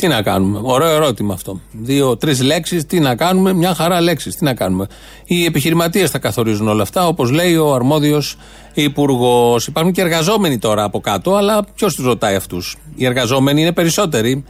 Τι 0.00 0.08
να 0.08 0.22
κάνουμε; 0.22 0.60
Ωραίο 0.62 0.90
ερώτημα 0.90 1.34
αυτό. 1.34 1.60
Δύο-τρει 1.72 2.36
λέξεις. 2.36 2.86
Τι 2.86 3.00
να 3.00 3.16
κάνουμε; 3.16 3.52
Μια 3.52 3.74
χαρά 3.74 4.00
λέξεις. 4.00 4.36
Τι 4.36 4.44
να 4.44 4.54
κάνουμε; 4.54 4.86
Οι 5.24 5.44
επιχειρηματίες 5.44 6.10
θα 6.10 6.18
καθορίζουν 6.18 6.68
όλα 6.68 6.82
αυτά, 6.82 7.06
όπως 7.06 7.30
λέει 7.30 7.56
ο 7.56 7.74
αρμόδιος 7.74 8.36
υπουργός. 8.74 9.66
Υπάρχουν 9.66 9.92
και 9.92 10.00
εργαζόμενοι 10.00 10.58
τώρα 10.58 10.82
από 10.82 11.00
κάτω, 11.00 11.34
αλλά 11.34 11.64
ποιος 11.74 11.94
τους 11.94 12.04
ρωτάει 12.04 12.34
αυτούς; 12.34 12.76
Οι 12.94 13.06
εργαζόμενοι 13.06 13.60
είναι 13.60 13.72
περισσότεροι 13.72 14.44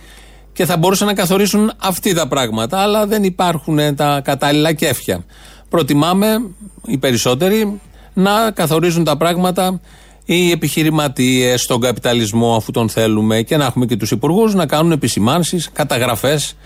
και 0.52 0.64
θα 0.64 0.76
μπορούσαν 0.76 1.06
να 1.06 1.14
καθορίσουν 1.14 1.72
αυτοί 1.76 2.14
τα 2.14 2.28
πράγματα, 2.28 2.78
αλλά 2.78 3.06
δεν 3.06 3.24
υπάρχουν 3.24 3.96
τα 3.96 4.20
κατάλληλα 4.24 4.72
κέφια. 4.72 5.24
Προτιμάμε 5.68 6.26
οι 6.86 6.98
περισσότεροι 6.98 7.80
να 8.14 8.50
καθορίζουν 8.50 9.04
τα 9.04 9.16
πράγματα 9.16 9.80
οι 10.34 10.50
επιχειρηματίες 10.50 11.60
στον 11.62 11.80
καπιταλισμό, 11.80 12.56
αφού 12.56 12.70
τον 12.70 12.88
θέλουμε, 12.88 13.42
και 13.42 13.56
να 13.56 13.64
έχουμε 13.64 13.86
και 13.86 13.96
τους 13.96 14.10
υπουργούς 14.10 14.54
να 14.54 14.66
κάνουν 14.66 14.92
επισημάνσεις, 14.92 15.70
καταγραφές 15.72 16.56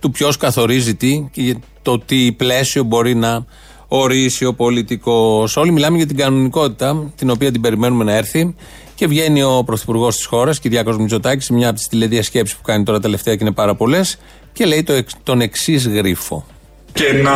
του 0.00 0.10
ποιος 0.10 0.36
καθορίζει 0.36 0.94
τι 0.94 1.28
και 1.32 1.56
το 1.82 1.98
τι 1.98 2.32
πλαίσιο 2.32 2.82
μπορεί 2.82 3.14
να 3.14 3.44
ορίσει 3.88 4.44
ο 4.44 4.54
πολιτικός. 4.54 5.56
Όλοι 5.56 5.72
μιλάμε 5.72 5.96
για 5.96 6.06
την 6.06 6.16
κανονικότητα, 6.16 7.12
την 7.16 7.30
οποία 7.30 7.52
την 7.52 7.60
περιμένουμε 7.60 8.04
να 8.04 8.12
έρθει. 8.12 8.54
Και 8.94 9.06
βγαίνει 9.06 9.42
ο 9.42 9.62
πρωθυπουργός 9.66 10.16
της 10.16 10.24
χώρας, 10.24 10.60
Κυριάκος 10.60 10.96
Μητσοτάκης, 10.98 11.44
σε 11.44 11.52
μια 11.52 11.68
από 11.68 11.76
τις 11.76 11.88
τηλεδιασκέψεις 11.88 12.56
που 12.56 12.62
κάνει 12.62 12.84
τώρα 12.84 13.00
τελευταία 13.00 13.36
και 13.36 13.44
είναι 13.44 13.52
πάρα 13.52 13.74
πολλές, 13.74 14.18
και 14.52 14.66
λέει 14.66 14.82
το, 14.82 14.92
εξ- 14.92 15.14
τον 15.22 15.40
εξής 15.40 15.88
γρίφο. 15.88 16.46
Και 16.92 17.12
να 17.12 17.32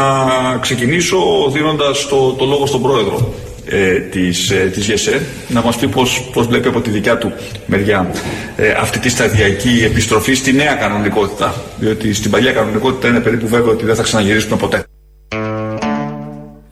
ξεκινήσω 0.61 1.19
δίνοντας 1.53 2.09
το, 2.09 2.33
το 2.33 2.45
λόγο 2.45 2.67
στον 2.67 2.83
πρόεδρο 2.83 3.35
ε, 3.69 3.99
της, 3.99 4.51
ε, 4.51 4.71
της 4.73 4.87
ΓΕΣΕ 4.87 5.21
να 5.49 5.63
μας 5.63 5.77
πει 5.77 5.89
πώς, 5.89 6.31
πώς 6.33 6.47
βλέπει 6.47 6.69
από 6.69 6.81
τη 6.81 6.91
δικιά 6.91 7.19
του 7.19 7.33
μεριά 7.67 8.11
ε, 8.57 8.71
αυτή 8.71 8.99
τη 8.99 9.09
σταδιακή 9.09 9.83
επιστροφή 9.85 10.35
στη 10.35 10.53
νέα 10.53 10.75
κανονικότητα. 10.75 11.55
Διότι 11.79 12.13
στην 12.13 12.31
παλιά 12.31 12.53
κανονικότητα 12.53 13.09
είναι 13.09 13.21
περίπου 13.21 13.49
βέβαιο 13.49 13.71
ότι 13.71 13.85
δεν 13.85 13.95
θα 13.95 14.03
ξαναγυρίσουμε 14.03 14.57
ποτέ. 14.57 14.85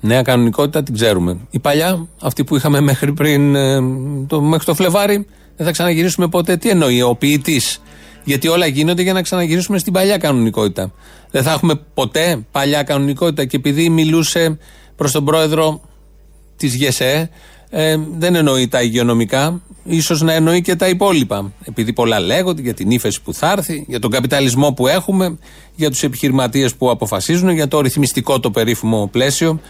Νέα 0.01 0.22
κανονικότητα 0.22 0.82
την 0.82 0.95
ξέρουμε. 0.95 1.38
Η 1.51 1.59
παλιά, 1.59 2.09
αυτή 2.22 2.45
που 2.45 2.57
είχαμε 2.57 2.80
μέχρι 2.80 3.12
πριν, 3.12 3.55
ε, 3.55 3.80
το, 4.26 4.40
μέχρι 4.40 4.64
το 4.64 4.74
Φλεβάρι, 4.74 5.26
δεν 5.57 5.66
θα 5.66 5.72
ξαναγυρίσουμε 5.72 6.28
ποτέ. 6.28 6.57
Τι 6.57 6.68
εννοεί 6.68 7.03
ο 7.03 7.14
ποιητής; 7.14 7.82
Γιατί 8.24 8.49
όλα 8.49 8.66
γίνονται 8.66 9.03
για 9.03 9.12
να 9.12 9.22
ξαναγυρίσουμε 9.22 9.78
στην 9.78 9.92
παλιά 9.92 10.16
κανονικότητα. 10.16 10.92
Δεν 11.30 11.42
θα 11.42 11.53
έχουμε 11.53 11.80
ποτέ 11.95 12.45
παλιά 12.53 12.82
κανονικότητα. 12.82 13.45
Και 13.45 13.57
επειδή 13.57 13.88
μιλούσε 13.88 14.59
προς 14.97 15.12
τον 15.12 15.24
πρόεδρο 15.24 15.80
της 16.57 16.75
ΓΕΣΕ, 16.75 17.31
Ε, 17.77 17.97
δεν 18.19 18.35
εννοεί 18.35 18.69
τα 18.69 18.83
υγειονομικά, 18.83 19.61
ίσως 19.85 20.23
να 20.23 20.33
εννοεί 20.33 20.61
και 20.63 20.77
τα 20.77 20.89
υπόλοιπα. 20.89 21.53
Επειδή 21.65 21.93
πολλά 21.93 22.21
λέγονται 22.21 22.63
για 22.63 22.75
την 22.75 22.91
ύφεση 22.91 23.23
που 23.23 23.35
θα 23.35 23.51
έρθει, 23.51 23.85
για 23.89 23.99
τον 23.99 24.11
καπιταλισμό 24.11 24.73
που 24.73 24.87
έχουμε, 24.87 25.39
για 25.75 25.91
τους 25.91 26.03
επιχειρηματίες 26.03 26.75
που 26.75 26.91
αποφασίζουν, 26.91 27.49
για 27.49 27.69
το 27.69 27.81
ρυθμιστικό 27.81 28.41
το 28.41 28.51
περίφημο 28.51 29.09
πλαίσιο. 29.13 29.61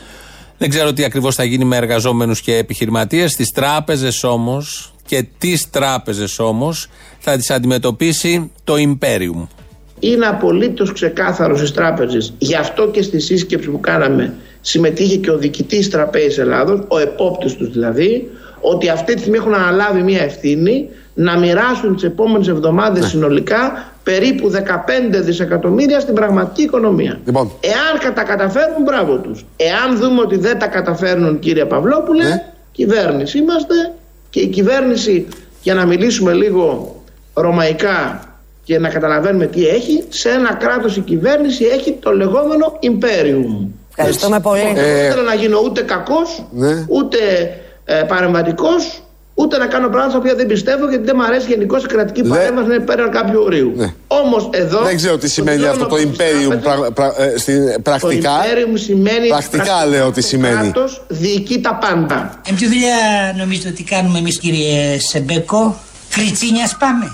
Δεν 0.59 0.69
ξέρω 0.69 0.93
τι 0.93 1.05
ακριβώς 1.05 1.35
θα 1.35 1.45
γίνει 1.45 1.65
με 1.65 1.77
εργαζόμενους 1.77 2.41
και 2.41 2.57
επιχειρηματίες. 2.57 3.33
Στι 3.33 3.51
τράπεζες 3.55 4.25
όμως 4.25 4.95
και 5.07 5.27
τις 5.39 5.71
τράπεζες 5.71 6.39
όμως 6.39 6.89
θα 7.19 7.37
τις 7.37 7.51
αντιμετωπίσει 7.51 8.51
το 8.65 8.75
Imperium. 8.77 9.47
Είναι 10.01 10.27
απολύτως 10.27 10.93
ξεκάθαρο 10.93 11.57
στις 11.57 11.73
τράπεζες. 11.73 12.35
Γι' 12.39 12.57
αυτό 12.57 12.91
και 12.91 13.03
στη 13.03 13.21
σύσκεψη 13.21 13.69
που 13.69 13.81
κάναμε 13.81 14.35
συμμετείχε 14.67 15.17
και 15.17 15.31
ο 15.31 15.37
διοικητής 15.37 15.91
Τραπέζης 15.91 16.39
Ελλάδο, 16.39 16.85
ο 16.89 16.99
επόπτης 16.99 17.55
τους 17.57 17.71
δηλαδή, 17.71 18.31
ότι 18.61 18.89
αυτή 18.89 19.15
τη 19.15 19.21
στιγμή 19.21 19.37
έχουν 19.37 19.55
αναλάβει 19.55 20.03
μια 20.03 20.23
ευθύνη 20.23 20.89
να 21.15 21.39
μοιράσουν 21.39 21.95
τις 21.95 22.05
επόμενες 22.05 22.49
εβδομάδες 22.49 23.03
Ναι. 23.03 23.09
συνολικά 23.09 23.93
περίπου 24.03 24.51
15 24.51 25.21
δισεκατομμύρια 25.21 26.01
στην 26.01 26.15
πραγματική 26.15 26.63
οικονομία. 26.63 27.21
Λοιπόν. 27.25 27.51
Εάν 27.61 27.99
κατα 28.01 28.23
καταφέρουν, 28.23 28.83
μπράβο 28.85 29.17
τους. 29.17 29.45
Εάν 29.57 29.97
δούμε 29.97 30.21
ότι 30.21 30.37
δεν 30.37 30.59
τα 30.59 30.67
καταφέρνουν, 30.67 31.39
κύριε 31.39 31.65
Παυλόπουλε, 31.65 32.25
Ναι. 32.25 32.43
κυβέρνηση 32.73 33.39
είμαστε 33.39 33.75
και 34.31 34.41
η 34.41 34.47
κυβέρνηση, 34.47 35.27
για 35.63 35.75
να 35.75 35.87
μιλήσουμε 35.87 36.33
λίγο 36.33 36.95
ρωμαϊκά 37.35 38.25
και 38.65 38.79
να 38.79 38.89
καταλαβαίνουμε 38.89 39.47
τι 39.47 39.67
έχει, 39.67 40.05
σε 40.09 40.29
ένα 40.29 40.55
κράτος 40.55 40.97
η 40.97 41.01
κυβέρνηση 41.01 41.65
έχει 41.65 41.93
το 42.01 42.11
λεγόμενο 42.11 42.79
imperium. 42.83 43.67
Ευχαριστούμε 43.97 44.37
Έτσι. 44.37 44.49
πολύ. 44.49 44.61
Δεν 44.75 44.77
Ε, 45.07 45.11
θέλω 45.11 45.23
να 45.23 45.35
γίνω 45.35 45.61
ούτε 45.65 45.81
κακός, 45.83 46.45
Ναι. 46.51 46.85
ούτε 46.89 47.17
ε, 47.85 47.95
παρεμβατικός, 47.95 49.03
ούτε 49.35 49.59
να 49.59 49.67
κάνω 49.67 49.87
πράγματα 49.89 50.11
στα 50.11 50.19
οποία 50.19 50.35
δεν 50.35 50.47
πιστεύω 50.47 50.89
γιατί 50.89 51.05
δεν 51.05 51.15
μου 51.19 51.25
αρέσει 51.25 51.47
γενικώς 51.51 51.85
η 51.85 51.87
κρατική 51.87 52.23
παρέμβαση 52.23 52.69
να 52.69 52.75
είναι 52.75 52.85
πέραν 52.85 53.11
κάποιου 53.11 53.41
ορίου. 53.43 53.95
Όμως 54.07 54.49
εδώ... 54.53 54.81
Ναι. 54.81 54.87
Δεν 54.87 54.97
ξέρω 54.97 55.17
τι 55.19 55.29
σημαίνει 55.29 55.67
αυτό 55.67 55.87
το 55.87 55.97
Imperium 55.97 56.59
πρα- 56.63 56.93
πρα- 56.95 57.15
ε, 57.23 57.39
στην- 57.39 57.83
πρακτικά. 57.83 58.31
Το 58.31 58.45
imperium 58.45 58.73
σημαίνει... 58.79 59.29
Πρακτικά 59.29 59.87
λέω 59.87 60.11
τι 60.11 60.21
σημαίνει. 60.23 60.55
κράτος 60.55 61.05
διοικεί 61.09 61.61
τα 61.61 61.75
πάντα. 61.75 62.41
Ε, 62.49 62.53
ποια 62.57 62.69
δουλειά 62.69 62.95
νομίζετε 63.39 63.69
ότι 63.69 63.83
κάνουμε 63.83 64.19
εμείς 64.19 64.39
κύριε 64.39 64.99
Σεμπέκο; 64.99 65.77
Κριτσίνιας 66.11 66.77
πάμε. 66.79 67.11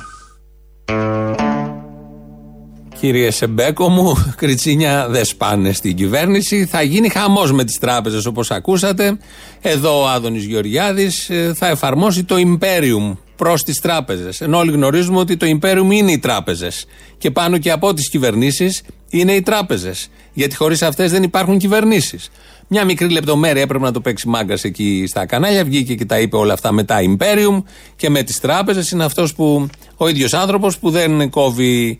Κύριε 3.01 3.31
Σεμπέκο 3.31 3.89
μου, 3.89 4.35
κριτσίνια 4.37 5.07
δεν 5.09 5.25
σπάνε 5.25 5.73
στην 5.73 5.97
κυβέρνηση. 5.97 6.67
Θα 6.67 6.83
γίνει 6.83 7.09
χαμός 7.09 7.53
με 7.53 7.65
τις 7.65 7.79
τράπεζες 7.79 8.27
όπως 8.27 8.51
ακούσατε. 8.51 9.19
Εδώ 9.61 10.03
ο 10.03 10.09
Άδωνης 10.09 10.45
Γεωργιάδης 10.45 11.31
θα 11.55 11.69
εφαρμόσει 11.69 12.25
το 12.25 12.35
Imperium 12.39 13.17
προς 13.37 13.65
τις 13.65 13.81
τράπεζες. 13.81 14.41
Ενώ 14.41 14.59
όλοι 14.59 14.73
γνωρίζουμε 14.73 15.19
ότι 15.19 15.37
το 15.37 15.47
Imperium 15.61 15.91
είναι 15.91 16.13
οι 16.13 16.19
τράπεζες. 16.19 16.87
Και 17.19 17.31
πάνω 17.31 17.59
και 17.59 17.71
από 17.71 17.95
τις 17.95 18.11
κυβερνήσεις 18.11 18.83
είναι 19.11 19.33
οι 19.33 19.43
τράπεζες. 19.43 20.09
Γιατί 20.33 20.57
χωρίς 20.57 20.83
αυτές 20.83 21.11
δεν 21.11 21.23
υπάρχουν 21.23 21.59
κυβερνήσεις. 21.59 22.31
Μια 22.69 22.85
μικρή 22.85 23.09
λεπτομέρεια 23.09 23.63
έπρεπε 23.63 23.85
να 23.85 23.93
το 23.93 24.01
παίξει 24.01 24.29
μάγκας 24.29 24.65
εκεί 24.65 25.05
στα 25.09 25.27
κανάλια. 25.27 25.65
Βγήκε 25.65 25.95
και 25.95 26.05
τα 26.05 26.19
είπε 26.21 26.37
όλα 26.37 26.53
αυτά 26.53 26.73
με 26.73 26.85
τα 26.85 26.99
Imperium 27.01 27.63
και 27.97 28.11
με 28.11 28.23
τις 28.23 28.41
τράπεζες. 28.41 28.91
Είναι 28.91 29.05
αυτός 29.05 29.35
που 29.35 29.69
ο 29.97 30.09
ίδιος 30.09 30.35
άνθρωπος 30.35 30.79
που 30.79 30.91
δεν 30.91 31.31
κόβει 31.31 31.99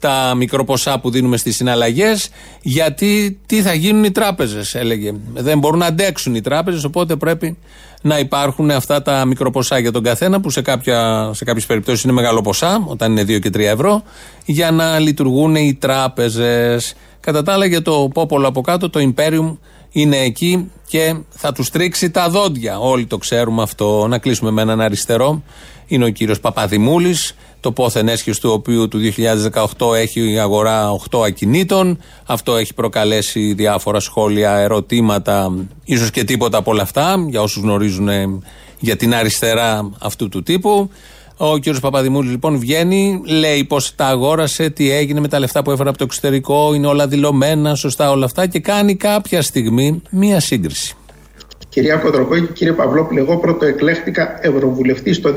τα 0.00 0.34
μικροποσά 0.36 1.00
που 1.00 1.10
δίνουμε 1.10 1.36
στις 1.36 1.56
συναλλαγές, 1.56 2.30
γιατί 2.62 3.38
τι 3.46 3.62
θα 3.62 3.74
γίνουν 3.74 4.04
οι 4.04 4.10
τράπεζες, 4.10 4.74
έλεγε. 4.74 5.12
Δεν 5.34 5.58
μπορούν 5.58 5.78
να 5.78 5.86
αντέξουν 5.86 6.34
οι 6.34 6.40
τράπεζες, 6.40 6.84
οπότε 6.84 7.16
πρέπει 7.16 7.56
να 8.02 8.18
υπάρχουν 8.18 8.70
αυτά 8.70 9.02
τα 9.02 9.24
μικροποσά 9.24 9.78
για 9.78 9.92
τον 9.92 10.02
καθένα, 10.02 10.40
που 10.40 10.50
σε, 10.50 10.62
κάποια, 10.62 11.30
σε 11.34 11.44
κάποιες 11.44 11.66
περιπτώσεις 11.66 12.02
είναι 12.02 12.12
μεγάλο 12.12 12.40
ποσά, 12.40 12.82
όταν 12.86 13.10
είναι 13.10 13.22
2 13.22 13.40
και 13.40 13.48
3 13.48 13.58
ευρώ, 13.58 14.02
για 14.44 14.70
να 14.70 14.98
λειτουργούν 14.98 15.54
οι 15.54 15.76
τράπεζες. 15.80 16.94
Κατά 17.20 17.42
τα 17.42 17.52
άλλα, 17.52 17.66
για 17.66 17.82
το 17.82 18.10
πόπολο 18.14 18.48
από 18.48 18.60
κάτω, 18.60 18.90
το 18.90 19.12
Imperium 19.14 19.56
είναι 19.90 20.16
εκεί 20.16 20.70
και 20.86 21.14
θα 21.30 21.52
τους 21.52 21.70
τρίξει 21.70 22.10
τα 22.10 22.28
δόντια. 22.28 22.78
Όλοι 22.78 23.06
το 23.06 23.18
ξέρουμε 23.18 23.62
αυτό. 23.62 24.06
Να 24.08 24.18
κλείσουμε 24.18 24.50
με 24.50 24.62
έναν 24.62 24.80
αριστερό. 24.80 25.42
Είναι 25.86 26.04
ο 26.04 26.08
κύριος 26.08 26.40
Παπαδημούλης, 26.40 27.36
το 27.60 27.72
πόθεν 27.72 28.08
έσχυο 28.08 28.34
του 28.40 28.50
οποίου 28.50 28.88
του 28.88 29.00
2018 29.78 29.94
έχει 29.94 30.32
η 30.32 30.38
αγορά 30.38 30.90
8 31.10 31.22
ακινήτων. 31.26 31.98
Αυτό 32.24 32.56
έχει 32.56 32.74
προκαλέσει 32.74 33.52
διάφορα 33.52 34.00
σχόλια, 34.00 34.56
ερωτήματα, 34.56 35.54
ίσως 35.84 36.10
και 36.10 36.24
τίποτα 36.24 36.58
από 36.58 36.70
όλα 36.70 36.82
αυτά, 36.82 37.24
για 37.28 37.42
όσους 37.42 37.62
γνωρίζουν 37.62 38.08
ε, 38.08 38.38
για 38.78 38.96
την 38.96 39.14
αριστερά 39.14 39.90
αυτού 39.98 40.28
του 40.28 40.42
τύπου. 40.42 40.90
Ο 41.42 41.58
κ. 41.58 41.80
Παπαδημούλης 41.80 42.30
λοιπόν 42.30 42.58
βγαίνει, 42.58 43.22
λέει 43.26 43.64
πώ 43.64 43.76
τα 43.96 44.06
αγόρασε, 44.06 44.70
τι 44.70 44.90
έγινε 44.90 45.20
με 45.20 45.28
τα 45.28 45.38
λεφτά 45.38 45.62
που 45.62 45.70
έφερε 45.70 45.88
από 45.88 45.98
το 45.98 46.04
εξωτερικό, 46.04 46.74
είναι 46.74 46.86
όλα 46.86 47.08
δηλωμένα, 47.08 47.74
σωστά 47.74 48.10
όλα 48.10 48.24
αυτά 48.24 48.46
και 48.46 48.60
κάνει 48.60 48.96
κάποια 48.96 49.42
στιγμή 49.42 50.02
μία 50.10 50.40
σύγκριση. 50.40 50.94
Κυρία 51.68 51.96
Κοντροκόη 51.96 52.40
και 52.40 52.52
κύριε 52.52 52.72
Παυλόπουλε, 52.72 53.20
εγώ 53.20 53.38
πρώτο 53.38 53.64
εκλέχτηκα 53.64 54.38
ευρωβουλευτής 54.42 55.20
το 55.20 55.34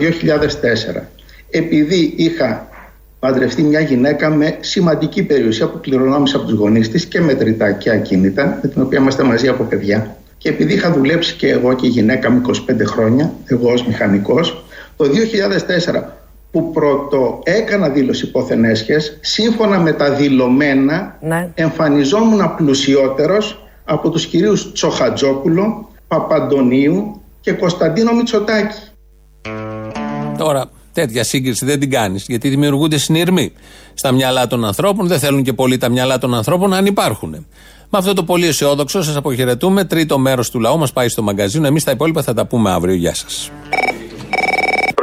2004. 0.95 1.01
Επειδή 1.49 2.14
είχα 2.16 2.68
παντρευτεί 3.20 3.64
μια 3.64 3.80
γυναίκα 3.80 4.30
με 4.30 4.58
σημαντική 4.60 5.24
περιουσία 5.24 5.70
που 5.70 5.80
κληρονόμησε 5.80 6.36
από 6.36 6.45
τους 6.45 6.58
γονείς 6.58 6.89
της 6.89 7.06
και 7.06 7.22
μετρητά 7.22 7.72
και 7.72 7.89
ακίνητα, 7.89 8.60
με 8.62 8.70
την 8.70 8.82
οποία 8.82 8.99
είμαστε 8.99 9.24
μαζί 9.24 9.47
από 9.47 9.64
παιδιά. 9.64 10.18
Και 10.38 10.49
επειδή 10.49 10.74
είχα 10.74 10.91
δουλέψει 10.91 11.36
και 11.36 11.47
εγώ 11.49 11.74
και 11.74 11.86
η 11.86 11.89
γυναίκα 11.89 12.32
μου 12.32 12.41
25 12.47 12.51
χρόνια, 12.86 13.34
εγώ 13.45 13.72
ως 13.72 13.88
μηχανικός, 13.88 14.64
το 14.96 15.06
2004 15.06 16.04
που 16.52 16.72
πρώτο 16.72 17.39
έκανα 17.44 17.89
δήλωση 17.89 18.32
πόθεν 18.32 18.64
έσχες, 18.64 19.18
σύμφωνα 19.22 19.80
με 19.80 19.91
τα 19.94 20.12
δηλωμένα, 20.12 21.20
εμφανιζόμουν 21.54 22.56
πλουσιότερος 22.56 23.68
από 23.86 24.10
τους 24.10 24.26
κυρίους 24.26 24.72
Τσοχατζόπουλο, 24.72 25.89
Παπαντονίου 26.08 27.22
και 27.41 27.52
Κωνσταντίνο 27.52 28.14
Μητσοτάκη. 28.14 28.78
Τώρα, 30.38 30.70
τέτοια 30.94 31.24
σύγκριση 31.24 31.66
δεν 31.66 31.80
την 31.80 31.89
κάνεις. 31.89 32.26
Γιατί 32.28 32.50
δημιουργούνται 32.50 32.98
συνειρμοί 32.98 33.52
στα 33.94 34.12
μυαλά 34.12 34.48
των 34.48 34.66
ανθρώπων. 34.66 35.08
Δεν 35.08 35.20
θέλουν 35.20 35.44
και 35.44 35.54
πολύ 35.54 35.78
τα 35.78 35.89
μυαλά 35.89 36.18
των 36.18 36.34
ανθρώπων 36.34 36.74
αν 36.74 36.86
υπάρχουν. 36.86 37.30
Με 37.89 38.00
αυτό 38.00 38.14
το 38.14 38.24
πολύ 38.24 38.48
αισιόδοξο 38.48 39.04
σας 39.04 39.16
αποχαιρετούμε. 39.16 39.84
Τρίτο 39.84 40.18
μέρος 40.18 40.50
του 40.50 40.60
λαού 40.60 40.78
μας 40.78 40.94
πάει 40.94 41.08
στο 41.08 41.22
μαγκαζίνο. 41.22 41.68
Εμείς 41.68 41.84
τα 41.84 41.91
υπόλοιπα 41.91 42.22
θα 42.22 42.34
τα 42.34 42.46
πούμε 42.46 42.72
αύριο. 42.72 42.96
Γεια 42.96 43.14
σας. 43.14 43.52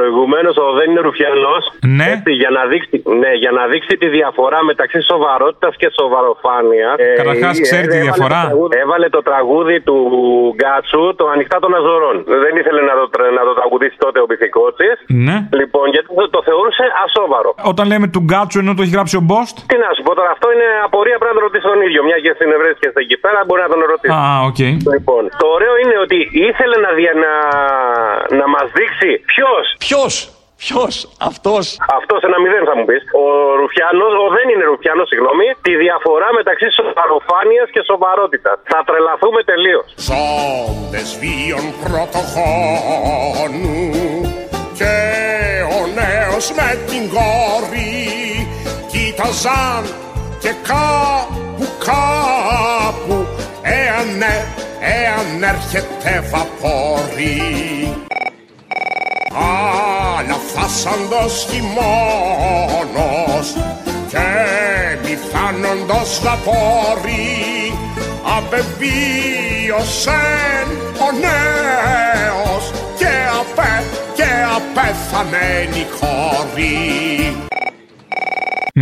Προηγουμένως 0.01 0.55
ο 0.65 0.67
δεν 0.79 0.87
είναι 0.91 1.03
Ρουφιανός. 1.09 1.63
Ναι. 1.97 2.07
Έτσι, 2.15 2.31
για, 2.43 2.51
να 2.57 2.63
δείξει, 2.71 2.97
ναι, 3.23 3.33
για 3.43 3.51
να 3.59 3.63
δείξει 3.73 3.95
τη 4.03 4.07
διαφορά 4.19 4.59
μεταξύ 4.71 5.01
σοβαρότητας 5.11 5.73
και 5.81 5.89
σοβαροφάνειας. 6.01 6.97
Καταρχάς, 7.21 7.55
ε, 7.59 7.63
ξέρει 7.67 7.87
τη 7.87 7.97
έβαλε 7.97 8.07
διαφορά; 8.07 8.41
το 8.41 8.47
τραγούδι- 8.49 8.75
έβαλε 8.83 9.09
το 9.17 9.23
τραγούδι 9.31 9.77
του 9.89 9.97
Γκάτσου, 10.59 11.03
το 11.21 11.25
Ανοιχτά 11.35 11.57
των 11.65 11.71
Αζωρών. 11.79 12.17
Δεν 12.45 12.53
ήθελε 12.61 12.81
να 12.91 12.95
το, 13.01 13.05
τρα- 13.15 13.33
να 13.39 13.43
το 13.49 13.53
τραγουδήσει 13.59 13.97
τότε 14.05 14.19
ο 14.25 14.27
Μπιθικότσι. 14.29 14.89
Ναι. 15.27 15.37
Λοιπόν, 15.61 15.85
γιατί 15.95 16.07
το, 16.19 16.25
το 16.37 16.41
θεωρούσε 16.49 16.85
ασόβαρο. 17.07 17.51
Όταν 17.73 17.85
λέμε 17.93 18.07
του 18.15 18.23
Γκάτσου 18.29 18.59
ενώ 18.63 18.73
το 18.77 18.83
έχει 18.85 18.93
γράψει 18.97 19.15
ο 19.21 19.23
Μπόστ; 19.29 19.55
Τι 19.71 19.77
να 19.85 19.89
σου 19.97 20.03
πω 20.07 20.13
τώρα, 20.19 20.31
αυτό 20.37 20.47
είναι 20.55 20.69
απορία 20.89 21.17
πρέπει 21.21 21.33
να 21.35 21.39
τον 21.39 21.45
ρωτήσει 21.49 21.67
τον 21.73 21.81
ίδιο. 21.87 22.01
Μια 22.09 22.19
και 22.25 22.33
συνευρέθηκε 22.41 22.87
εκεί 23.05 23.17
πέρα, 23.25 23.39
μπορεί 23.47 23.61
να 23.67 23.71
τον 23.75 23.81
ρωτήσει. 23.93 24.13
Α, 24.19 24.23
οκ. 24.51 24.61
Λοιπόν, 24.95 25.23
το 25.43 25.47
ωραίο 25.57 25.75
είναι 25.83 25.97
ότι 26.05 26.19
ήθελε 26.49 26.77
να, 26.87 26.91
δια, 26.99 27.13
να, 27.25 27.33
να 28.41 28.47
μας 28.55 28.67
δείξει 28.79 29.11
ποιος. 29.33 29.65
Ποιος, 29.91 30.15
ποιος, 30.63 30.95
αυτός; 31.31 31.65
Αυτός 31.99 32.21
ένα 32.29 32.39
μηδέν 32.43 32.65
θα 32.69 32.75
μου 32.77 32.85
πεις. 32.89 33.03
Ο 33.23 33.25
Ρουφιάνος, 33.61 34.13
ο 34.23 34.27
δεν 34.37 34.47
είναι 34.53 34.65
Ρουφιάνος, 34.73 35.09
συγγνώμη, 35.13 35.47
τη 35.67 35.73
διαφορά 35.85 36.29
μεταξύ 36.41 36.69
σοβαροφάνειας 36.79 37.69
και 37.75 37.83
σοβαρότητας. 37.91 38.57
Θα 38.73 38.81
τρελαθούμε 38.89 39.41
τελείως. 39.51 39.87
Ζώντες 40.09 41.09
βίων 41.23 41.65
πρωτοχρόνου 41.83 43.79
και 44.79 44.95
ο 45.79 45.81
νέος 46.01 46.45
με 46.59 46.69
την 46.89 47.03
κόρη 47.15 47.95
κοίταζαν 48.91 49.83
και 50.43 50.53
κάπου 50.71 51.65
κάπου 51.89 53.17
εάν, 53.79 54.09
ε- 54.35 54.47
εάν 54.99 55.27
έρχεται 55.53 56.13
βαπόρι 56.31 57.39
αλλά 59.35 60.39
φάσαντος 60.55 61.47
χειμώνος 61.51 61.79
και 64.09 64.29
μη 65.03 65.15
φτάνοντος 65.17 66.21
βαπόρι 66.23 67.75
απεβίωσεν 68.39 69.09
ο 70.99 71.09
νέος 71.21 72.65
και, 72.99 73.13
απέ, 73.41 73.73
και 74.15 74.31
απέθανε 74.57 75.69
η 75.75 75.87
κόρη. 76.01 77.37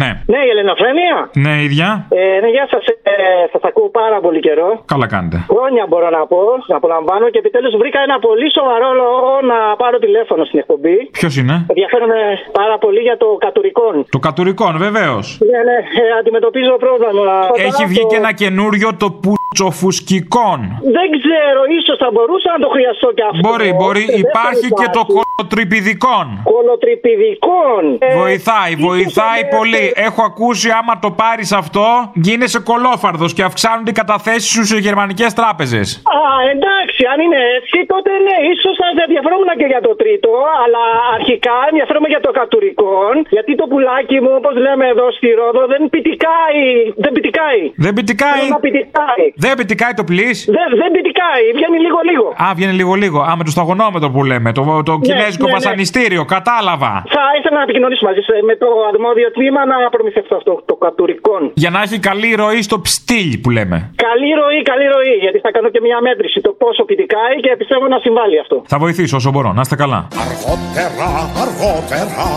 Ναι. 0.00 0.10
Ναι, 0.32 0.40
η 0.46 0.50
Ελληνοφρένεια. 0.54 1.16
Ναι, 1.44 1.52
ίδια. 1.66 1.88
Ε, 2.08 2.40
ναι, 2.42 2.48
γεια 2.56 2.66
σας. 2.72 2.84
Ε, 3.02 3.12
σας 3.52 3.62
ακούω 3.70 3.88
πάρα 4.00 4.18
πολύ 4.20 4.40
καιρό. 4.46 4.68
Καλά 4.92 5.06
κάνετε. 5.14 5.36
Χρόνια 5.52 5.84
μπορώ 5.88 6.08
να 6.18 6.22
πω, 6.32 6.42
να 6.70 6.76
απολαμβάνω 6.76 7.24
και 7.32 7.38
επιτέλους 7.38 7.74
βρήκα 7.82 7.98
ένα 8.08 8.18
πολύ 8.18 8.46
σοβαρό 8.58 8.88
λόγο 9.02 9.30
να 9.50 9.58
πάρω 9.82 9.96
τηλέφωνο 9.98 10.42
στην 10.44 10.58
εκπομπή. 10.62 10.96
Ποιος 11.18 11.34
είναι; 11.40 11.54
Ενδιαφέρομαι 11.72 12.20
πάρα 12.60 12.76
πολύ 12.84 13.00
για 13.08 13.16
το 13.22 13.28
κατουρικόν. 13.44 13.94
Το 14.16 14.18
κατουρικόν, 14.18 14.72
βεβαίως. 14.86 15.26
Ναι, 15.50 15.60
ναι, 15.68 15.78
ε, 16.00 16.04
αντιμετωπίζω 16.20 16.72
πρόβλημα. 16.84 17.36
Έχει 17.68 17.84
βγει 17.90 18.02
και 18.10 18.16
ένα 18.22 18.32
καινούριο 18.42 18.88
το 19.02 19.08
πουτσοφουσκικόν. 19.22 20.58
Δεν 20.96 21.08
ξέρω, 21.18 21.60
ίσως 21.78 21.96
θα 22.02 22.08
μπορούσα 22.14 22.48
να 22.56 22.60
το 22.64 22.68
χρειαστώ 22.74 23.08
κι 23.16 23.24
αυτό. 23.30 23.42
Μπορεί, 23.48 23.68
μπορεί. 23.80 24.04
Ε, 24.08 24.10
δεν 24.12 24.18
Υπάρχει 24.24 24.68
θα 24.72 24.76
και 24.80 24.86
το 24.96 25.02
υπάρχει. 25.04 25.12
κολοτριπηδικόν. 25.16 26.26
Κολοτριπηδικών. 26.52 27.82
Ε, 27.98 28.16
Βοηθάει, 28.22 28.72
βοηθάει 28.88 29.42
πολύ. 29.56 29.77
Έχω 29.94 30.22
ακούσει 30.22 30.70
άμα 30.70 30.98
το 30.98 31.10
πάρεις 31.10 31.52
αυτό, 31.52 32.10
γίνεσαι 32.14 32.58
κολόφαρδος 32.58 33.32
και 33.32 33.42
αυξάνονται 33.42 33.90
οι 33.90 33.92
καταθέσεις 33.92 34.50
σου 34.50 34.64
σε 34.64 34.78
γερμανικές 34.78 35.32
τράπεζες. 35.34 35.96
Α, 35.96 36.20
εντάξει, 36.54 36.87
αν 37.12 37.18
είναι 37.24 37.40
έτσι, 37.58 37.76
τότε 37.92 38.10
ναι, 38.26 38.36
ίσως 38.52 38.74
θα 38.80 38.86
ενδιαφερόμουν 39.06 39.50
και 39.60 39.68
για 39.72 39.82
το 39.86 39.92
τρίτο, 40.00 40.30
αλλά 40.62 40.84
αρχικά 41.18 41.56
ενδιαφέρομαι 41.70 42.08
για 42.14 42.22
το 42.26 42.30
κατουρικόν, 42.38 43.14
γιατί 43.36 43.50
το 43.60 43.64
πουλάκι 43.70 44.18
μου, 44.24 44.32
όπως 44.40 44.54
λέμε 44.64 44.84
εδώ 44.94 45.06
στη 45.16 45.28
Ρόδο, 45.38 45.62
δεν 45.72 45.82
πητικάει. 45.94 46.64
Δεν 47.04 47.12
πητικάει. 47.16 47.62
Δεν 47.84 47.92
πητικάει. 47.98 48.40
Θέλω 48.40 48.56
να 48.58 48.62
πητικάει. 48.66 49.24
Δεν 49.44 49.52
πετυχάει 49.58 49.94
το 50.00 50.04
πλή. 50.10 50.30
Δεν, 50.56 50.66
δεν 50.82 50.90
πητικάει, 50.96 51.44
βγαίνει 51.58 51.78
λίγο-λίγο. 51.86 52.26
Α, 52.44 52.46
βγαίνει 52.58 52.74
λίγο-λίγο. 52.80 53.18
Α, 53.28 53.32
με 53.38 53.44
το 53.48 53.52
σταγονόμετρο 53.56 54.08
που 54.14 54.20
λέμε. 54.30 54.48
Το, 54.58 54.62
το 54.90 54.94
κινέζικο 55.06 55.46
ναι, 55.46 55.52
ναι. 55.52 55.58
βασανιστήριο. 55.58 56.22
Κατάλαβα. 56.36 56.92
Θα 57.16 57.24
ήθελα 57.38 57.56
να 57.60 57.64
επικοινωνήσω 57.68 58.04
μαζί 58.08 58.22
σα 58.28 58.34
με 58.50 58.54
το 58.62 58.68
αρμόδιο 58.92 59.28
τμήμα 59.36 59.60
να 59.72 59.76
προμηθευτώ 59.94 60.34
αυτό 60.40 60.52
το 60.70 60.74
κατουρικόν. 60.84 61.42
Για 61.54 61.70
να 61.74 61.80
έχει 61.86 61.98
καλή 62.10 62.30
ροή 62.42 62.60
στο 62.68 62.76
ψτήλ 62.86 63.30
που 63.42 63.50
λέμε. 63.56 63.76
Καλή 64.06 64.30
ροή, 64.40 64.60
καλή 64.70 64.86
ροή, 64.94 65.14
γιατί 65.24 65.38
θα 65.44 65.50
κάνω 65.50 65.68
και 65.74 65.80
μια 65.86 65.98
μέτρηση 66.00 66.38
το 66.40 66.52
πόσο 66.62 66.82
πητικάει 66.90 67.36
και 67.44 67.50
πιστεύω 67.60 67.86
να 67.94 67.98
συμβάλλει 68.04 68.36
αυτό. 68.44 68.56
Θα 68.72 68.78
βοηθήσω 68.84 69.16
όσο 69.20 69.30
μπορώ. 69.30 69.50
Να 69.56 69.62
είστε 69.64 69.76
καλά. 69.82 70.00
Αργότερα, 70.24 71.10
αργότερα 71.44 72.28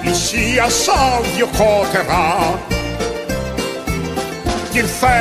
Πλησίασα 0.00 1.00
δυο 1.34 1.48
κότερα 1.60 2.24
Κι 4.70 4.78
ήρθε 4.78 5.18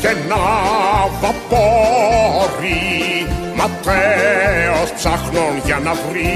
και 0.00 0.06
ένα 0.06 0.42
βαπόρι 1.20 2.78
Ματέος 3.58 4.90
ψάχνων 4.96 5.52
για 5.64 5.78
να 5.84 5.92
βρει 5.92 6.32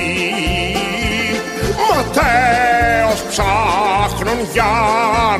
Ματέος 1.94 3.22
ψάχνων 3.22 4.38
για 4.52 4.72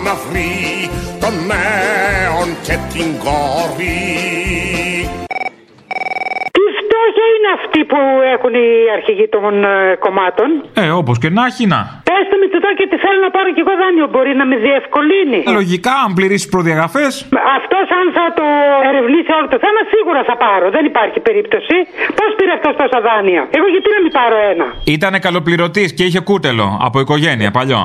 να 0.04 0.14
βρει 0.14 0.90
Τον 1.20 1.32
νέον 1.46 2.56
και 2.62 2.78
την 2.92 3.18
κόρη 3.18 4.71
Τι 7.02 7.08
φτώχεια 7.08 7.28
είναι 7.36 7.50
αυτή 7.58 7.80
που 7.90 7.98
έχουν 8.34 8.52
οι 8.62 8.68
αρχηγοί 8.96 9.26
των 9.34 9.52
ε, 9.64 9.68
κομμάτων. 10.04 10.48
Ε, 10.82 10.88
όπως 11.00 11.16
και 11.22 11.28
να 11.36 11.42
έχει 11.50 11.64
να. 11.74 11.80
Πες 12.08 12.24
το 12.32 12.36
Μητσοτάκη 12.42 12.82
ότι 12.88 12.96
θέλω 13.04 13.20
να 13.26 13.30
πάρω 13.36 13.48
κι 13.56 13.62
εγώ 13.64 13.74
δάνειο. 13.82 14.06
Μπορεί 14.12 14.32
να 14.40 14.44
με 14.50 14.56
διευκολύνει. 14.66 15.40
Λογικά, 15.58 15.94
αν 16.06 16.10
πληρήσει 16.18 16.46
προδιαγραφές. 16.54 17.12
Αυτός, 17.58 17.86
αν 18.00 18.06
θα 18.16 18.24
το 18.38 18.46
ερευνήσει 18.88 19.30
όλο 19.38 19.48
το 19.54 19.58
θέμα, 19.64 19.80
σίγουρα 19.94 20.20
θα 20.30 20.34
πάρω. 20.44 20.66
Δεν 20.76 20.84
υπάρχει 20.90 21.18
περίπτωση. 21.28 21.76
Πώς 22.18 22.30
πήρε 22.38 22.52
αυτός 22.58 22.72
τόσα 22.82 22.98
δάνεια; 23.08 23.40
Εγώ 23.58 23.66
γιατί 23.74 23.88
να 23.94 24.00
μην 24.04 24.12
πάρω 24.18 24.36
ένα; 24.52 24.66
Ήταν 24.96 25.12
καλοπληρωτής 25.26 25.88
και 25.96 26.04
είχε 26.08 26.20
κούτελο 26.30 26.66
από 26.86 26.96
οικογένεια 27.04 27.50
παλιό. 27.58 27.82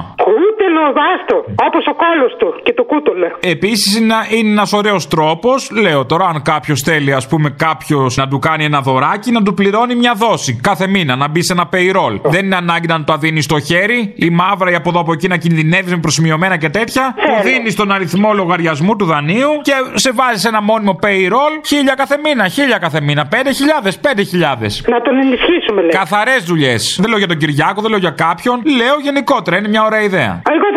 Κούτελο, 0.88 0.94
βάστο. 0.94 1.46
Όπως 1.68 1.86
ο 1.88 1.94
κόλος 1.94 2.36
του 2.40 2.62
και 2.64 2.74
το 2.74 2.84
κούτελο. 2.84 3.38
Επίσης 3.40 3.98
είναι, 3.98 4.16
είναι 4.30 4.50
ένας 4.50 4.74
ωραίος 4.74 5.08
τρόπος, 5.08 5.72
λέω 5.72 6.06
τώρα, 6.06 6.26
αν 6.26 6.42
κάποιος 6.42 6.82
θέλει, 6.82 7.14
ας 7.14 7.28
πούμε, 7.28 7.50
κάποιος 7.50 8.16
να 8.16 8.28
του 8.28 8.40
κάνει 8.40 8.64
ένα 8.66 8.82
δωράκι, 8.82 9.32
να 9.32 9.42
του 9.42 9.54
πληρώνει 9.54 9.96
μια 9.96 10.14
δόση 10.16 10.60
κάθε 10.62 10.88
μήνα, 10.88 11.16
να 11.16 11.28
μπει 11.28 11.44
σε 11.44 11.54
ένα 11.54 11.70
payroll. 11.74 12.20
Δεν 12.24 12.46
είναι 12.46 12.56
ανάγκη 12.56 12.88
να 12.88 13.04
το 13.04 13.18
δίνει 13.18 13.42
στο 13.42 13.60
χέρι, 13.60 14.14
η 14.16 14.30
μαύρα 14.30 14.72
ή 14.72 14.76
από 14.76 14.90
εδώ 14.90 15.00
από 15.00 15.12
εκεί 15.14 15.28
να 15.28 15.38
κινδυνεύεις 15.38 15.92
με 15.92 15.98
προσημειωμένα 15.98 16.58
και 16.58 16.70
τέτοια. 16.70 17.16
Του 17.16 17.50
δίνεις 17.50 17.76
τον 17.76 17.92
αριθμό 17.92 18.34
λογαριασμού 18.34 18.96
του 18.96 19.06
δανείου 19.06 19.50
και 19.62 19.74
σε 19.94 20.12
βάζεις 20.12 20.46
ένα 20.46 20.62
μόνιμο 20.62 21.00
payroll 21.04 21.54
χίλια 21.66 21.94
κάθε 21.94 22.18
μήνα, 22.24 22.48
χίλια 22.48 22.78
κάθε 22.78 23.02
μήνα, 23.02 23.26
πέντε 23.26 23.52
χιλιάδες, 23.52 24.00
πέντε 24.00 24.24
χιλιάδες. 24.24 24.84
Να 24.88 25.02
τον 25.02 25.18
ενισχύσουμε, 25.18 25.82
λέει. 25.82 25.90
Καθαρές 25.90 26.44
δουλειές. 26.44 26.98
Δεν 27.02 27.10
λέω 27.10 27.18
για 27.18 27.28
τον 27.28 27.38
Κυριάκο, 27.38 27.82
δεν 27.82 27.90
λέω 27.90 28.00
για 28.00 28.10
κάποιον, 28.10 28.62
λέω 28.80 28.96
γενικότερα, 29.02 29.58
είναι 29.58 29.68
μια 29.68 29.84
ωραία 29.84 30.02
ιδέα. 30.02 30.42
Εγώ 30.56 30.68
θέλω 30.76 30.77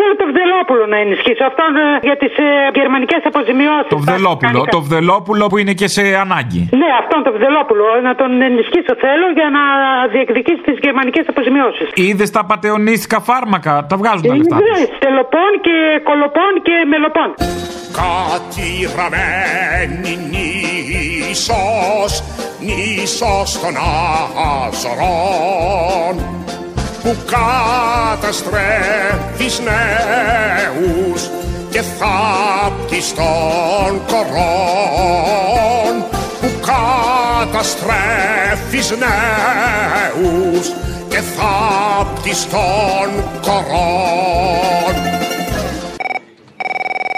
Βδελόπουλο 0.51 0.83
να 0.93 0.97
ενισχύσω. 1.05 1.43
Αυτόν 1.51 1.71
ε, 1.83 1.85
για 2.07 2.15
τις 2.21 2.33
ε, 2.47 2.49
γερμανικές 2.79 3.21
αποζημιώσεις. 3.31 3.89
Το 3.95 3.99
Βδελόπουλο, 4.05 4.59
το 4.75 4.79
Βδελόπουλο 4.87 5.43
που 5.51 5.57
είναι 5.61 5.73
και 5.81 5.87
σε 5.95 6.03
ανάγκη. 6.23 6.61
Ναι, 6.81 6.89
αυτόν 7.01 7.19
τον 7.25 7.33
Βδελόπουλο. 7.37 7.85
Να 8.07 8.11
τον 8.21 8.31
ενισχύσω 8.49 8.93
θέλω 9.05 9.27
για 9.39 9.47
να 9.57 9.63
διεκδικήσει 10.13 10.61
τις 10.67 10.77
γερμανικές 10.85 11.23
αποζημιώσεις. 11.31 11.87
Είδες 12.07 12.29
τα 12.35 12.41
πατεωνίστικα 12.49 13.19
φάρμακα, 13.29 13.73
τα 13.89 13.95
βγάζουν 14.01 14.25
τα 14.31 14.35
λεφτά. 14.39 14.55
τους. 14.57 14.67
Τελοπών 15.05 15.51
και 15.65 15.75
κολοπών 16.09 16.51
και 16.67 16.75
μελοπών. 16.91 17.29
κατηραμένη 17.99 20.13
νήσος, 20.31 22.13
νήσος 22.67 23.49
των 23.61 23.75
Αζωρών 24.49 26.15
που 27.03 27.15
καταστρέφεις 27.25 29.59
νέους 29.59 31.29
και 31.69 31.81
θάπτεις 31.81 33.13
των 33.13 34.01
κορών 34.07 36.05
που 36.41 36.51
καταστρέφεις 36.65 38.89
νέους 38.89 40.67
και 41.09 41.21
θάπτεις 41.35 42.47
των 42.49 43.23
κορών 43.41 44.93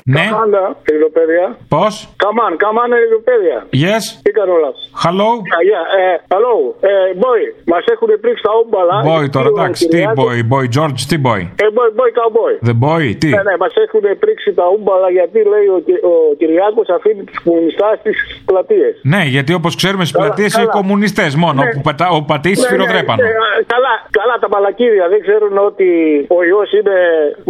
Ναι. 0.05 0.25
Καμάνα, 0.29 0.63
ελληνοπαίδεια. 0.89 1.45
Πώς; 1.75 1.93
Καμάν, 2.23 2.51
καμάν, 2.63 2.89
ελληνοπαίδεια. 2.97 3.57
Yes. 3.83 4.03
Τι 4.25 4.31
κάνω 4.37 4.53
όλα. 4.59 4.71
Hello. 5.03 5.29
Yeah, 5.69 5.85
ε, 6.01 6.03
hello. 6.33 6.55
Ε, 6.89 6.91
boy, 7.23 7.41
μας 7.71 7.83
έχουν 7.93 8.09
πρίξει 8.23 8.43
τα 8.47 8.51
όμπαλα. 8.61 8.95
Boy 9.09 9.25
τώρα, 9.35 9.49
Ο 9.49 9.53
εντάξει. 9.55 9.81
Τι 9.87 9.89
Κυριάκος- 9.89 10.25
boy, 10.29 10.37
boy 10.53 10.65
George, 10.75 10.99
τι 11.09 11.17
boy; 11.25 11.41
Ε, 11.63 11.67
boy, 11.77 11.89
boy, 11.99 12.09
cowboy. 12.19 12.53
The 12.69 12.75
boy, 12.85 13.03
τι; 13.21 13.29
Ναι, 13.37 13.41
ναι, 13.49 13.55
μας 13.63 13.73
έχουν 13.85 14.03
πρίξει 14.23 14.49
τα 14.59 14.65
ούμπαλα 14.73 15.09
γιατί 15.17 15.37
λέει 15.53 15.67
ο, 15.77 15.79
Κυ- 15.87 16.03
ο 16.11 16.13
Κυριάκος 16.39 16.87
αφήνει 16.97 17.23
τους 17.23 17.39
κομμουνιστάς 17.45 17.93
στις 17.99 18.17
πλατείες. 18.45 18.93
Ναι, 19.13 19.21
γιατί 19.35 19.51
όπως 19.59 19.73
ξέρουμε 19.81 20.03
στις 20.05 20.15
Καλά, 20.17 20.25
πλατείες 20.25 20.51
είναι 20.55 20.65
καλά. 20.65 20.77
κομμουνιστές 20.79 21.31
μόνο. 21.43 21.59
Ναι. 21.63 21.69
Που 21.73 21.81
πατά, 21.87 22.07
ο 22.17 22.21
πατήσει 22.31 22.55
Ναι, 22.55 22.61
ναι, 22.61 22.67
σφυροδρέπανο. 22.67 23.21
ναι, 23.23 23.29
καλά, 23.73 23.93
καλά 24.19 24.35
τα 24.43 24.47
μαλακίδια 24.53 25.05
δεν 25.13 25.19
ξέρουν 25.25 25.53
ότι 25.69 25.87
ο 26.37 26.39
ιός 26.51 26.69
είναι 26.79 26.97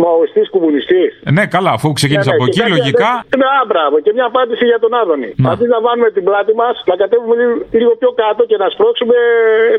μαοιστής 0.01 0.49
κομμουνιστής. 0.49 1.11
Ναι, 1.35 1.43
καλά, 1.55 1.71
αφού 1.77 1.87
ξεκίνησε 1.99 2.29
Ναι, 2.29 2.35
ναι, 2.35 2.42
από 2.43 2.51
και 2.53 2.59
εκεί, 2.59 2.61
κάτι- 2.63 2.73
λογικά. 2.77 3.11
Ναι, 3.39 3.47
α, 3.59 3.61
μπράβο. 3.71 3.95
Και 4.05 4.11
μια 4.17 4.25
απάντηση 4.31 4.63
για 4.71 4.79
τον 4.83 4.91
Άδωνη. 5.01 5.29
Να. 5.43 5.47
Αντί 5.53 5.65
να 5.75 5.79
βάλουμε 5.85 6.09
την 6.17 6.23
πλάτη 6.27 6.53
μας, 6.61 6.75
να 6.89 6.95
κατέβουμε 7.01 7.33
λίγο, 7.41 7.55
λίγο 7.81 7.91
πιο 8.01 8.09
κάτω 8.21 8.41
και 8.49 8.57
να 8.63 8.67
σπρώξουμε, 8.73 9.15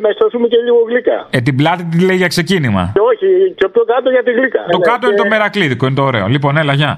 να 0.03 0.09
αισθανθούμε 0.13 0.47
και 0.53 0.59
λίγο 0.67 0.79
γλύκα. 0.91 1.17
Ε, 1.37 1.39
την 1.47 1.55
πλάτη 1.61 1.83
τη 1.91 1.97
λέει 2.09 2.19
για 2.23 2.31
ξεκίνημα. 2.35 2.83
Και 2.97 3.03
όχι, 3.13 3.29
και 3.59 3.67
πιο 3.75 3.83
κάτω 3.93 4.09
για 4.17 4.23
τη 4.27 4.31
γλύκα. 4.39 4.61
Το 4.75 4.79
Ναι, 4.79 4.87
κάτω 4.91 5.03
και- 5.07 5.07
είναι 5.13 5.21
το 5.23 5.27
μερακλίδικο, 5.33 5.85
είναι 5.87 5.99
το 6.01 6.05
ωραίο. 6.11 6.27
Λοιπόν, 6.35 6.53
έλα, 6.63 6.75
γεια. 6.81 6.93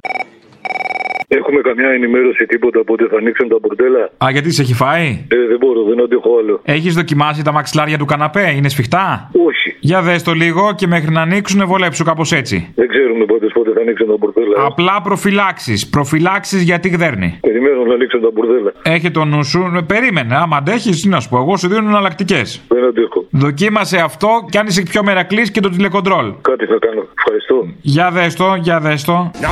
Έχουμε 1.29 1.61
καμιά 1.61 1.89
ενημέρωση 1.89 2.47
τίποτα 2.47 2.81
από 2.81 2.93
ότι 2.93 3.05
θα 3.05 3.16
ανοίξουν 3.16 3.49
τα 3.49 3.57
μπουρδέλα. 3.61 4.03
Α, 4.24 4.31
γιατί 4.31 4.51
σε 4.53 4.62
έχει 4.62 4.74
φάει; 4.74 5.07
Ε, 5.29 5.37
δεν 5.51 5.59
μπορώ, 5.59 5.83
δεν 5.85 6.01
αντέχω 6.03 6.31
άλλο. 6.41 6.61
Έχεις 6.64 6.95
δοκιμάσει 6.95 7.43
τα 7.45 7.53
μαξιλάρια 7.53 7.99
του 7.99 8.05
καναπέ, 8.05 8.53
είναι 8.57 8.68
σφιχτά; 8.68 9.31
Όχι. 9.49 9.77
Για 9.81 10.03
δες 10.03 10.22
το 10.22 10.33
λίγο 10.33 10.74
και 10.74 10.87
μέχρι 10.87 11.11
να 11.11 11.20
ανοίξουν, 11.20 11.66
βολέψου 11.66 12.05
κάπως 12.05 12.33
έτσι. 12.33 12.72
Δεν 12.74 12.89
ξέρουμε 12.89 13.24
πότε, 13.24 13.47
πότε 13.55 13.70
θα 13.74 13.81
ανοίξουν 13.81 14.07
τα 14.07 14.14
μπουρδέλα. 14.18 14.55
Απλά 14.66 15.01
προφυλάξεις. 15.03 15.89
Προφυλάξεις 15.89 16.62
γιατί 16.62 16.89
γδέρνει. 16.89 17.39
Περιμένω 17.41 17.85
να 17.85 17.95
ανοίξουν 17.95 18.20
τα 18.20 18.29
μπουρδέλα. 18.33 18.72
Έχει 18.83 19.11
το 19.11 19.24
νου 19.24 19.45
σου. 19.45 19.72
Ε, 19.77 19.81
Περίμενε. 19.87 20.37
Άμα 20.37 20.57
αντέχεις, 20.57 21.01
τι 21.01 21.09
να 21.09 21.20
σου 21.20 21.29
πω. 21.29 21.37
Εγώ 21.39 21.57
σου 21.57 21.68
δίνω 21.68 21.89
εναλλακτικές. 21.89 22.62
Δεν 22.68 22.85
αντέχω. 22.85 23.24
Δοκίμασε 23.31 23.99
αυτό 23.99 24.29
και 24.51 24.59
αν 24.59 24.66
είσαι 24.66 24.83
πιο 24.83 25.03
μερακλής 25.03 25.51
και 25.51 25.61
το 25.61 25.68
τηλεκοντρόλ. 25.68 26.33
Κάτι 26.41 26.64
θα 26.66 26.77
κάνω. 26.81 27.07
Ευχαριστώ. 27.18 27.66
Για 27.81 28.11
δες 28.11 28.35
το, 28.35 28.55
για 28.61 28.81
δες 28.81 29.05
το. 29.05 29.12
να 29.41 29.49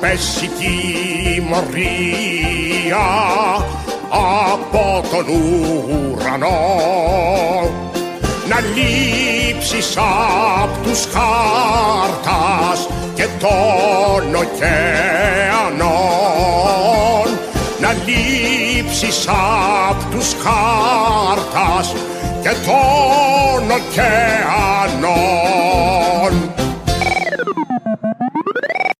πέσει 0.00 0.46
τιμωρία 1.16 3.06
από 4.10 5.04
τον 5.10 5.26
ουρανό. 5.28 6.62
Να 8.48 8.58
λείψεις 8.60 9.96
απ' 9.96 10.76
τους 10.82 11.00
χάρτας 11.12 12.88
και 13.14 13.26
των 13.40 14.34
ωκεανών 14.34 15.86
να 17.80 17.92
λείψεις 17.92 19.28
απ' 19.88 20.10
τους 20.10 20.34
χάρτας 20.42 21.94
και 22.42 22.48
των 22.48 23.70
ωκεανών 23.70 25.45